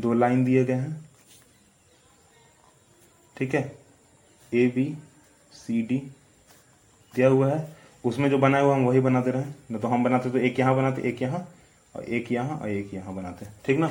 दो 0.00 0.12
लाइन 0.14 0.44
दिए 0.44 0.64
गए 0.64 0.74
हैं 0.74 1.02
ठीक 3.38 3.54
है 3.54 3.60
ए 4.54 4.66
बी 4.74 4.84
सी 5.52 5.80
डी 5.88 5.98
दिया 7.14 7.28
हुआ 7.28 7.48
है 7.54 7.66
उसमें 8.10 8.28
जो 8.30 8.38
बनाया 8.38 8.64
हुआ 8.64 8.74
हम 8.74 8.84
वही 8.86 9.00
बनाते 9.00 9.30
रहे 9.30 9.44
ना 9.72 9.78
तो 9.78 9.88
हम 9.88 10.04
बनाते 10.04 10.30
तो 10.30 10.38
एक 10.38 10.58
यहां 10.60 10.74
बनाते 10.76 11.02
एक 11.08 11.22
यहां 11.22 11.38
और 11.96 12.04
एक 12.18 12.30
यहाँ 12.32 12.56
और 12.58 12.68
एक 12.68 12.92
यहाँ 12.94 13.14
बनाते 13.14 13.44
हैं 13.46 13.54
ठीक 13.66 13.78
ना 13.78 13.90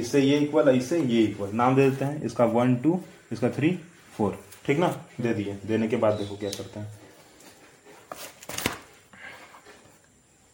इससे 0.00 0.20
ये 0.22 0.38
इक्वल 0.40 0.68
इससे 0.76 0.98
ये 1.02 1.22
इक्वल 1.22 1.50
नाम 1.60 1.76
दे 1.76 1.88
देते 1.90 2.04
हैं 2.04 2.22
इसका 2.26 2.44
वन 2.56 2.74
टू 2.82 3.00
इसका 3.32 3.48
थ्री 3.56 3.70
फोर 4.16 4.38
ठीक 4.66 4.78
ना 4.78 4.88
दे 5.20 5.32
दिए 5.34 5.58
देने 5.66 5.88
के 5.88 5.96
बाद 6.04 6.14
देखो 6.18 6.36
क्या 6.36 6.50
करते 6.56 6.80
हैं 6.80 6.98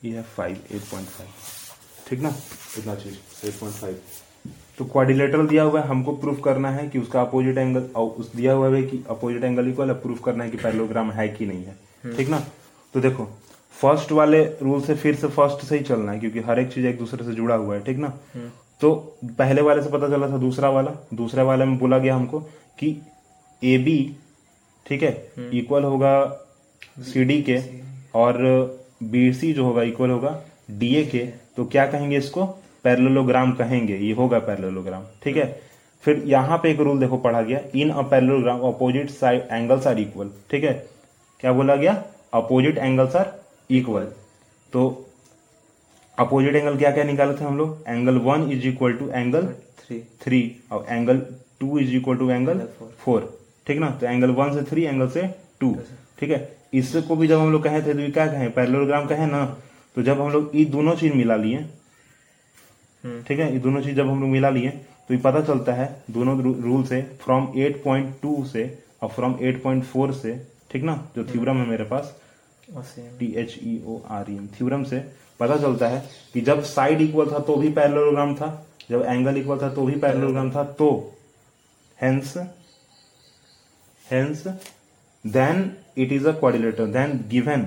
ये 0.05 0.16
है 0.16 0.22
फाइव 0.36 0.57
एट 0.74 0.90
पॉइंट 0.90 1.09
फाइव 1.09 1.30
ठीक 2.09 2.20
ना 2.20 2.34
इतना 2.78 2.94
चीज 2.94 3.18
एट 3.44 3.59
पॉइंट 3.61 3.76
फाइव 3.76 4.01
तो 4.78 4.84
क्वारिलेटरल 4.84 5.47
दिया 5.49 5.62
हुआ 5.62 5.80
है 5.80 5.88
हमको 5.88 6.12
प्रूफ 6.24 6.40
करना 6.44 6.70
है 6.70 6.88
कि 6.88 6.99
उसका 6.99 7.20
अपोजिट 7.22 7.59
एंगल 7.59 7.80
उस 8.01 8.32
दिया 8.34 8.53
हुआ 8.53 8.74
है 8.76 8.82
कि 8.86 9.05
अपोजिट 9.11 9.44
एंगल 9.44 9.68
इक्वल 9.68 9.88
है 9.90 9.94
प्रूफ 10.01 10.22
करना 10.24 10.44
है 10.44 10.51
कि 10.51 10.57
पैरलोग्राम 10.62 11.11
है 11.12 11.28
कि 11.28 11.47
नहीं 11.47 11.64
है 11.64 11.76
हम्म। 12.05 12.16
ठीक 12.16 12.28
ना 12.28 12.40
तो 12.94 13.01
देखो 13.01 13.28
फर्स्ट 13.83 14.12
वाले 14.18 14.43
रूल 14.62 14.81
से 14.83 14.95
फिर 15.03 15.14
से 15.22 15.29
फर्स्ट 15.35 15.64
से 15.68 15.79
ही 15.79 15.85
चलना 15.85 16.12
है 16.12 16.18
क्योंकि 16.20 16.41
हर 16.47 16.59
एक 16.61 16.72
चीज 16.72 16.85
एक 16.87 16.99
दूसरे 16.99 17.24
से 17.24 17.33
जुड़ा 17.41 17.55
हुआ 17.55 17.74
है 17.74 17.81
ठीक 17.85 17.97
ना 17.99 18.09
हम्म। 18.35 18.51
तो 18.81 18.93
पहले 19.39 19.62
वाले 19.62 19.83
से 19.83 19.91
पता 19.91 20.09
चला 20.11 20.29
था 20.31 20.37
दूसरा 20.39 20.68
वाला 20.77 20.97
दूसरे 21.20 21.43
वाले 21.51 21.64
में 21.64 21.77
बोला 21.79 21.99
गया 21.99 22.14
हमको 22.16 22.39
कि 22.79 22.89
ए 23.64 23.77
बी 23.85 23.99
ठीक 24.89 25.03
है 25.03 25.12
इक्वल 25.59 25.83
हम्म। 25.83 25.93
होगा 25.93 26.14
सी 27.12 27.24
डी 27.24 27.41
के 27.51 27.59
और 28.20 28.43
बी 29.12 29.33
सी 29.41 29.53
जो 29.53 29.64
होगा 29.64 29.83
इक्वल 29.93 30.11
होगा 30.11 30.41
डी 30.79 30.95
ए 30.97 31.05
के 31.14 31.27
तो 31.57 31.64
क्या 31.77 31.87
कहेंगे 31.93 32.16
इसको 32.18 32.45
पैरलोग्राम 32.85 33.53
कहेंगे 33.61 33.97
ये 33.97 34.12
होगा 34.24 34.39
पैरलोग्राम 34.51 35.03
ठीक 35.24 35.37
है 35.37 35.43
हम्म। 35.43 35.55
फिर 36.05 36.22
यहां 36.33 36.59
पे 36.62 36.70
एक 36.70 36.81
रूल 36.89 36.99
देखो 37.01 37.16
पढ़ा 37.29 37.43
गया 37.43 37.61
in 37.85 37.91
a 37.91 38.03
parallelogram 38.11 38.61
opposite 38.74 39.11
side 39.22 39.49
angles 39.53 39.87
are 39.87 39.99
equal 40.01 40.31
ठीक 40.51 40.64
है 40.64 40.72
क्या 41.41 41.53
बोला 41.53 41.77
गया 41.85 42.03
अपोजिट 42.43 42.79
एंगल्स 42.79 43.16
आर 43.16 43.36
इक्वल 43.70 44.04
तो 44.72 44.84
अपोजिट 46.18 46.54
एंगल 46.56 46.76
क्या 46.78 46.90
क्या 46.92 47.04
निकाले 47.04 47.34
थे 47.40 47.44
हम 47.44 47.56
लोग 47.58 47.78
angle 47.88 48.18
one 48.26 48.50
is 48.52 48.66
equal 48.66 48.92
to 48.98 49.08
angle 49.20 49.46
three 49.84 50.00
three 50.22 50.40
और 50.72 50.86
angle 50.90 51.18
two 51.60 51.78
is 51.78 51.94
equal 51.94 52.16
to 52.18 52.30
angle 52.30 52.60
four 53.04 53.32
ठीक 53.66 53.78
ना 53.80 53.90
तो 54.00 54.06
एंगल 54.06 54.30
वन 54.40 54.52
से 54.54 54.62
थ्री 54.70 54.82
एंगल 54.84 55.08
से 55.18 55.22
टू 55.60 55.74
ठीक 56.20 56.30
है 56.30 56.40
इसको 56.80 57.16
भी 57.16 57.26
जब 57.28 57.38
हम 57.40 57.52
लोग 57.52 57.62
कहे 57.64 57.82
थे 57.82 57.94
तो 58.06 58.12
क्या 58.14 58.26
कहें 58.26 58.50
पैरलोग्राम 58.52 59.06
कहे 59.08 59.26
ना 59.26 59.44
तो 59.94 60.02
जब 60.02 60.20
हम 60.20 60.30
लोग 60.32 60.50
ये 60.54 60.64
दोनों 60.76 60.94
चीज 60.96 61.14
मिला 61.16 61.36
लिए 61.36 61.56
हम्म। 61.58 63.22
ठीक 63.28 63.38
है 63.38 63.52
ये 63.52 63.58
दोनों 63.66 63.80
चीज 63.82 63.94
जब 63.96 64.08
हम 64.08 64.20
लोग 64.20 64.30
मिला 64.30 64.50
लिए 64.50 64.70
तो 65.08 65.14
ये 65.14 65.20
पता 65.24 65.40
चलता 65.46 65.72
है 65.74 65.86
दोनों 66.10 66.40
रूल 66.42 66.82
से 66.86 67.00
फ्रॉम 67.24 67.46
8.2 67.66 68.44
से 68.52 68.64
और 69.02 69.08
फ्रॉम 69.14 69.34
8.4 69.80 70.12
से 70.22 70.32
ठीक 70.70 70.82
ना 70.84 70.96
जो 71.16 71.24
थ्योरम 71.24 71.50
हम्म। 71.52 71.62
है 71.62 71.68
मेरे 71.70 71.84
पास 71.90 72.14
T 73.18 73.26
H 73.42 73.54
E 73.62 73.74
O 73.86 74.00
R 74.16 74.30
E 74.30 74.38
theorem 74.56 74.84
से 74.84 74.98
पता 75.40 75.56
चलता 75.60 75.88
है 75.88 76.00
कि 76.32 76.40
जब 76.48 76.62
साइड 76.74 77.00
इक्वल 77.00 77.30
था 77.32 77.38
तो 77.50 77.56
भी 77.56 77.68
पैरलोग्राम 77.78 78.34
था 78.36 78.48
जब 78.90 79.02
एंगल 79.08 79.36
इक्वल 79.38 79.58
था 79.62 79.68
तो 79.74 79.84
भी 79.86 79.94
पैरलोग्राम 80.00 80.50
था 80.54 80.64
तो 80.80 80.88
hence 82.02 82.34
hence 84.10 84.46
then 85.36 85.70
it 86.02 86.12
is 86.12 86.26
a 86.26 86.32
quadrilateral 86.40 86.86
then 86.98 87.18
given 87.30 87.62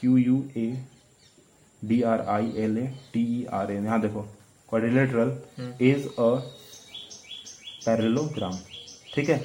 Q 0.00 0.16
U 0.16 0.42
A 0.56 0.66
D 1.88 2.02
R 2.14 2.20
I 2.36 2.52
L 2.64 2.78
A 2.78 2.86
T 3.12 3.44
R 3.60 3.70
N 3.72 3.84
यहां 3.84 4.00
देखो 4.00 4.22
क्वारिलेटरल 4.68 5.36
इज 5.90 6.06
अ 6.06 6.30
पैरलोग्राम 7.86 8.58
ठीक 9.14 9.28
है 9.28 9.40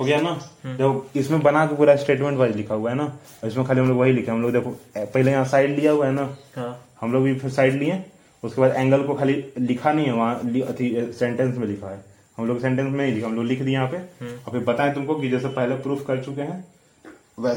हो 0.00 0.04
गया 0.04 0.20
ना 0.20 0.30
देखो 0.66 1.04
इसमें 1.20 1.40
बना 1.42 1.64
के 1.70 1.74
पूरा 1.76 1.94
स्टेटमेंट 2.02 2.38
वाइज 2.38 2.56
लिखा 2.56 2.74
हुआ 2.74 2.90
है 2.90 2.96
ना 2.96 3.08
इसमें 3.44 3.66
खाली 3.66 3.80
हम 3.80 3.88
लोग 3.88 3.98
वही 3.98 4.12
लिखे 4.12 4.30
हम 4.30 4.40
लोग 4.42 4.52
देखो 4.52 4.70
पहले 4.96 5.30
यहाँ 5.32 5.44
साइड 5.52 5.76
लिया 5.78 5.92
हुआ 5.92 6.06
है 6.06 6.12
ना 6.12 6.22
हाँ। 6.56 6.70
हम 7.00 7.12
लोग 7.12 7.24
भी 7.24 7.34
फिर 7.40 7.50
साइड 7.58 7.74
लिए 7.82 8.02
उसके 8.44 8.60
बाद 8.60 8.74
एंगल 8.76 9.02
को 9.06 9.14
खाली 9.14 9.34
लिखा 9.58 9.92
नहीं 9.92 10.06
है 10.06 10.12
वहाँ 10.12 11.10
सेंटेंस 11.20 11.56
में 11.58 11.66
लिखा 11.66 11.90
है 11.90 12.00
हम 12.36 12.46
लोग 12.48 12.60
सेंटेंस 12.60 12.88
में 12.92 13.00
नहीं 13.04 13.12
लिखा 13.14 13.26
हम 13.26 13.34
लोग 13.36 13.44
लिख 13.46 13.62
दिए 13.62 13.74
यहाँ 13.74 13.88
पे 13.94 13.96
हम्म। 14.24 14.30
और 14.32 14.52
फिर 14.52 14.64
बताए 14.72 14.92
तुमको 14.94 15.14
कि 15.18 15.28
जैसे 15.30 15.48
पहले 15.58 15.74
प्रूफ 15.86 16.06
कर 16.06 16.22
चुके 16.24 16.42
हैं 16.50 16.64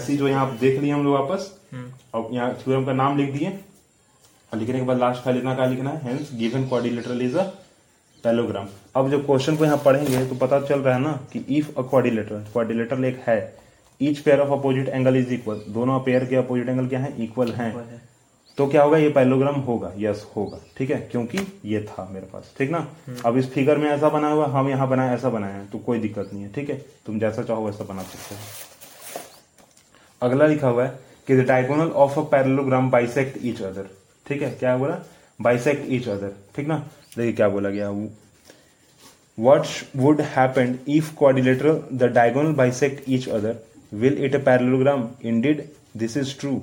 ही 0.10 0.18
जो 0.18 0.28
यहाँ 0.28 0.58
देख 0.62 0.80
लिए 0.82 0.92
हम 0.92 1.04
लोग 1.04 1.14
वापस 1.14 1.50
और 1.74 2.22
हम्म। 2.22 2.36
यहाँ 2.36 2.54
थ्योरम 2.66 2.86
का 2.86 2.94
नाम 3.04 3.18
लिख 3.18 3.32
दिए 3.38 3.52
और 4.54 4.60
लिखने 4.60 4.80
के 4.80 4.86
बाद 4.92 5.00
लास्ट 5.06 5.24
खाली 5.24 5.38
इतना 5.40 5.56
कहा 5.56 5.66
लिखना 5.76 5.90
है 6.04 6.18
गिवन 6.40 7.22
इज 7.24 7.36
अ 7.46 7.52
पैलोग्राम 8.24 8.68
अब 8.96 9.10
जो 9.12 9.20
क्वेश्चन 9.24 9.56
को 9.58 9.66
यहाँ 9.66 9.78
पढ़ेंगे 9.86 10.24
तो 10.28 10.36
पता 10.46 10.60
चल 10.68 10.80
रहा 10.82 10.96
है 10.96 11.02
ना 11.02 11.12
कि 11.32 11.40
इफ 11.58 11.78
अ 11.80 11.82
क्वारिलेटर 11.90 12.46
क्वारिलेटर 12.54 13.04
एक 13.06 13.18
है 13.28 13.38
each 14.10 14.20
pair 14.20 14.40
of 14.40 14.52
opposite 14.60 14.90
angle 14.90 15.16
is 15.18 15.32
equal 15.34 15.62
दोनों 15.78 16.00
पेयर 16.06 16.26
के 16.26 16.36
अपोजिट 16.44 16.70
एंगल 16.70 16.88
क्या 16.94 17.00
है 17.00 17.14
इक्वल 17.24 17.52
है। 17.58 17.70
तो 18.58 18.68
क्या 18.68 18.84
होगा 18.84 18.98
ये 18.98 19.10
पैलोग्राम 19.18 19.56
होगा 19.68 19.92
यस 19.98 20.26
होगा 20.36 20.58
ठीक 20.78 20.90
है 20.92 21.00
क्योंकि 21.12 21.38
ये 21.72 21.82
था 21.90 22.08
मेरे 22.12 22.26
पास 22.34 22.54
ठीक 22.60 22.72
ना 22.72 22.78
हम्म। 23.08 23.18
अब 23.26 23.38
इस 23.38 23.50
फिगर 23.54 23.78
में 23.84 23.90
ऐसा 23.90 24.10
बना 24.16 24.30
हुआ 24.32 24.48
हम 24.56 24.70
यहाँ 24.70 24.88
बनाया 24.90 25.14
ऐसा 25.14 25.30
बनाया 25.36 25.56
है 25.56 25.66
तो 25.72 25.78
कोई 25.92 26.00
दिक्कत 26.00 26.30
नहीं 26.34 26.44
है 26.44 26.52
ठीक 26.56 26.70
है 26.70 26.78
तुम 27.06 27.20
जैसा 27.20 27.44
चाहो 27.54 27.66
वैसा 27.66 27.84
बना 27.94 28.04
सकते 28.16 28.36
हो 28.36 30.28
अगला 30.28 30.48
लिखा 30.56 30.68
हुआ 30.76 30.86
है 30.86 31.00
कि 31.28 31.42
diagonal 31.54 31.92
of 32.08 32.18
a 32.20 32.24
parallelogram 32.36 32.90
bisect 32.92 33.40
each 33.48 33.62
other 33.62 33.90
ठीक 34.28 34.42
है 34.42 34.52
क्या 34.60 34.76
बोला 34.78 35.00
बाइसेक्ट 35.42 35.92
ईच 35.94 36.08
अदर 36.18 36.36
ठीक 36.56 36.68
ना 36.68 36.84
देखिए 37.18 37.34
क्या 37.34 37.48
बोला 37.56 37.70
गया 37.70 37.90
what 39.46 39.66
would 39.98 40.22
happen 40.36 40.78
if 40.96 41.14
quadrilateral 41.18 41.82
the 41.98 42.12
diagonal 42.14 42.52
bisect 42.56 43.04
each 43.12 43.28
other 43.38 43.56
will 44.04 44.24
it 44.26 44.36
a 44.36 44.44
parallelogram 44.46 45.08
in 45.30 45.42
did 45.42 45.64
this 45.98 46.18
is 46.18 46.38
true 46.40 46.62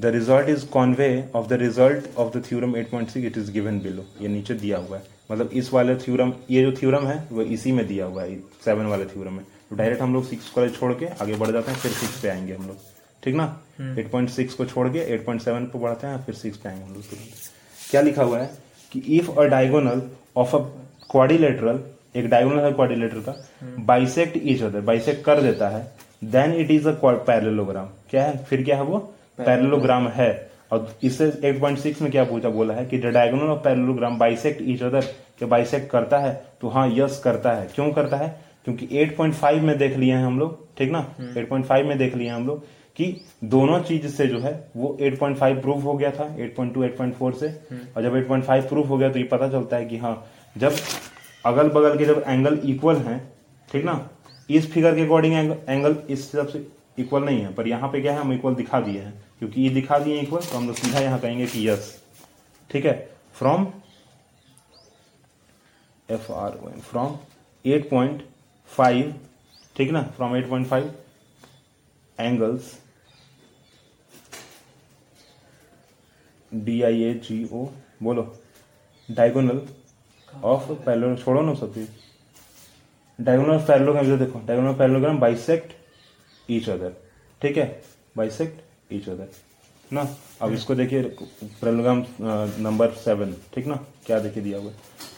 the 0.00 0.06
result 0.16 0.48
is 0.48 0.62
converse 0.72 1.08
of 1.36 1.48
the 1.48 1.52
result 1.62 2.16
of 2.18 2.36
the 2.36 2.42
point 2.90 3.08
six 3.10 3.24
it 3.26 3.38
is 3.38 3.50
given 3.52 3.78
below 3.80 4.04
ये 4.20 4.28
नीचे 4.28 4.54
दिया 4.64 4.78
हुआ 4.88 4.98
है 4.98 5.18
मतलब 5.30 5.50
इस 5.62 5.72
वाले 5.72 5.94
theorem 6.04 6.32
ये 6.50 6.62
जो 6.64 6.72
थ्यूरम 6.78 7.06
है 7.06 7.18
वो 7.32 7.42
इसी 7.56 7.72
में 7.72 7.86
दिया 7.88 8.06
हुआ 8.06 8.22
है 8.22 8.36
सेवन 8.64 8.86
वाले 8.92 9.04
थ्यूरम 9.12 9.32
में 9.32 9.44
तो 9.70 9.76
डायरेक्ट 9.76 10.00
हम 10.02 10.12
लोग 10.14 10.24
सिक्स 10.28 10.48
को 10.50 10.68
छोड़ 10.78 10.92
के 11.00 11.06
आगे 11.22 11.34
बढ़ 11.42 11.50
जाते 11.52 11.70
हैं 11.72 11.78
फिर 11.78 11.92
सिक्स 11.92 12.20
पे 12.20 12.28
आएंगे 12.28 12.54
हम 12.54 12.66
लोग 12.68 12.76
ठीक 13.24 13.34
ना 13.34 13.44
एट 13.98 14.10
पॉइंट 14.10 14.30
सिक्स 14.30 14.54
को 14.54 14.64
छोड़ 14.66 14.88
के 14.92 14.98
एट 15.14 15.24
पॉइंट 15.26 15.42
सेवन 15.42 15.64
पे 15.72 15.78
बढ़ते 15.78 16.06
हैं 16.06 16.24
फिर 16.26 16.34
सिक्स 16.34 16.56
पे 16.58 16.68
आएंगे 16.68 16.84
हम 16.84 16.94
लोग 16.94 17.02
क्या 17.90 18.00
लिखा 18.02 18.22
हुआ 18.22 18.38
है 18.38 18.50
कि 18.92 18.98
if 19.18 19.38
a 19.38 19.44
diagonal 19.54 20.02
of 20.42 20.54
a 20.54 20.58
quadrilateral 21.10 21.78
एक 22.18 22.26
डायगोनल 22.30 22.64
है 22.64 22.72
क्वारिलेटर 22.72 23.18
का 23.28 23.34
बाइसेक्ट 23.92 24.36
इच 24.54 24.62
अदर 24.62 24.80
बाइसेक्ट 24.92 25.24
कर 25.24 25.42
देता 25.42 25.68
है 25.76 25.86
then 26.32 26.52
it 26.60 26.70
is 26.70 26.86
a 26.86 26.92
parallelogram 27.04 27.86
क्या 28.10 28.24
है 28.24 28.36
फिर 28.48 28.62
क्या 28.64 28.76
है 28.76 28.84
वो 28.84 28.98
पैरेललोग्राम 29.38 30.08
है 30.18 30.28
और 30.72 30.88
इससे 31.04 31.30
8.6 31.52 32.00
में 32.02 32.10
क्या 32.10 32.24
पूछा 32.24 32.48
बोला 32.56 32.74
है 32.74 32.84
कि 32.86 32.98
the 32.98 33.06
diagonal 33.14 33.48
of 33.52 33.62
parallelogram 33.64 34.18
bisect 34.18 34.62
each 34.74 34.82
other 34.88 35.06
के 35.38 35.46
बाइसेक्ट 35.54 35.90
करता 35.90 36.18
है 36.18 36.32
तो 36.60 36.68
हाँ 36.76 36.86
यस 36.96 37.20
करता 37.24 37.52
है 37.52 37.66
क्यों 37.74 37.90
करता 37.92 38.16
है 38.16 38.28
क्योंकि 38.64 38.86
8.5 39.06 39.60
में 39.68 39.76
देख 39.78 39.96
लिए 39.98 40.12
हैं 40.14 40.24
हम 40.24 40.38
लोग 40.38 40.58
ठीक 40.78 40.90
ना 40.92 41.00
8.5 41.22 41.32
हम्म। 41.32 41.86
में 41.88 41.96
देख 41.98 42.14
लिए 42.16 42.28
हम 42.28 42.46
लोग 42.46 42.62
कि 42.96 43.04
दोनों 43.52 43.78
चीज 43.84 44.06
से 44.14 44.26
जो 44.26 44.38
है 44.40 44.52
वो 44.76 44.96
8.5 45.02 45.60
प्रूफ 45.62 45.84
हो 45.84 45.94
गया 45.98 46.10
था 46.18 46.24
8.2 46.46 46.82
8.4 46.88 47.32
से 47.40 47.48
और 47.96 48.02
जब 48.02 48.14
8.5 48.28 48.68
प्रूफ 48.68 48.88
हो 48.88 48.96
गया 48.98 49.08
तो 49.12 49.18
ये 49.18 49.24
पता 49.32 49.48
चलता 49.50 49.76
है 49.76 49.84
कि 49.90 49.96
हाँ 49.98 50.14
जब 50.58 50.76
अगल 51.46 51.68
बगल 51.78 51.98
के 51.98 52.04
जब 52.04 52.22
एंगल 52.28 52.58
इक्वल 52.70 52.96
हैं 53.08 53.18
ठीक 53.72 53.84
ना 53.84 53.94
इस 54.58 54.70
फिगर 54.72 54.94
के 54.96 55.02
अकॉर्डिंग 55.06 55.34
एंगल 55.68 55.92
इस 56.10 56.20
हिसाब 56.34 56.48
से 56.48 56.66
इक्वल 57.02 57.22
नहीं 57.24 57.40
है 57.40 57.52
पर 57.54 57.68
यहाँ 57.68 57.88
पे 57.92 58.00
क्या 58.02 58.12
है 58.12 58.20
हम 58.20 58.32
इक्वल 58.32 58.54
दिखा 58.54 58.80
दिए 58.86 59.00
हैं 59.02 59.12
क्योंकि 59.38 59.62
ये 59.62 59.68
दिखा 59.74 59.98
दिए 59.98 60.20
इक्वल 60.22 60.40
तो 60.50 60.56
हम 60.56 60.66
लोग 60.66 60.76
सीधा 60.76 61.00
यहाँ 61.00 61.18
कहेंगे 61.20 61.46
कि 61.52 61.68
यस 61.68 61.96
ठीक 62.70 62.86
है 62.86 62.92
from 63.38 63.66
F 66.14 66.30
R 66.40 66.58
from 66.90 67.16
eight 67.72 67.88
point 67.90 68.22
five 68.76 69.14
ठीक 69.76 69.90
ना 69.92 70.02
from 70.16 70.36
eight 70.36 70.48
point 70.50 70.66
five 70.68 70.92
angles 72.26 72.64
D 76.66 76.80
I 76.82 77.02
A 77.04 77.12
G 77.26 77.42
O 77.52 77.64
बोलो 78.02 78.22
डायगोनल 79.16 79.60
ऑफ 80.52 80.70
पैरलो 80.86 81.14
छोड़ो 81.24 81.42
ना 81.42 81.54
सब 81.60 81.74
डायगोनल 83.24 83.54
ऑफ 83.56 83.66
पैरलोग्राम 83.68 84.06
का 84.10 84.16
देखो 84.24 84.40
diagonal 84.46 84.74
parallelogram 84.78 85.18
bisect 85.20 85.72
each 86.58 86.68
other 86.70 86.92
ठीक 87.42 87.56
है 87.56 87.66
बाइसेक्ट 88.16 88.92
ईच 88.94 89.08
अदर 89.08 89.28
ना 89.92 90.06
अब 90.42 90.52
इसको 90.52 90.74
देखिए 90.74 91.02
पैरलोग्राम 91.42 92.04
नंबर 92.68 92.90
सेवन 93.04 93.34
ठीक 93.54 93.66
ना 93.66 93.76
क्या 94.06 94.18
देखिए 94.26 94.42
दिया 94.42 94.58
हुआ 94.58 94.72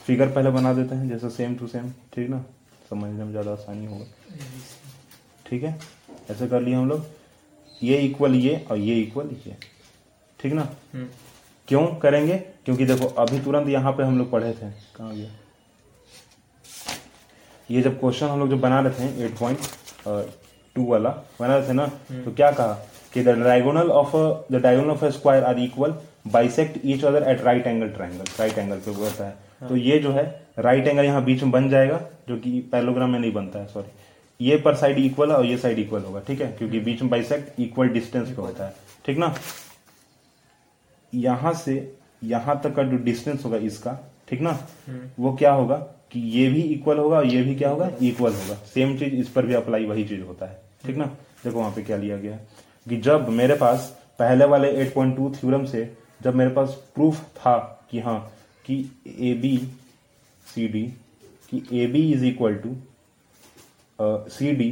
फिगर 0.07 0.29
पहले 0.35 0.51
बना 0.51 0.73
देते 0.75 0.95
हैं 1.01 1.09
जैसे 1.09 1.31
सेम 1.37 1.55
टू 1.57 1.67
सेम 1.75 1.91
ठीक 2.15 2.29
ना 2.31 2.45
समझने 2.91 3.25
में 3.25 3.31
ज़्यादा 3.31 3.53
आसानी 3.53 3.87
होगा 3.93 4.07
ठीक 5.49 5.63
है 5.63 5.79
ऐसे 6.31 6.47
कर 6.49 6.61
लिए 6.63 6.75
हम 6.75 6.89
लोग 6.89 7.05
ये 7.83 7.97
इक्वल 8.07 8.35
ये 8.35 8.65
और 8.71 8.77
ये 8.79 8.95
इक्वल 9.01 9.29
ये 9.47 9.57
ठीक 10.41 10.53
ना 10.53 10.69
हम्म। 10.93 11.07
क्यों 11.69 11.87
करेंगे 12.03 12.37
क्योंकि 12.65 12.85
देखो 12.87 13.07
अभी 13.23 13.39
तुरंत 13.41 13.69
यहाँ 13.69 13.93
पे 13.97 14.03
हम 14.03 14.19
लोग 14.19 14.31
पढ़े 14.31 14.53
थे 14.55 14.71
कहाँ 14.97 15.15
गया 15.15 15.31
ये 17.71 17.83
जब 17.83 17.99
क्वेश्चन 18.01 18.27
हम 18.27 18.39
लोग 18.41 18.49
जो 18.51 18.57
बना 18.59 18.81
रहे 18.81 19.09
थे 19.15 19.25
एट 19.25 19.39
पॉइंट 19.39 19.59
टू 20.75 20.85
वाला 20.91 21.11
बना 21.41 21.57
रहे 21.57 21.69
थे 21.69 21.73
ना 21.73 21.85
हम्म। 22.11 22.23
तो 22.25 22.33
क्या 22.41 22.51
कहा 22.51 22.73
कि 23.15 23.23
the 23.25 23.29
diagonal 23.43 23.91
of 24.01 24.13
the 24.53 24.61
diagonal 24.63 24.91
of 24.91 25.05
square 25.19 25.45
are 25.45 25.59
equal 25.61 25.95
bisect 26.33 26.79
each 26.85 27.05
other 27.05 27.23
at 27.31 27.41
right 27.45 27.67
angle 27.67 27.89
triangle 27.91 28.25
right 28.39 28.59
angle 28.59 28.79
पे 28.85 28.91
होता 28.95 29.25
है 29.27 29.35
हाँ। 29.61 29.69
तो 29.69 29.77
ये 29.77 29.99
जो 30.03 30.13
है 30.13 30.25
राइट 30.59 30.87
एंगल 30.89 31.05
यहाँ 31.05 31.25
बीच 31.25 31.43
में 31.43 31.51
बन 31.53 31.69
जाएगा 31.71 32.01
जो 32.29 32.37
कि 32.45 32.59
पैलोग्राम 32.73 33.11
में 33.11 33.19
नहीं 33.19 33.33
बनता 33.33 33.59
है 33.59 33.67
सॉरी 33.73 33.87
ये 34.43 34.57
पर 34.59 34.75
साइड 34.77 34.99
इक्वल 34.99 35.31
है 35.31 35.37
और 35.37 35.45
ये 35.47 35.57
साइड 35.65 35.79
इक्वल 35.79 36.03
होगा 36.05 36.21
ठीक 36.29 36.41
है 36.41 36.47
क्योंकि 36.59 36.77
हम्म। 36.77 36.85
बीच 36.85 37.01
में 37.03 37.11
बाइसेक्ट 37.11 37.61
इक्वल 37.63 37.89
डिस्टेंस 37.97 38.29
पे 38.37 38.43
होता 38.43 38.67
है 38.67 38.75
ठीक 39.07 39.19
ना 39.19 39.35
यहां 41.27 41.53
से 41.65 41.75
यहां 42.33 42.57
तक 42.65 42.75
का 42.77 42.83
जो 42.93 42.97
डिस्टेंस 43.09 43.45
होगा 43.45 43.57
इसका 43.71 43.93
ठीक 44.29 44.41
ना 44.47 44.51
हम्म। 44.51 45.09
वो 45.25 45.33
क्या 45.43 45.53
होगा 45.61 45.77
कि 46.13 46.21
ये 46.39 46.49
भी 46.53 46.63
इक्वल 46.77 46.99
होगा 46.99 47.17
और 47.19 47.27
ये 47.27 47.43
भी 47.43 47.55
क्या 47.63 47.69
होगा 47.71 47.91
इक्वल 48.11 48.33
होगा 48.41 48.55
सेम 48.75 48.97
चीज 48.99 49.15
इस 49.21 49.29
पर 49.37 49.47
भी 49.47 49.55
अप्लाई 49.63 49.85
वही 49.93 50.05
चीज 50.09 50.23
होता 50.29 50.47
है 50.51 50.61
ठीक 50.87 50.97
ना 50.97 51.05
हम्म। 51.05 51.17
देखो 51.45 51.59
वहां 51.59 51.73
पे 51.77 51.83
क्या 51.91 51.97
लिया 52.07 52.17
गया 52.27 52.37
कि 52.89 52.97
जब 53.09 53.29
मेरे 53.41 53.55
पास 53.65 53.89
पहले 54.19 54.45
वाले 54.55 54.71
8.2 54.85 54.93
पॉइंट 54.95 55.19
थ्योरम 55.41 55.65
से 55.75 55.83
जब 56.23 56.35
मेरे 56.37 56.51
पास 56.57 56.73
प्रूफ 56.95 57.23
था 57.39 57.57
कि 57.91 58.01
हाँ 58.07 58.19
कि 58.67 58.75
ए 59.31 59.35
बी 59.43 59.57
सी 60.55 60.67
डी 60.75 60.83
कि 61.51 61.63
A 61.83 61.87
B 61.95 62.11
is 62.13 62.25
equal 62.25 62.55
to 62.65 62.77
C 64.37 64.53
D 64.61 64.71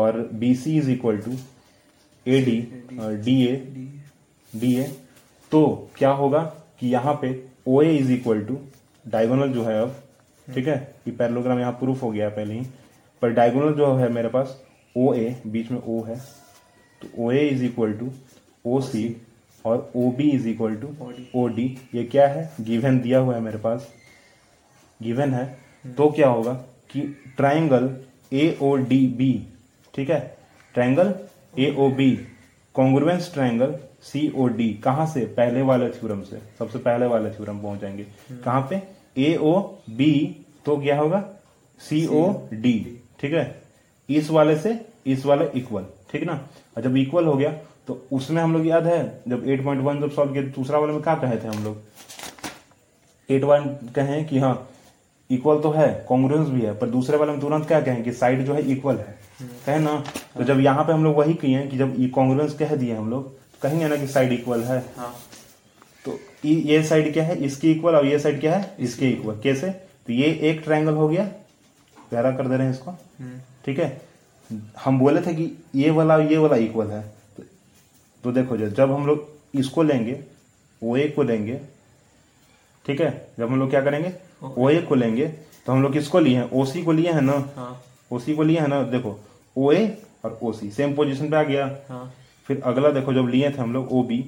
और 0.00 0.18
B 0.42 0.54
C 0.62 0.76
is 0.78 0.88
equal 0.90 1.16
to 1.24 1.32
A 2.32 2.40
D 2.48 2.56
D 3.24 3.40
A 3.48 3.56
D 4.60 4.74
A 4.80 4.84
तो 5.50 5.62
क्या 5.96 6.10
होगा 6.20 6.40
कि 6.80 6.88
यहाँ 6.92 7.14
पे 7.22 7.32
O 7.68 7.80
A 7.82 7.90
is 7.96 8.10
equal 8.10 8.40
to 8.44 8.58
diagonal 9.10 9.52
जो 9.52 9.62
है 9.64 9.80
अब 9.82 9.96
ठीक 10.54 10.68
है 10.68 10.76
ये 11.08 11.12
पैरलोग्राम 11.16 11.58
यहाँ 11.60 11.72
प्रूफ 11.80 12.02
हो 12.02 12.10
गया 12.10 12.28
पहले 12.38 12.54
ही 12.54 12.66
पर 13.22 13.30
डायगोनल 13.32 13.74
जो 13.80 13.92
है 13.96 14.08
मेरे 14.12 14.28
पास 14.28 14.60
ओ 15.02 15.12
ए 15.14 15.34
बीच 15.56 15.70
में 15.70 15.80
ओ 15.82 16.00
है 16.06 16.16
तो 17.02 17.08
O 17.24 17.30
A 17.32 17.46
is 17.48 17.62
equal 17.64 17.92
to 18.02 18.10
O 18.72 18.80
C 18.88 19.04
और 19.70 19.78
O 19.96 20.10
B 20.18 20.28
is 20.36 20.46
equal 20.48 20.74
to 20.84 20.88
O 21.40 21.46
D 21.58 21.66
ये 21.94 22.04
क्या 22.14 22.26
है 22.28 22.50
गिवन 22.70 22.98
दिया 23.00 23.18
हुआ 23.26 23.34
है 23.34 23.40
मेरे 23.40 23.58
पास 23.66 23.88
गिवन 25.02 25.34
है 25.34 25.44
हम्म। 25.84 25.94
तो 25.94 26.08
क्या 26.16 26.28
होगा 26.28 26.52
कि 26.92 27.00
triangle 27.36 27.88
A 28.32 28.44
O 28.62 28.74
D 28.90 28.98
B 29.16 29.32
ठीक 29.94 30.10
है 30.10 30.18
triangle 30.74 31.14
A 31.64 31.74
O 31.78 31.88
B 32.00 32.10
congruence 32.74 33.30
triangle 33.34 33.74
C 34.10 34.22
O 34.42 34.46
D 34.60 34.68
कहां 34.84 35.06
से 35.06 35.24
पहले 35.38 35.62
वाले 35.70 35.88
थ्योरम 35.98 36.22
से 36.30 36.38
सबसे 36.58 36.78
पहले 36.86 37.06
वाले 37.06 37.30
थ्योरम 37.30 37.58
पहुंच 37.62 37.80
जाएंगे 37.80 38.06
हम्म। 38.30 38.40
कहाँ 38.44 38.66
पे 38.70 38.82
ए 39.26 39.36
ओ 39.50 39.52
बी 39.98 40.12
तो 40.66 40.76
क्या 40.80 40.98
होगा 41.00 41.22
सी 41.88 42.06
ओ 42.20 42.26
डी 42.62 42.72
ठीक 43.20 43.32
है 43.34 43.44
इस 44.20 44.30
वाले 44.36 44.56
से 44.64 44.74
इस 45.14 45.26
वाले 45.26 45.48
इक्वल 45.60 45.84
ठीक 46.12 46.24
ना 46.26 46.40
और 46.76 46.82
जब 46.82 46.96
इक्वल 46.96 47.24
हो 47.26 47.34
गया 47.36 47.50
तो 47.86 48.00
उसमें 48.18 48.42
हम 48.42 48.52
लोग 48.52 48.66
याद 48.66 48.86
है 48.86 48.98
जब 49.28 49.44
8.1 49.46 50.00
जब 50.00 50.14
सॉल्व 50.16 50.32
किया 50.32 50.42
तो 50.44 50.50
दूसरा 50.60 50.78
वाले 50.78 50.92
में 50.92 51.02
क्या 51.02 51.14
कहे 51.24 51.36
थे 51.44 51.48
हम 51.48 51.62
लोग 51.64 53.30
एट 53.34 53.44
वन 53.50 53.64
कि 54.30 54.38
हाँ 54.38 54.54
इक्वल 55.32 55.58
तो 55.62 55.70
है 55.72 55.86
कॉन्ग्रेंस 56.08 56.48
भी 56.48 56.60
है 56.62 56.72
पर 56.78 56.88
दूसरे 56.96 57.16
वाले 57.16 57.32
हम 57.32 57.40
तुरंत 57.40 57.66
क्या 57.68 57.80
कहें 57.80 58.02
कि 58.04 58.12
साइड 58.22 58.44
जो 58.46 58.54
है 58.54 58.62
इक्वल 58.72 58.96
है 58.96 59.14
कहे 59.66 59.78
ना 59.80 59.94
तो 60.36 60.44
जब 60.50 60.58
यहाँ 60.60 60.84
पे 60.84 60.92
हम 60.92 61.04
लोग 61.04 61.16
वही 61.16 61.34
किए 61.44 61.66
कि 61.68 61.76
जब 61.78 61.94
कॉन्ग्रेंस 62.14 62.52
e 62.54 62.58
कह 62.58 62.74
दिए 62.82 62.94
हम 62.96 63.08
लोग 63.10 63.32
कहेंगे 63.62 63.88
ना 63.88 63.96
कि 63.96 64.06
साइड 64.16 64.32
इक्वल 64.32 64.62
है 64.70 64.78
हाँ। 64.96 65.14
तो 66.04 66.10
e, 66.44 66.46
ये 66.66 66.82
साइड 66.88 67.12
क्या 67.12 67.24
है 67.24 67.36
इसकी 67.44 67.70
इक्वल 67.72 67.94
और 67.96 68.06
ये 68.06 68.18
साइड 68.24 68.40
क्या 68.40 68.56
है 68.56 68.74
इसके 68.86 69.08
इक्वल 69.10 69.38
कैसे 69.42 69.70
तो 70.06 70.12
ये 70.12 70.26
एक 70.50 70.60
ट्राइंगल 70.64 70.94
हो 71.02 71.08
गया 71.08 71.24
प्यारा 72.10 72.32
कर 72.36 72.46
दे 72.48 72.56
रहे 72.56 72.66
हैं 72.66 72.72
इसको 72.74 72.90
हम्म। 72.90 73.40
ठीक 73.66 73.78
है 73.78 73.90
हम 74.84 74.98
बोले 74.98 75.20
थे 75.26 75.34
कि 75.34 75.46
ये 75.80 75.90
वाला 76.00 76.16
ये 76.34 76.38
वाला 76.44 76.56
इक्वल 76.68 76.90
है 76.90 77.00
तो, 77.36 77.42
तो 78.24 78.32
देखो 78.40 78.56
जो 78.56 78.68
जब 78.80 78.92
हम 78.92 79.06
लोग 79.06 79.56
इसको 79.64 79.82
लेंगे 79.92 80.18
वो 80.82 80.96
एक 81.06 81.14
को 81.16 81.22
लेंगे 81.30 81.60
ठीक 82.86 83.00
है 83.00 83.10
जब 83.38 83.46
हम 83.52 83.58
लोग 83.58 83.70
क्या 83.70 83.80
करेंगे 83.88 84.12
ओ 84.42 84.68
ए 84.68 84.80
को 84.88 84.94
लेंगे 84.94 85.26
तो 85.66 85.72
हम 85.72 85.82
लोग 85.82 85.92
किसको 85.92 86.18
लिए 86.20 86.36
हैं 86.36 86.50
ओ 86.60 86.64
सी 86.66 86.82
को 86.82 86.92
लिए 86.92 87.10
है 87.12 87.20
ना 87.24 87.32
हाँ। 87.56 87.80
ओ 88.12 88.18
सी 88.18 88.34
को 88.36 88.42
लिए 88.42 88.58
है 88.60 88.66
ना 88.68 88.82
देखो 88.94 89.18
ओ 89.58 89.70
ए 89.72 89.86
और 90.24 90.38
ओ 90.42 90.52
सी 90.52 90.70
सेम 90.70 90.94
पोजिशन 90.96 91.30
पे 91.30 91.36
आ 91.36 91.42
गया 91.50 91.66
हाँ। 91.88 92.12
फिर 92.46 92.60
अगला 92.66 92.90
देखो 92.96 93.12
जब 93.14 93.28
लिए 93.34 93.50
थे 93.50 93.60
हम 93.62 93.72
लोग 93.74 93.92
O 93.92 94.02
B 94.08 94.24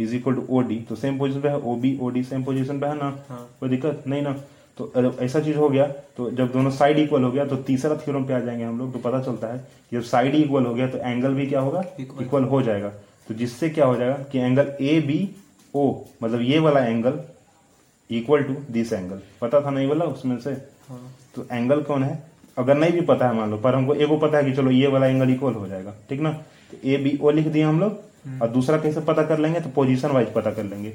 is 0.00 0.14
equal 0.14 0.34
to 0.34 0.46
O 0.56 0.60
D 0.68 0.76
तो 0.88 0.96
सेम 0.96 1.18
पोजिशन 1.18 1.40
पे 1.40 1.48
है 1.48 1.58
O 1.58 1.74
B 1.84 1.96
O 2.02 2.08
D 2.10 2.22
same 2.30 2.44
position 2.44 2.80
पे 2.80 2.86
है 2.86 2.96
ना 2.98 3.16
हाँ। 3.28 3.48
कोई 3.60 3.68
दिक्कत 3.68 4.02
नहीं 4.08 4.22
ना 4.22 4.32
तो 4.78 4.92
ऐसा 5.20 5.40
चीज 5.42 5.56
हो 5.56 5.68
गया 5.68 5.86
तो 6.16 6.30
जब 6.40 6.52
दोनों 6.52 6.70
साइड 6.70 6.98
इक्वल 6.98 7.22
हो 7.24 7.30
गया 7.30 7.44
तो 7.52 7.56
तीसरा 7.70 7.94
थ्योरम 8.04 8.24
पे 8.26 8.34
आ 8.34 8.38
जाएंगे 8.40 8.64
हम 8.64 8.78
लोग 8.78 8.92
तो 8.92 8.98
पता 9.08 9.20
चलता 9.26 9.52
है 9.52 9.58
कि 9.58 9.96
जब 9.96 10.02
साइड 10.12 10.34
इक्वल 10.34 10.66
हो 10.66 10.74
गया 10.74 10.86
तो 10.90 10.98
एंगल 11.08 11.34
भी 11.34 11.46
क्या 11.46 11.60
होगा 11.68 11.82
इक्वल 12.00 12.44
हो 12.54 12.62
जाएगा 12.62 12.88
तो 13.28 13.34
जिससे 13.40 13.68
क्या 13.70 13.86
हो 13.86 13.96
जाएगा 13.96 14.16
कि 14.32 14.38
एंगल 14.38 14.72
ए 14.80 15.00
बी 15.06 15.28
ओ 15.76 15.90
मतलब 16.22 16.40
ये 16.42 16.58
वाला 16.66 16.80
angle 16.86 17.20
equal 18.16 18.42
to 18.42 18.54
this 18.72 18.92
angle 18.92 19.20
पता 19.40 19.60
था 19.64 19.70
नहीं 19.70 19.88
बोला 19.88 20.04
उसमें 20.04 20.38
से 20.40 20.50
हाँ। 20.88 21.00
तो 21.34 21.46
एंगल 21.52 21.80
कौन 21.88 22.02
है 22.04 22.22
अगर 22.58 22.76
नहीं 22.78 22.92
भी 22.92 23.00
पता 23.06 23.28
है 23.28 23.34
मान 23.36 23.50
लो 23.50 23.56
पर 23.64 23.74
हमको 23.74 23.94
एगो 23.94 24.16
पता 24.18 24.38
है 24.38 24.44
कि 24.44 24.52
चलो 24.56 24.70
ये 24.70 24.86
वाला 24.92 25.06
एंगल 25.06 25.30
इक्वल 25.30 25.52
हो 25.54 25.66
जाएगा 25.68 25.94
ठीक 26.10 26.20
ना 26.20 26.30
तो 26.70 26.76
ए 26.88 26.96
बी 27.02 27.18
ओ 27.22 27.30
लिख 27.30 27.46
दिया 27.46 27.68
हम 27.68 27.80
लोग 27.80 28.00
हम्म। 28.26 28.40
और 28.42 28.48
दूसरा 28.52 28.78
कैसे 28.78 29.00
पता 29.10 29.22
कर 29.26 29.38
लेंगे 29.38 29.60
तो 29.60 29.68
पोजिशन 29.74 30.10
वाइज 30.12 30.32
पता 30.34 30.50
कर 30.52 30.64
लेंगे 30.64 30.92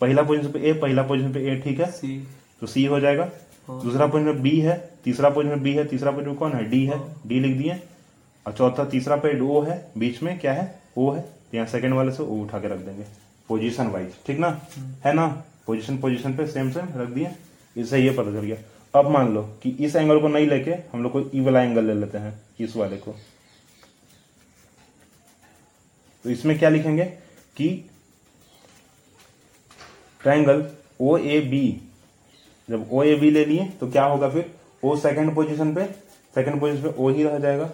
पहला 0.00 0.22
पोजिशन 0.22 0.50
पे 0.52 0.60
ए 0.70 0.72
पहला 0.82 1.02
पोजिशन 1.06 1.32
पे 1.32 1.46
ए 1.52 1.56
ठीक 1.64 1.80
है 1.80 1.90
सी 1.92 2.16
तो 2.60 2.66
सी 2.66 2.84
हो 2.84 3.00
जाएगा 3.00 3.28
हाँ। 3.68 3.82
दूसरा 3.84 4.06
पोजिशन 4.06 4.40
बी 4.42 4.58
है 4.60 4.76
तीसरा 5.04 5.30
पोजिशन 5.30 5.60
बी 5.62 5.72
है 5.74 5.84
तीसरा 5.88 6.10
पोजिशन 6.10 6.34
कौन 6.38 6.52
है 6.52 6.64
डी 6.70 6.84
है 6.86 6.98
डी 7.26 7.38
हाँ। 7.38 7.46
लिख 7.46 7.56
दिए 7.58 7.82
और 8.46 8.52
चौथा 8.58 8.84
तीसरा 8.96 9.16
पेड 9.26 9.42
ओ 9.42 9.60
है 9.68 9.84
बीच 9.98 10.22
में 10.22 10.38
क्या 10.40 10.52
है 10.52 10.72
ओ 10.98 11.10
है 11.12 11.20
तो 11.20 11.56
यहाँ 11.56 11.66
सेकंड 11.76 11.94
वाले 11.94 12.12
से 12.12 12.22
ओ 12.22 12.42
उठा 12.42 12.58
के 12.60 12.68
रख 12.74 12.78
देंगे 12.86 13.06
पोजीशन 13.48 13.86
वाइज 13.94 14.14
ठीक 14.26 14.38
ना 14.38 14.48
हम्म। 14.48 14.94
है 15.06 15.14
ना 15.14 15.26
पोजिशन 15.70 15.96
पोजिशन 16.02 16.32
पे 16.36 16.46
सेम 16.52 16.70
सेम 16.72 16.86
रख 17.00 17.08
दिए 17.16 17.28
इससे 17.80 17.98
ये 17.98 18.10
पता 18.14 18.30
चल 18.32 18.46
गया 18.46 18.56
अब 19.00 19.10
मान 19.16 19.28
लो 19.34 19.42
कि 19.62 19.70
इस 19.86 19.94
एंगल 19.96 20.20
को 20.20 20.28
नहीं 20.28 20.46
लेके 20.48 20.70
हम 20.94 21.02
लोग 21.02 21.12
को 21.12 21.20
ई 21.38 21.40
वाला 21.48 21.60
एंगल 21.62 21.84
ले 21.90 21.94
लेते 22.00 22.18
हैं 22.24 22.32
इस 22.66 22.74
वाले 22.76 22.96
को 23.04 23.14
तो 26.24 26.30
इसमें 26.30 26.58
क्या 26.58 26.68
लिखेंगे 26.70 27.04
कि 27.56 27.68
ट्राइंगल 30.22 30.66
ओ 31.10 31.16
ए 31.32 31.40
बी 31.54 31.62
जब 32.70 32.88
ओ 32.92 33.02
ए 33.02 33.14
बी 33.22 33.30
ले 33.38 33.44
लिए 33.52 33.68
तो 33.80 33.90
क्या 33.92 34.04
होगा 34.14 34.28
फिर 34.36 34.50
ओ 34.88 34.96
सेकंड 35.06 35.34
पोजीशन 35.34 35.74
पे 35.74 35.86
सेकंड 36.40 36.60
पोजीशन 36.60 36.82
पे 36.88 36.94
ओ 37.04 37.08
ही 37.18 37.24
रह 37.30 37.38
जाएगा 37.48 37.72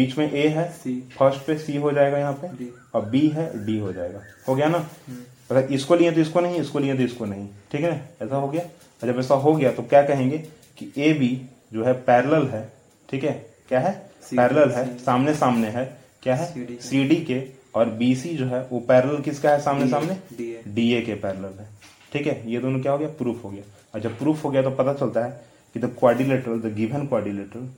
बीच 0.00 0.16
में 0.18 0.30
ए 0.30 0.46
है 0.56 0.70
सी 0.82 0.98
फर्स्ट 1.18 1.46
पे 1.46 1.58
सी 1.66 1.76
हो 1.86 1.92
जाएगा 2.00 2.18
यहाँ 2.18 2.38
पे 2.44 2.72
और 2.98 3.04
बी 3.16 3.28
है 3.38 3.50
डी 3.66 3.78
हो 3.78 3.92
जाएगा 4.00 4.22
हो 4.48 4.54
गया 4.54 4.68
ना 4.78 4.78
हम्म। 4.78 5.22
अगर 5.50 5.72
इसको 5.74 5.94
लिए 5.96 6.10
तो 6.12 6.20
इसको 6.20 6.40
नहीं 6.40 6.58
इसको 6.60 6.78
लिए 6.78 6.96
तो 6.96 7.02
इसको 7.02 7.24
नहीं 7.24 7.48
ठीक 7.72 7.80
है 7.84 7.90
ना 7.94 8.24
ऐसा 8.26 8.36
हो 8.44 8.48
गया 8.48 8.62
और 8.62 9.12
जब 9.12 9.18
ऐसा 9.18 9.34
हो 9.46 9.54
गया 9.56 9.70
तो 9.72 9.82
क्या 9.90 10.02
कहेंगे 10.08 10.38
कि 10.78 10.92
ए 11.06 11.12
बी 11.18 11.28
जो 11.72 11.84
है 11.84 11.92
पैरल 12.08 12.46
है 12.48 12.62
ठीक 13.10 13.24
है 13.24 13.32
क्या 13.68 13.80
है 13.80 13.92
पैरल 14.36 14.70
है 14.72 14.86
सामने 15.04 15.34
सामने 15.34 15.68
है 15.76 15.84
क्या 16.22 16.34
है 16.36 16.64
सी 16.88 17.04
डी 17.08 17.16
के 17.30 17.42
और 17.78 17.88
बी 18.00 18.14
सी 18.16 18.34
जो 18.36 18.46
है 18.46 18.62
वो 18.72 18.80
पैरल 18.88 19.20
किसका 19.22 19.50
है 19.50 19.60
सामने 19.62 19.88
सामने 19.90 20.64
डी 20.74 20.90
ए 20.94 21.00
के 21.06 21.14
पैरल 21.26 21.44
है 21.60 21.68
ठीक 22.12 22.26
है 22.26 22.42
ये 22.50 22.60
दोनों 22.60 22.80
क्या 22.80 22.92
हो 22.92 22.98
गया 22.98 23.08
प्रूफ 23.22 23.44
हो 23.44 23.50
गया 23.50 23.62
और 23.94 24.00
जब 24.00 24.18
प्रूफ 24.18 24.44
हो 24.44 24.50
गया 24.50 24.62
तो 24.62 24.70
पता 24.82 24.94
चलता 24.94 25.24
है 25.24 25.40
कि 25.74 25.80
the 25.80 25.94
quadrilateral 25.98 26.58
the 26.68 26.74
given 26.74 27.06
quadrilateral 27.06 27.70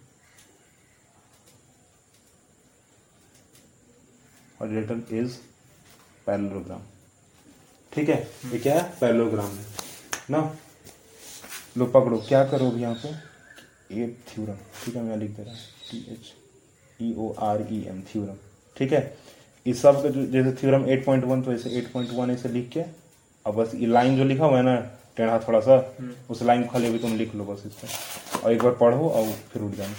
quadrilateral 4.59 5.17
is 5.17 5.39
parallelogram 6.27 6.81
ठीक 7.97 8.09
है 8.09 8.17
ये 8.53 8.59
क्या 8.65 8.75
है 8.75 8.83
पैलोग्राम 9.01 9.47
है 9.51 9.65
ना 10.31 10.39
लो 11.79 11.85
पकड़ो 11.95 12.17
क्या 12.29 12.43
करोगे 12.51 12.81
यहाँ 12.83 12.95
पे 13.05 13.09
ये 14.01 14.05
थ्योरम 14.31 14.57
ठीक 14.85 14.95
है 14.97 15.03
मैं 15.05 15.17
लिख 15.23 15.31
दे 15.37 15.43
रहा 15.45 15.53
हूँ 15.53 15.61
T 15.91 15.99
H 16.15 16.25
E 17.09 17.11
O 17.25 17.27
R 17.49 17.59
E 17.79 17.81
M 17.95 18.01
theorem 18.13 18.35
ठीक 18.79 18.91
है 18.93 19.01
इस 19.73 19.77
सब 19.83 19.95
का 20.03 20.09
जो 20.17 20.21
जैसे 20.37 20.51
थ्योरम 20.61 20.83
8.1 20.99 21.41
तो 21.45 21.49
ऐसे 21.53 21.69
8.1 21.83 22.29
ऐसे 22.37 22.49
लिख 22.61 22.67
के 22.75 22.81
अब 23.47 23.53
बस 23.63 23.73
ये 23.81 23.87
लाइन 23.97 24.17
जो 24.17 24.25
लिखा 24.35 24.45
हुआ 24.47 24.57
है 24.59 24.63
ना 24.71 24.77
टेढ़ा 25.17 25.37
थोड़ा 25.49 25.61
सा 25.69 25.75
हम्म। 26.01 26.13
उस 26.31 26.43
लाइन 26.53 26.61
को 26.65 26.69
खाली 26.73 26.91
भी 26.97 27.01
तुम 27.09 27.17
लिख 27.25 27.35
लो 27.35 27.45
बस 27.53 27.61
इस 27.67 27.73
पर 27.83 28.39
और 28.41 28.53
एक 28.53 28.63
बार 28.65 28.73
पढ़ो 28.87 29.05
और 29.11 29.33
फिर 29.53 29.63
उठ 29.71 29.75
जाना 29.85 29.95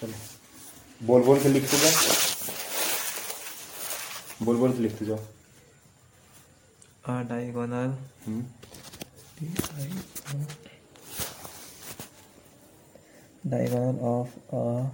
चलो 0.00 1.06
बोल 1.06 1.22
बोल 1.32 1.40
के 1.42 1.48
लिखते 1.58 1.76
जाओ 1.86 1.96
बोल 4.46 4.56
बोल 4.56 4.72
के 4.76 4.82
लिखते 4.82 5.06
जाओ 5.06 5.18
are 7.08 7.24
diagonal. 7.24 7.96
Hmm. 8.24 8.42
Diagonal 13.48 14.28
of 14.28 14.28
a 14.52 14.86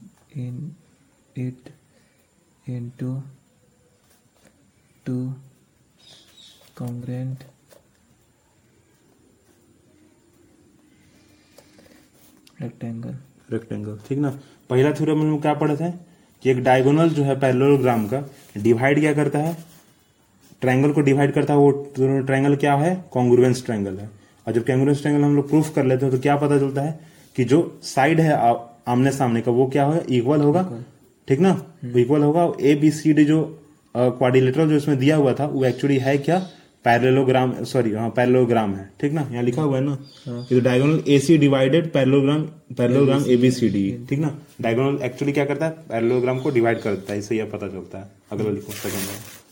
into 1.34 3.18
two 5.04 5.34
congruent 6.74 7.44
rectangle 12.62 13.14
rectangle 13.52 13.98
ठीक 14.08 14.18
ना 14.24 14.30
पहला 14.70 14.90
थ्योरम 14.98 15.24
में 15.26 15.40
क्या 15.42 15.52
पढ़े 15.62 15.76
थे 15.76 15.90
कि 16.42 16.50
एक 16.50 16.58
डायगोनल 16.68 17.08
जो 17.18 17.22
है 17.24 17.38
पैरेललोग्राम 17.40 18.06
का 18.08 18.22
डिवाइड 18.64 19.00
क्या 19.00 19.12
करता 19.14 19.38
है 19.46 19.56
ट्रायंगल 20.60 20.92
को 20.98 21.00
डिवाइड 21.08 21.32
करता 21.34 21.52
है 21.54 21.58
वो 21.60 21.70
ट्रायंगल 21.98 22.56
क्या 22.64 22.74
है 22.84 22.92
कॉन्ग्रुवेंस 23.12 23.64
ट्रायंगल 23.66 23.96
है 24.02 24.08
और 24.46 24.52
जब 24.52 24.66
कॉन्ग्रुवेंस 24.66 25.00
ट्रायंगल 25.02 25.24
हम 25.24 25.34
लोग 25.36 25.48
प्रूफ 25.50 25.74
कर 25.74 25.84
लेते 25.92 26.06
हैं 26.06 26.14
तो 26.14 26.20
क्या 26.26 26.36
पता 26.44 26.58
चलता 26.58 26.82
है 26.82 26.98
कि 27.36 27.44
जो 27.52 27.58
साइड 27.94 28.20
है 28.20 28.36
आमने 28.94 29.10
सामने 29.18 29.40
का 29.48 29.52
वो 29.58 29.66
क्या 29.76 29.84
होगा 29.84 30.00
इक्वल 30.18 30.40
होगा 30.48 30.62
ठीक 31.28 31.40
ना 31.40 31.50
इक्वल 31.84 32.22
हम्म। 32.22 32.24
होगा 32.26 32.46
ए 32.68 32.74
बी 32.80 32.90
सी 33.00 33.12
डी 33.18 33.24
जो 33.24 33.38
क्वारिलेटरल 34.20 34.68
जो 34.68 34.76
इसमें 34.76 34.96
दिया 34.98 35.16
हुआ 35.16 35.34
था 35.40 35.46
वो 35.52 35.64
एक्चुअली 35.64 35.98
है 36.06 36.16
क्या 36.28 36.40
पैरेलोग्राम 36.84 37.52
सॉरी 37.72 37.92
हाँ 37.92 38.08
पैरेलोग्राम 38.16 38.74
है 38.76 38.84
ठीक 39.00 39.12
ना 39.18 39.20
यहाँ 39.32 39.42
लिखा 39.48 39.62
हुआ 39.62 39.76
है 39.78 39.82
ना 39.84 39.90
हाँ। 40.24 40.38
ये 40.40 40.54
तो 40.54 40.60
diagonal 40.64 41.02
A 41.12 41.18
C 41.26 41.36
divided 41.38 41.92
parallelogram 41.92 42.42
parallelogram 42.80 43.24
A 43.30 43.36
B 43.44 43.50
C 43.58 43.68
D 43.74 43.82
ठीक 44.08 44.18
ना 44.18 44.36
डायगोनल 44.60 45.02
एक्चुअली 45.10 45.32
क्या 45.38 45.44
करता 45.52 45.66
है 45.66 45.84
पैरेलोग्राम 45.92 46.40
को 46.42 46.50
डिवाइड 46.58 46.80
कर 46.82 46.94
देता 46.96 47.12
है 47.12 47.18
इससे 47.18 47.36
यह 47.38 47.50
पता 47.52 47.68
चलता 47.68 47.98
है 47.98 48.10
अगला 48.32 48.44
हाँ। 48.46 48.54
लिखो 48.54 48.72
सेकंड 48.72 49.08
में 49.08 49.42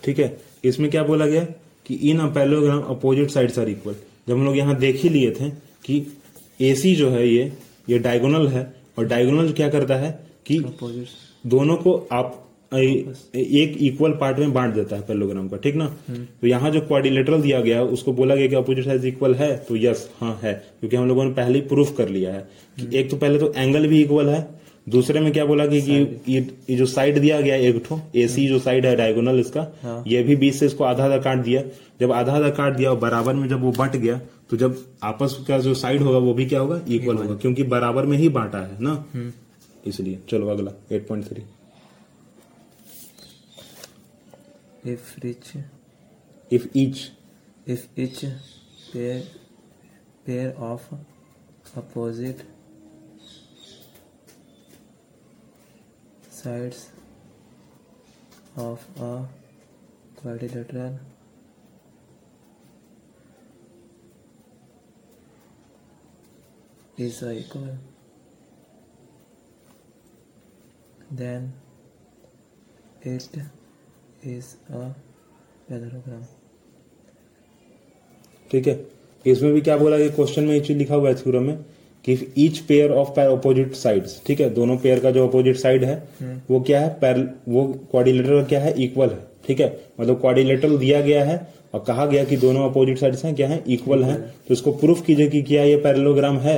ठीक 0.08 0.20
है 0.20 0.26
इसमें 0.66 0.90
क्या 0.92 1.02
बोला 1.04 1.26
गया 1.28 1.44
कि 1.88 1.94
in 2.10 2.20
a 2.20 2.26
parallelogram 2.36 2.82
opposite 2.96 3.30
side 3.32 3.52
are 3.60 3.70
equal 3.70 3.96
जब 4.28 4.34
हम 4.34 4.46
लोग 4.46 4.58
यहां 4.58 4.76
देख 4.80 5.02
ही 5.04 5.10
लिए 5.16 5.32
थे 5.40 5.50
कि 5.86 5.98
ए 6.70 6.74
जो 7.00 7.10
है 7.10 7.28
ये 7.28 7.52
ये 7.90 8.00
डायगोनल 8.06 8.48
है 8.56 8.66
और 8.98 9.06
डायगोनल 9.08 9.52
क्या 9.60 9.70
करता 9.76 9.96
है 10.06 10.12
कि 10.50 10.60
दोनों 11.54 11.76
को 11.88 11.96
आप 12.20 12.44
एक 12.76 13.76
इक्वल 13.90 14.12
पार्ट 14.22 14.38
में 14.40 14.54
बांट 14.54 14.74
देता 14.76 14.96
है 14.96 15.02
पेलोग्राम 15.08 15.48
का 15.50 15.58
ठीक 15.66 15.76
ना 15.82 15.86
हम्म। 16.08 16.24
तो 16.42 16.48
यहाँ 16.48 16.72
जो 16.72 16.82
क्वारिलेटरल 16.88 17.42
दिया 17.42 17.60
गया 17.68 17.78
है 17.78 17.84
उसको 17.98 18.14
बोला 18.14 18.36
गया 18.36 18.48
कि 18.54 18.56
अपोजिट 18.62 18.86
साइड 18.86 19.06
इक्वल 19.12 19.36
है 19.42 19.56
तो 19.68 19.76
यस 19.84 20.10
हाँ 20.20 20.40
है 20.44 20.54
क्योंकि 20.80 20.96
हम 20.98 21.08
लोगों 21.08 21.26
ने 21.26 21.32
पहले 21.40 21.60
ही 21.60 21.66
प्रूफ 21.68 21.96
कर 21.98 22.10
लिया 22.18 22.34
है 22.34 22.40
कि 22.42 22.82
हम्म। 22.82 22.96
एक 23.04 23.10
तो 23.12 23.18
पहले 23.24 23.40
तो 23.40 23.52
एंगल 23.66 23.88
भी 23.94 24.02
इक्वल 24.02 24.30
है 24.30 24.42
दूसरे 24.90 25.20
में 25.20 25.32
क्या 25.34 25.46
बोला 25.46 25.66
कि, 25.68 25.82
कि 25.82 25.94
ये, 26.34 26.40
ये 26.70 26.76
जो 26.78 26.86
साइड 26.88 27.20
दिया 27.20 27.40
गया 27.42 27.56
एक 27.70 27.82
ठो 27.88 28.00
एसी 28.24 28.42
हाँ। 28.46 28.52
जो 28.52 28.60
साइड 28.66 28.86
है 28.86 28.96
डायगोनल 28.96 29.40
इसका 29.40 29.62
हाँ। 29.84 30.04
ये 30.08 30.22
भी 30.24 30.36
बीस 30.44 30.60
से 30.60 30.66
इसको 30.66 30.84
आधा 30.84 31.06
आधा 31.06 31.18
काट 31.28 31.40
दिया 31.46 31.64
जब 32.02 32.12
आधा 32.20 32.34
आधा 32.36 32.50
काट 32.60 32.76
दिया 32.78 32.90
और 32.90 32.98
बराबर 33.00 33.34
में 33.36 33.48
जब 33.50 33.62
वो 33.64 33.72
बट 33.80 33.96
गया 33.96 34.20
तो 34.50 34.58
जब 34.58 34.84
आपस 35.04 35.38
का 35.48 35.58
जो 35.68 35.74
साइड 35.84 36.02
होगा 36.02 36.18
वो 36.28 36.34
भी 36.34 36.46
क्या 36.50 36.60
होगा 36.60 36.80
इक्वल 36.98 37.18
होगा 37.18 37.36
क्योंकि 37.42 37.64
बराबर 37.76 38.06
में 38.12 38.18
ही 38.18 38.30
बांटा 38.40 38.60
है 38.66 38.78
ना 38.84 38.92
हम्म। 39.14 39.32
इसलिए 39.90 40.20
चलो 40.30 40.48
अगला 40.56 40.72
eight 40.96 41.08
point 41.08 41.28
three 41.30 41.44
if 44.94 45.16
rich 45.24 45.52
if 46.54 46.70
each 46.76 47.08
if 47.70 48.00
each 48.00 48.26
pair 50.26 50.54
of 50.70 50.90
opposite 51.78 52.44
sides 56.38 56.80
of 58.64 58.84
a 59.06 59.10
quadrilateral 60.20 61.00
is 67.06 67.22
equal 67.38 67.66
then 71.22 71.52
it 73.14 73.40
is 74.36 74.56
a 74.82 74.84
parallelogram 75.70 76.28
ठीक 78.52 78.68
है 78.68 78.74
इसमें 79.32 79.52
भी 79.54 79.62
क्या 79.62 79.76
बोला 79.78 79.98
ये 79.98 80.10
क्वेश्चन 80.20 80.44
में 80.52 80.60
लिखा 80.84 80.96
हुआ 80.96 81.10
है 81.10 81.16
थ्योरम 81.24 81.44
में 81.52 81.64
कि 82.10 82.16
each 82.42 82.58
pair 82.68 82.92
of 83.00 83.10
pair 83.16 83.28
opposite 83.30 83.74
side 83.76 84.04
ठीक 84.28 84.42
है 84.42 84.50
दोनों 84.54 84.78
पेयर 84.84 85.00
का 85.00 85.10
जो 85.12 85.24
ऑपोजिट 85.26 85.56
साइड 85.58 85.84
है 85.84 85.96
हम्म। 86.22 86.40
वो 86.54 86.60
क्या 86.70 86.80
है 86.82 86.90
पैर 87.02 87.18
वो 87.56 87.64
क्वारिलेटर 87.92 88.44
क्या 88.50 88.60
है 88.62 88.74
इक्वल 88.84 89.10
है 89.10 89.20
ठीक 89.48 89.60
है 89.60 89.68
मतलब 90.00 90.20
क्वारिलेटर 90.22 90.76
दिया 90.78 91.02
गया 91.10 91.24
है 91.26 91.36
और 91.74 91.84
कहा 91.88 92.06
गया 92.14 92.24
कि 92.26 92.38
दोनों 92.46 92.70
अपोजिट 92.70 92.98
साइड 93.00 93.16
हैं 93.26 93.34
क्या 93.36 93.48
है 93.50 93.62
इक्वल 93.76 94.04
हैं 94.04 94.20
तो 94.48 94.54
इसको 94.54 94.72
प्रूफ 94.84 95.06
कीजिए 95.06 95.28
कि 95.30 95.42
क्या 95.50 95.64
ये 95.64 95.76
पैरेलोग्राम 95.88 96.38
है 96.48 96.58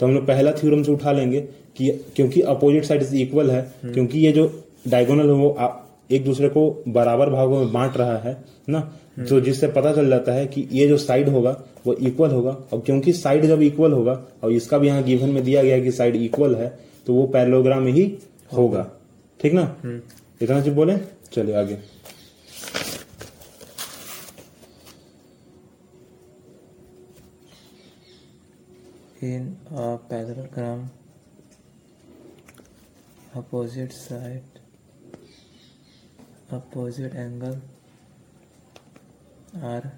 तो 0.00 0.06
हम 0.06 0.14
लोग 0.14 0.26
पहला 0.26 0.52
थ्योरम 0.62 0.82
से 0.82 0.92
उठा 0.92 1.12
लेंगे 1.12 1.40
कि 1.76 1.90
क्योंकि 2.16 2.40
अपोजिट 2.56 2.84
साइड 2.84 3.02
इक्वल 3.26 3.50
है 3.50 3.60
हम्म। 3.82 3.92
क्योंकि 3.94 4.18
ये 4.26 4.32
जो 4.32 4.50
डायगोनल 4.88 5.28
है 5.30 5.34
वो 5.44 5.48
आ, 5.58 5.68
एक 6.12 6.24
दूसरे 6.24 6.48
को 6.48 6.70
बराबर 6.98 7.30
भागों 7.30 7.58
में 7.60 7.72
बांट 7.72 7.96
रहा 7.96 8.16
है 8.26 8.36
ना 8.70 8.78
हम्म। 8.78 9.26
तो 9.28 9.40
जिससे 9.40 9.66
पता 9.78 9.92
चल 9.92 10.08
जाता 10.10 10.32
है 10.32 10.46
कि 10.46 10.66
ये 10.72 10.86
जो 10.88 10.96
साइड 10.98 11.28
होगा 11.28 11.56
वो 11.86 11.92
इक्वल 12.08 12.30
होगा 12.32 12.50
और 12.72 12.80
क्योंकि 12.86 13.12
साइड 13.12 13.44
जब 13.46 13.62
इक्वल 13.62 13.92
होगा 13.92 14.12
और 14.44 14.52
इसका 14.52 14.78
भी 14.78 14.86
यहाँ 14.86 15.02
गिवन 15.02 15.28
में 15.34 15.42
दिया 15.44 15.62
गया 15.62 15.78
कि 15.82 15.90
साइड 15.92 16.16
इक्वल 16.16 16.54
है 16.56 16.68
तो 17.06 17.14
वो 17.14 17.26
पैरलोग्राम 17.32 17.86
ही 17.86 18.02
होगा 18.56 18.90
ठीक 19.40 19.52
ना 19.52 19.62
हम्म। 19.84 20.00
इतना 20.42 20.60
चीज 20.62 20.74
बोले 20.74 20.96
चलिए 21.32 21.54
आगे 21.56 21.78
in 29.26 29.48
a 29.82 29.86
parallelogram 30.10 30.84
opposite 33.38 33.92
side 33.96 34.60
opposite 36.58 37.16
angle 37.24 37.58
are 39.72 39.92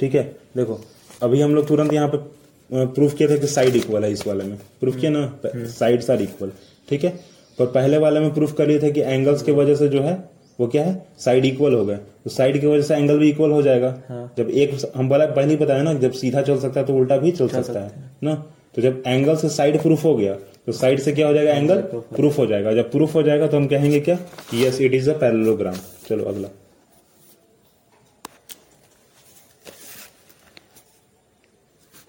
ठीक 0.00 0.14
है 0.14 0.22
देखो 0.56 0.80
अभी 1.22 1.40
हम 1.40 1.54
लोग 1.54 1.66
तुरंत 1.68 1.92
यहाँ 1.92 2.08
पे 2.14 2.84
प्रूफ 2.94 3.14
किए 3.18 3.28
थे 3.28 3.38
कि 3.40 3.46
साइड 3.46 3.76
इक्वल 3.76 4.04
है 4.04 4.10
इस 4.12 4.26
वाले 4.26 4.44
में 4.44 4.56
प्रूफ 4.80 4.96
किया 5.00 5.10
ना 5.14 5.40
साइड 5.76 6.04
आर 6.10 6.22
इक्वल 6.22 6.52
ठीक 6.88 7.04
है 7.04 7.10
पर 7.58 7.66
पहले 7.78 7.96
वाले 8.04 8.20
में 8.20 8.32
प्रूफ 8.34 8.52
कर 8.58 8.66
लिए 8.68 8.78
थे 8.82 8.90
कि 8.96 9.00
एंगल्स 9.12 9.42
के 9.42 9.52
वजह 9.52 9.74
से 9.76 9.88
जो 9.94 10.02
है 10.02 10.12
वो 10.60 10.66
क्या 10.68 10.84
है 10.84 10.92
साइड 11.24 11.44
इक्वल 11.44 11.74
हो 11.74 11.84
गए 11.86 11.96
तो 12.24 12.30
साइड 12.30 12.60
की 12.60 12.66
वजह 12.66 12.82
से 12.86 12.94
एंगल 12.94 13.18
भी 13.18 13.28
इक्वल 13.30 13.50
हो 13.50 13.60
जाएगा 13.62 13.88
हाँ। 14.08 14.22
जब 14.38 14.50
एक 14.64 14.70
हम 14.94 15.08
वाला 15.08 15.26
पहले 15.26 15.50
ही 15.50 15.56
बताया 15.56 15.82
ना 15.82 15.92
जब 16.04 16.12
सीधा 16.20 16.42
चल 16.48 16.58
सकता 16.60 16.80
है 16.80 16.86
तो 16.86 16.94
उल्टा 16.98 17.16
भी 17.24 17.30
चल 17.40 17.48
सकता 17.48 17.80
है 17.80 18.10
ना 18.24 18.34
तो 18.74 18.82
जब 18.82 19.02
एंगल 19.06 19.36
से 19.42 19.48
साइड 19.56 19.80
प्रूफ 19.82 20.04
हो 20.04 20.14
गया 20.16 20.34
तो 20.66 20.72
साइड 20.82 21.00
से 21.00 21.12
क्या 21.18 21.26
हो 21.28 21.34
जाएगा 21.34 21.52
एंगल 21.58 21.80
प्रूफ 21.94 22.38
हो 22.38 22.46
जाएगा 22.46 22.72
जब 22.80 22.90
प्रूफ 22.90 23.14
हो 23.14 23.22
जाएगा 23.30 23.46
तो 23.46 23.56
हम 23.56 23.66
कहेंगे 23.74 24.00
क्या 24.08 24.18
yes 24.54 24.80
it 24.90 24.94
is 24.94 25.08
a 25.08 25.18
parallelogram 25.20 25.76
चलो 26.08 26.24
अगला 26.34 26.48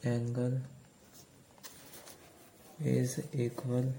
angle 0.04 0.60
is 2.84 3.20
equal 3.32 3.92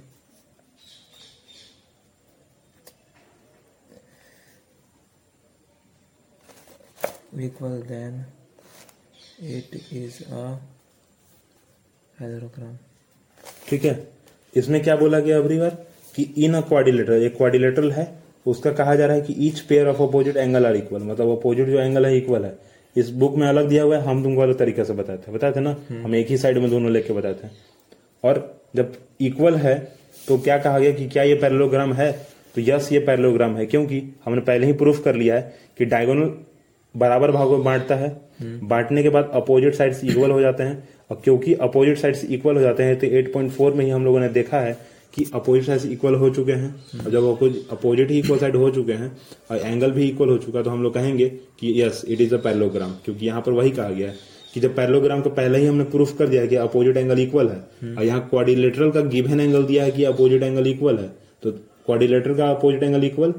equal 7.44 7.82
then 7.88 8.26
it 9.42 9.66
is 9.92 10.22
a 10.32 10.58
parallelogram 12.20 12.76
ठीक 13.70 13.86
है 13.86 13.96
इसमें 14.58 14.82
क्या 14.84 14.96
बोला 14.98 15.20
गया 15.20 15.38
अबरी 15.38 15.58
बार 15.60 15.70
कि 16.16 16.24
इन 16.46 16.54
अ 16.56 16.62
क्वाड्रिलेटरल 16.68 17.24
एक 17.26 17.36
क्वाड्रिलेटरल 17.38 17.92
है 17.92 18.08
उसका 18.54 18.72
कहा 18.74 18.96
जा 18.96 19.06
रहा 19.06 19.16
है 19.16 19.22
कि 19.22 19.36
each 19.48 19.60
pair 19.70 19.88
of 19.88 20.02
opposite 20.02 20.38
angle 20.38 20.66
are 20.66 20.76
equal 20.76 21.02
मतलब 21.04 21.30
अपोजिट 21.38 21.68
जो 21.68 21.80
एंगल 21.80 22.06
है 22.06 22.18
इक्वल 22.18 22.46
है 22.46 22.58
इस 22.98 23.10
बुक 23.24 23.36
में 23.38 23.48
अलग 23.48 23.68
दिया 23.70 23.84
हुआ 23.84 23.98
है 23.98 24.04
हम 24.06 24.24
तुमको 24.24 24.42
अलग 24.42 24.58
तरीके 24.60 24.84
से 24.86 24.94
बताते 24.94 25.32
हैं 25.32 25.34
बताते 25.38 25.60
ना 25.60 25.70
हम्म। 25.90 26.04
हम 26.04 26.16
एक 26.16 26.28
ही 26.30 26.38
साइड 26.38 26.58
में 26.62 26.70
दोनों 26.72 26.92
लेके 26.92 27.14
बताते 27.14 27.48
हैं 27.48 27.54
और 28.26 28.42
जब 28.76 28.94
इक्वल 29.30 29.56
है 29.66 29.76
तो 30.28 30.38
क्या 30.48 30.58
कहा 30.58 30.80
गया 30.80 30.92
कि 30.92 31.08
क्या 31.16 31.24
ये 31.24 31.36
पैरलोग्राम 31.42 31.94
है 31.94 32.12
तो 32.56 32.62
यस 32.62 32.92
ये 32.92 33.00
पैरलोग्राम 33.06 33.56
है 33.58 33.66
क्योंकि 33.66 34.02
हमने 34.26 34.42
पहले 34.52 34.68
ही 34.68 34.74
प्रूफ 34.84 35.04
कर 35.04 35.16
लिया 35.16 35.36
है 35.36 35.54
कि 35.78 35.86
डायगोनल 35.94 36.34
बराबर 36.98 37.32
भाग 37.32 37.50
में 37.52 37.64
बांटता 37.64 37.96
है 37.96 38.08
हम्म। 38.41 38.68
बांटने 38.68 39.04
के 39.04 39.10
बाद 39.16 39.30
अपोजिट 39.36 39.76
साइड्स 39.76 40.04
इक्वल 40.04 40.32
हो 40.32 40.39
जाते 40.41 40.64
हैं 40.64 40.84
और 41.12 41.20
क्योंकि 41.24 41.54
अपोजिट 41.68 41.98
साइड्स 41.98 42.24
इक्वल 42.38 42.56
हो 42.56 42.62
जाते 42.62 42.84
हैं 42.84 42.96
तो 43.00 43.08
8.4 43.48 43.74
में 43.78 43.84
ही 43.86 43.89
हम 43.91 44.06
लोगों 44.06 44.20
ने 44.20 44.30
देखा 44.38 44.60
है 44.60 44.78
कि 45.14 45.26
अपोजिट 45.36 45.66
साइड 45.66 45.91
इक्वल 45.91 46.16
हो 46.22 46.30
चुके 46.36 46.52
हैं 46.62 46.74
और 47.04 47.12
जब 47.12 47.26
अपोजिट 47.76 48.10
ही 48.12 48.18
इक्वल 48.20 48.38
साइड 48.38 48.56
हो 48.64 48.70
चुके 48.78 48.93
हैं 49.02 49.12
और 49.52 49.58
एंगल 49.58 49.91
भी 49.91 50.08
इक्वल 50.08 50.30
हो 50.30 50.38
चुका 50.38 50.58
है 50.60 50.64
तो 50.66 50.70
हम 50.72 50.84
लोग 50.84 50.93
कहेंगे 50.93 51.28
कि 51.60 51.74
yes 51.82 52.02
it 52.08 52.22
is 52.22 52.34
a 52.34 52.38
parallelogram 52.48 52.96
क्योंकि 53.06 53.26
यहाँ 53.26 53.41
पर 53.46 53.52
वही 53.60 53.72
कहा 53.82 53.89
गया 53.89 54.08
है 54.10 54.16
कि 54.54 54.60
जब 54.62 54.76
पैरलोग्राम 54.76 55.22
को 55.22 55.30
पहले 55.38 55.60
ही 55.60 55.66
हमने 55.68 55.84
प्रूफ 55.93 56.18
कर 56.18 56.28
दिया 56.28 56.46
कि 56.52 56.56
अपोजिट 56.66 56.98
एंगल 56.98 57.20
इक्वल 57.20 57.48
है 57.50 57.93
और 57.96 58.04
यहाँ 58.04 58.20
क्वारिलेटरल 58.30 58.91
का 58.98 59.02
गिवन 59.16 59.39
एंगल 59.39 59.64
दिया 59.72 59.84
है 59.84 59.91
कि 59.91 60.04
अपोजिट 60.14 60.43
एंगल 60.43 60.68
इक्वल 60.70 60.98
है 60.98 61.12
तो 61.43 61.52
क्वारिलेटर 61.86 62.34
का 62.38 62.50
अपोजिट 62.50 62.84
एंगल 62.84 63.04
इक्वल 63.04 63.32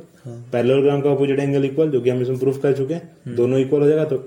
पैरलोग्राम 0.52 1.00
का 1.02 1.10
अपोजिट 1.12 1.38
एंगल 1.40 1.64
इक्वल 1.64 1.90
जो 1.90 2.00
कि 2.00 2.10
हम 2.10 2.20
इसमें 2.22 2.38
प्रूफ 2.38 2.60
कर 2.62 2.76
चुके 2.80 2.94
हैं 2.94 3.34
दोनों 3.40 3.58
इक्वल 3.60 3.80
हो 3.80 3.86
जाएगा 3.88 4.04
तो 4.12 4.18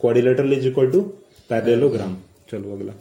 quadrilateral 0.00 0.52
is 0.52 0.66
equal 0.66 0.90
to 0.92 1.00
parallelogram 1.50 2.16
चलो 2.50 2.74
अगला 2.76 2.92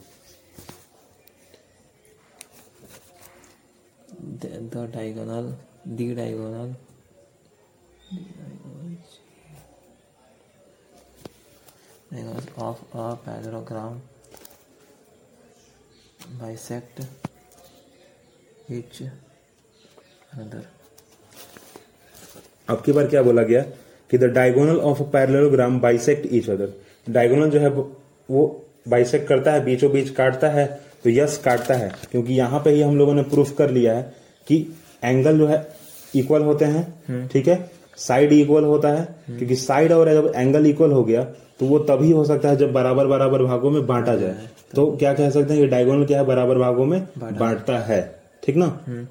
the 4.44 4.90
diagonal 4.96 5.54
the 5.98 6.14
diagonal 6.16 6.74
of 12.70 12.96
a 12.98 13.14
parallelogram 13.28 14.02
bisect 16.42 17.02
each 18.76 19.00
अब 22.70 22.82
की 22.86 22.92
बार 22.92 23.08
क्या 23.08 23.22
बोला 23.24 23.42
गया 23.42 23.62
कि 24.12 24.18
the 24.18 24.24
diagonal 24.38 24.80
of 24.90 25.02
parallelogram 25.14 25.80
bisect 25.82 26.28
each 26.36 26.50
other 26.50 26.74
diagonal 27.14 27.50
जो 27.52 27.60
है 27.60 27.70
वो 27.78 28.44
बाइसेक्ट 28.90 29.28
करता 29.28 29.52
है 29.52 29.64
बीचों 29.66 29.92
बीच 29.92 30.10
काटता 30.20 30.50
है 30.58 30.66
तो 31.04 31.10
यस 31.10 31.38
काटता 31.46 31.74
है 31.76 31.92
क्योंकि 32.12 32.34
यहाँ 32.34 32.60
पे 32.66 32.72
ही 32.74 32.82
हम 32.82 32.98
लोगों 32.98 33.14
ने 33.14 33.24
प्रूफ 33.36 33.56
कर 33.58 33.70
लिया 33.80 33.94
है 33.98 34.04
कि 34.48 34.60
एंगल 35.04 35.38
जो 35.40 35.48
है 35.48 35.66
इक्वल 36.22 36.42
होते 36.52 36.66
हैं 36.76 36.86
हम्म। 37.08 37.28
ठीक 37.34 37.48
है 37.48 37.58
साइड 38.08 38.34
इक्वल 38.34 38.64
होता 38.74 38.90
है 38.94 39.02
हम्म। 39.28 39.38
क्योंकि 39.38 39.56
साइड 39.66 39.92
और 39.94 40.12
जब 40.14 40.32
एंगल 40.36 40.66
इक्वल 40.68 40.92
हो 40.92 41.04
गया 41.04 41.24
तो 41.60 41.66
वो 41.66 41.80
तभी 41.90 42.12
हो 42.12 42.24
सकता 42.26 42.50
है 42.50 42.58
जब 42.58 42.72
बराबर 42.74 43.08
बराबर 43.08 43.44
भागों 43.44 43.72
में 43.72 43.86
बांटा 43.88 44.16
जाए 44.16 44.32
हाँ, 44.34 44.50
तो 44.76 44.92
क्या 45.00 45.14
कह 45.14 45.30
सकते 45.30 45.54
हैं 45.54 45.62
ये 45.62 45.68
डायगोनल 45.68 46.06
क्या 46.06 46.20
है 46.20 46.26
बराबर 46.26 46.58
भागों 46.60 46.86
में 46.86 47.02
बांटता 47.40 47.78
है 47.92 48.02
ठीक 48.46 48.56
ना 48.56 48.66
हम्म। 48.88 49.08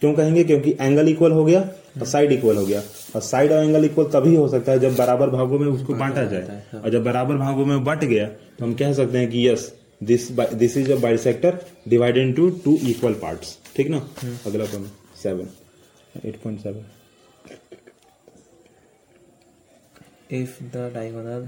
क्यों 0.00 0.12
कहेंगे 0.14 0.42
क्योंकि 0.48 0.70
एंगल 0.80 1.08
इक्वल 1.08 1.32
हो 1.32 1.44
गया 1.44 1.60
और 2.00 2.04
साइड 2.06 2.32
इक्वल 2.32 2.56
हो 2.56 2.64
गया 2.66 2.82
और 3.14 3.20
साइड 3.22 3.52
और 3.52 3.64
एंगल 3.64 3.84
इक्वल 3.84 4.04
तभी 4.12 4.34
हो 4.36 4.46
सकता 4.48 4.72
है 4.72 4.78
जब 4.80 4.96
बराबर 4.96 5.30
भागों 5.30 5.58
में 5.58 5.66
उसको 5.66 5.92
हाँ, 5.92 6.00
बांटा 6.00 6.20
हाँ, 6.20 6.30
जाए 6.30 6.62
हाँ, 6.72 6.80
और 6.80 6.90
जब 6.90 7.04
बराबर 7.04 7.36
भागों 7.42 7.66
में 7.66 7.84
बट 7.84 8.04
गया 8.04 8.26
तो 8.58 8.64
हम 8.64 8.74
कह 8.80 8.92
सकते 9.00 9.18
हैं 9.18 9.30
कि 9.30 9.48
yes 9.48 9.72
this 10.10 10.30
this 10.62 10.76
is 10.76 10.90
a 10.90 10.96
bisector 11.02 11.58
divided 11.88 12.26
into 12.26 12.48
two 12.64 12.76
equal 12.92 13.14
parts 13.22 13.58
ठीक 13.76 13.88
ना 13.90 13.98
अगला 14.46 14.64
point 14.72 14.88
seven 15.22 15.48
eight 16.28 16.40
point 16.42 16.60
seven 16.60 16.84
if 20.42 20.62
the 20.74 20.90
diagonal 20.94 21.46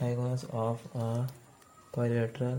diagonal 0.00 0.58
of 0.58 0.84
a 0.96 1.00
quadrilateral 1.94 2.58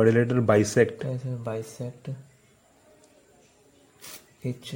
quadrilateral 0.00 0.42
bisect 0.48 1.04
bisect 1.46 2.08
each 4.42 4.74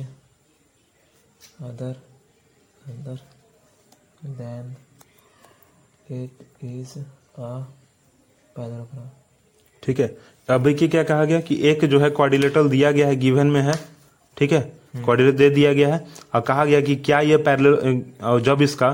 other 1.68 1.97
other 3.05 3.18
than 4.41 4.75
it 6.22 6.49
is 6.72 6.99
a 7.51 7.55
paragraph 8.57 9.81
ठीक 9.85 10.01
है 10.01 10.07
अभी 10.55 10.72
की 10.75 10.87
क्या 10.89 11.03
कहा 11.05 11.25
गया 11.25 11.39
कि 11.47 11.55
एक 11.70 11.85
जो 11.95 11.99
है 12.01 12.11
क्वाड्रिलेटरल 12.18 12.68
दिया 12.70 12.91
गया 12.99 13.07
है 13.07 13.16
गिवन 13.22 13.47
में 13.57 13.61
है 13.68 13.72
ठीक 14.39 14.53
है 14.53 14.61
क्वाड्रिलेटरल 14.61 15.45
हम्म। 15.45 15.49
दे 15.49 15.49
दिया 15.55 15.72
गया 15.75 15.89
है 15.95 15.99
और 16.35 16.41
कहा 16.51 16.64
गया 16.64 16.81
कि 16.89 16.97
क्या 17.09 17.18
ये 17.31 17.37
पैरेलल 17.49 18.39
जब 18.49 18.62
इसका 18.62 18.91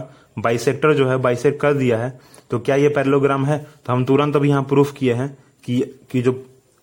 बाइसेक्टर 0.47 0.95
जो 1.03 1.09
है 1.09 1.17
बाइसेक्ट 1.27 1.61
कर 1.61 1.75
दिया 1.75 1.99
है 1.99 2.11
तो 2.51 2.59
क्या 2.69 2.77
ये 2.85 2.89
पैरेलोग्राम 2.97 3.45
है 3.47 3.59
तो 3.87 3.93
हम 3.93 4.05
तुरंत 4.05 4.37
अभी 4.37 4.49
यहाँ 4.49 4.63
प्रूफ 4.73 4.93
किए 4.99 5.15
हैं 5.21 5.29
की 5.65 5.81
कि 6.11 6.23
जो 6.23 6.33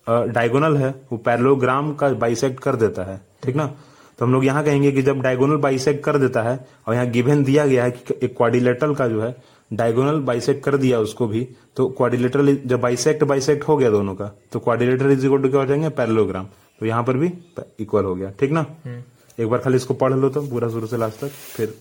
डायगोनल 0.08 0.76
है 0.76 0.90
वो 1.10 1.16
पैरलोग्राम 1.26 1.92
का 2.02 2.08
बाइसेक्ट 2.24 2.60
कर 2.62 2.76
देता 2.76 3.04
है 3.10 3.20
ठीक 3.44 3.56
ना 3.56 3.66
तो 4.18 4.24
हम 4.24 4.32
लोग 4.32 4.44
यहाँ 4.44 4.64
कहेंगे 4.64 4.90
कि 4.92 5.02
जब 5.08 5.20
डायगोनल 5.22 5.56
बाइसेक्ट 5.64 6.02
कर 6.04 6.18
देता 6.18 6.42
है 6.42 6.58
और 6.86 6.94
यहाँ 6.94 7.06
गिवन 7.10 7.42
दिया 7.44 7.66
गया 7.66 7.84
है 7.84 7.90
कि 7.90 8.14
एक 8.26 8.36
क्वाडिलेटरल 8.36 8.94
का 9.00 9.06
जो 9.08 9.22
है 9.22 9.34
डायगोनल 9.80 10.18
बाइसेक्ट 10.30 10.62
कर 10.64 10.76
दिया 10.76 10.98
उसको 11.00 11.26
भी 11.28 11.46
तो 11.76 11.88
क्वाडिलेटरल 11.96 12.56
जब 12.66 12.80
बाइसेक्ट 12.80 13.24
बाइसेक्ट 13.32 13.64
हो 13.68 13.76
गया 13.76 13.90
दोनों 13.90 14.14
का 14.16 14.30
तो 14.52 14.60
क्वाडिलेटर 14.60 15.10
इज 15.10 15.24
इक्वल 15.24 15.42
टू 15.42 15.48
क्या 15.48 15.60
हो 15.60 15.66
जाएंगे 15.66 15.88
पैरलोग्राम 16.00 16.46
तो 16.80 16.86
यहाँ 16.86 17.02
पर 17.04 17.16
भी 17.16 17.32
इक्वल 17.80 18.04
हो 18.04 18.14
गया 18.14 18.30
ठीक 18.40 18.50
ना 18.50 18.60
हम्म। 18.84 19.42
एक 19.42 19.48
बार 19.50 19.58
खाली 19.60 19.76
इसको 19.76 19.94
पढ़ 20.02 20.12
लो 20.12 20.28
तो 20.30 20.40
पूरा 20.48 20.68
शुरू 20.70 20.86
से 20.86 20.96
लास्ट 20.98 21.20
तक 21.20 21.30
फिर 21.56 21.74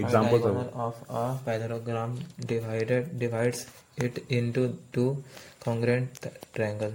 example 0.00 0.40
of 0.86 1.02
a 1.10 1.26
parallelogram 1.46 2.16
divided 2.48 3.18
divides 3.18 3.66
it 4.04 4.22
into 4.30 4.66
two 4.94 5.06
congruent 5.60 6.18
triangle. 6.54 6.94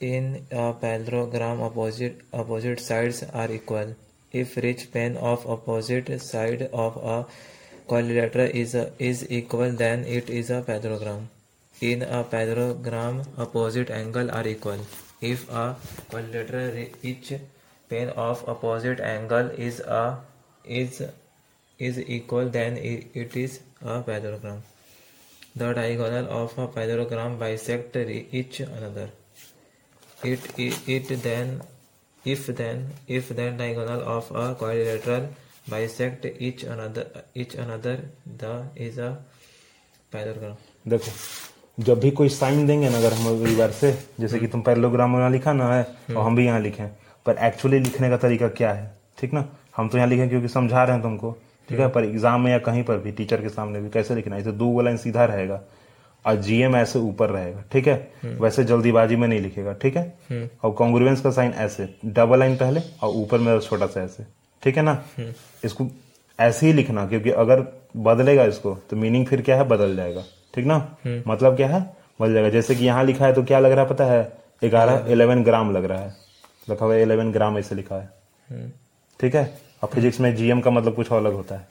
In 0.00 0.46
a 0.50 0.72
parallelogram, 0.72 1.60
opposite, 1.60 2.20
opposite 2.32 2.80
sides 2.80 3.22
are 3.22 3.50
equal. 3.50 3.94
If 4.32 4.58
each 4.58 4.90
plane 4.90 5.16
of 5.16 5.46
opposite 5.46 6.08
side 6.20 6.62
of 6.72 6.96
a 6.96 7.24
quadrilateral 7.86 8.50
is, 8.54 8.74
a, 8.74 8.90
is 8.98 9.30
equal, 9.30 9.70
then 9.72 10.04
it 10.04 10.28
is 10.28 10.50
a 10.50 10.62
parallelogram. 10.62 11.28
In 11.80 12.02
a 12.02 12.24
parallelogram, 12.24 13.22
opposite 13.38 13.90
angles 13.90 14.30
are 14.30 14.46
equal. 14.46 14.78
If 15.20 15.48
a 15.50 15.76
quadrilateral, 16.10 16.88
each 17.02 17.32
plane 17.88 18.08
of 18.10 18.46
opposite 18.48 19.00
angle 19.00 19.50
is 19.68 19.80
a 19.80 20.18
is 20.64 21.02
is 21.78 21.98
equal, 22.08 22.48
then 22.48 22.76
it, 22.76 23.08
it 23.14 23.36
is 23.36 23.60
a 23.82 24.02
parallelogram. 24.02 24.62
The 25.56 25.72
diagonal 25.72 26.26
of 26.36 26.58
a 26.58 26.66
parallelogram 26.66 27.38
bisect 27.38 27.94
each 27.94 28.58
another. 28.58 29.08
It, 30.24 30.40
it, 30.58 30.80
it 30.88 31.22
then, 31.22 31.62
if 32.24 32.46
then, 32.48 32.88
if 33.06 33.28
then 33.28 33.56
diagonal 33.56 34.00
of 34.02 34.28
a 34.32 34.56
quadrilateral 34.56 35.28
bisect 35.68 36.26
each 36.40 36.64
another, 36.64 37.06
each 37.36 37.54
another, 37.54 38.00
the 38.36 38.52
is 38.74 38.98
a 38.98 39.16
parallelogram. 40.10 40.56
देखो 40.88 41.82
जब 41.84 42.00
भी 42.00 42.10
कोई 42.18 42.28
sign 42.40 42.66
देंगे 42.66 42.88
ना 42.90 42.98
अगर 42.98 43.12
हम 43.20 43.46
एक 43.46 43.56
बार 43.58 43.70
से 43.80 43.92
जैसे 44.20 44.38
कि 44.38 44.46
तुम 44.50 44.60
पैरलोग्राम 44.66 45.16
यहाँ 45.18 45.30
लिखा 45.30 45.52
ना 45.62 45.72
है 45.74 45.86
और 46.16 46.22
हम 46.24 46.36
भी 46.36 46.46
यहाँ 46.46 46.60
लिखें 46.66 46.86
पर 47.26 47.38
एक्चुअली 47.46 47.78
लिखने 47.86 48.10
का 48.10 48.16
तरीका 48.26 48.48
क्या 48.58 48.72
है 48.72 48.94
ठीक 49.20 49.32
ना 49.34 49.48
हम 49.76 49.88
तो 49.88 49.98
यहाँ 49.98 50.08
लिखे 50.10 50.28
क्योंकि 50.28 50.48
समझा 50.58 50.82
रहे 50.84 50.92
हैं 50.94 51.02
तुमको 51.02 51.36
ठीक 51.68 51.80
है 51.80 51.88
पर 51.92 52.04
एग्जाम 52.04 52.40
में 52.44 52.50
या 52.50 52.58
कहीं 52.66 52.82
पर 52.84 52.96
भी 53.04 53.10
टीचर 53.18 53.42
के 53.42 53.48
सामने 53.48 53.80
भी 53.80 53.88
कैसे 53.90 54.14
लिखना 54.14 54.34
है 54.36 54.40
इसे 54.42 54.52
दो 54.62 54.80
लाइन 54.82 54.96
सीधा 55.04 55.24
रहेगा 55.24 55.60
और 56.26 56.36
जीएम 56.42 56.76
ऐसे 56.76 56.98
ऊपर 56.98 57.30
रहेगा 57.30 57.62
ठीक 57.72 57.86
है 57.88 57.94
हम्म। 58.22 58.42
वैसे 58.42 58.64
जल्दीबाजी 58.64 59.16
में 59.16 59.26
नहीं 59.28 59.40
लिखेगा 59.40 59.72
ठीक 59.82 59.96
है 59.96 60.02
हम्म। 60.30 60.48
और 60.64 60.70
कॉन्ग्रुवेंस 60.74 61.20
का 61.20 61.30
साइन 61.38 61.52
ऐसे 61.64 61.88
डबल 62.18 62.38
लाइन 62.38 62.56
पहले 62.62 62.80
और 63.02 63.14
ऊपर 63.22 63.38
में 63.46 63.58
छोटा 63.58 63.86
सा 63.86 64.02
ऐसे 64.02 64.24
ठीक 64.64 64.76
है 64.76 64.82
ना 64.82 64.92
हम्म। 65.18 65.32
इसको 65.64 65.86
ऐसे 66.40 66.66
ही 66.66 66.72
लिखना 66.72 67.06
क्योंकि 67.08 67.30
अगर 67.42 67.64
बदलेगा 68.06 68.44
इसको 68.52 68.74
तो 68.90 68.96
मीनिंग 68.96 69.26
फिर 69.26 69.42
क्या 69.48 69.56
है 69.56 69.66
बदल 69.68 69.94
जाएगा 69.96 70.22
ठीक 70.54 70.66
ना 70.66 70.76
मतलब 71.28 71.56
क्या 71.56 71.68
है 71.68 71.80
बदल 72.20 72.32
जाएगा 72.34 72.48
जैसे 72.50 72.74
कि 72.74 72.84
यहाँ 72.84 73.04
लिखा 73.04 73.26
है 73.26 73.32
तो 73.34 73.42
क्या 73.50 73.58
लग 73.60 73.72
रहा 73.72 73.84
है 73.84 73.88
पता 73.90 74.04
है 74.12 74.32
ग्यारह 74.70 75.12
इलेवन 75.12 75.42
ग्राम 75.44 75.72
लग 75.74 75.84
रहा 75.90 76.00
है 76.02 76.12
लिखा 76.70 76.84
हुआ 76.84 76.94
इलेवन 76.96 77.30
ग्राम 77.32 77.58
ऐसे 77.58 77.74
लिखा 77.74 77.96
है 78.00 78.68
ठीक 79.20 79.34
है 79.34 79.44
और 79.84 79.90
फिजिक्स 79.94 80.18
में 80.20 80.34
जीएम 80.36 80.60
का 80.64 80.70
मतलब 80.70 80.94
कुछ 80.96 81.10
अलग 81.12 81.32
होता 81.34 81.54
है 81.58 81.66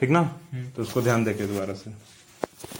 ठीक 0.00 0.10
ना 0.10 0.20
हम्म। 0.20 0.66
तो 0.76 0.82
उसको 0.82 1.02
ध्यान 1.02 1.24
देके 1.24 1.46
दोबारा 1.52 1.74
से 1.84 2.71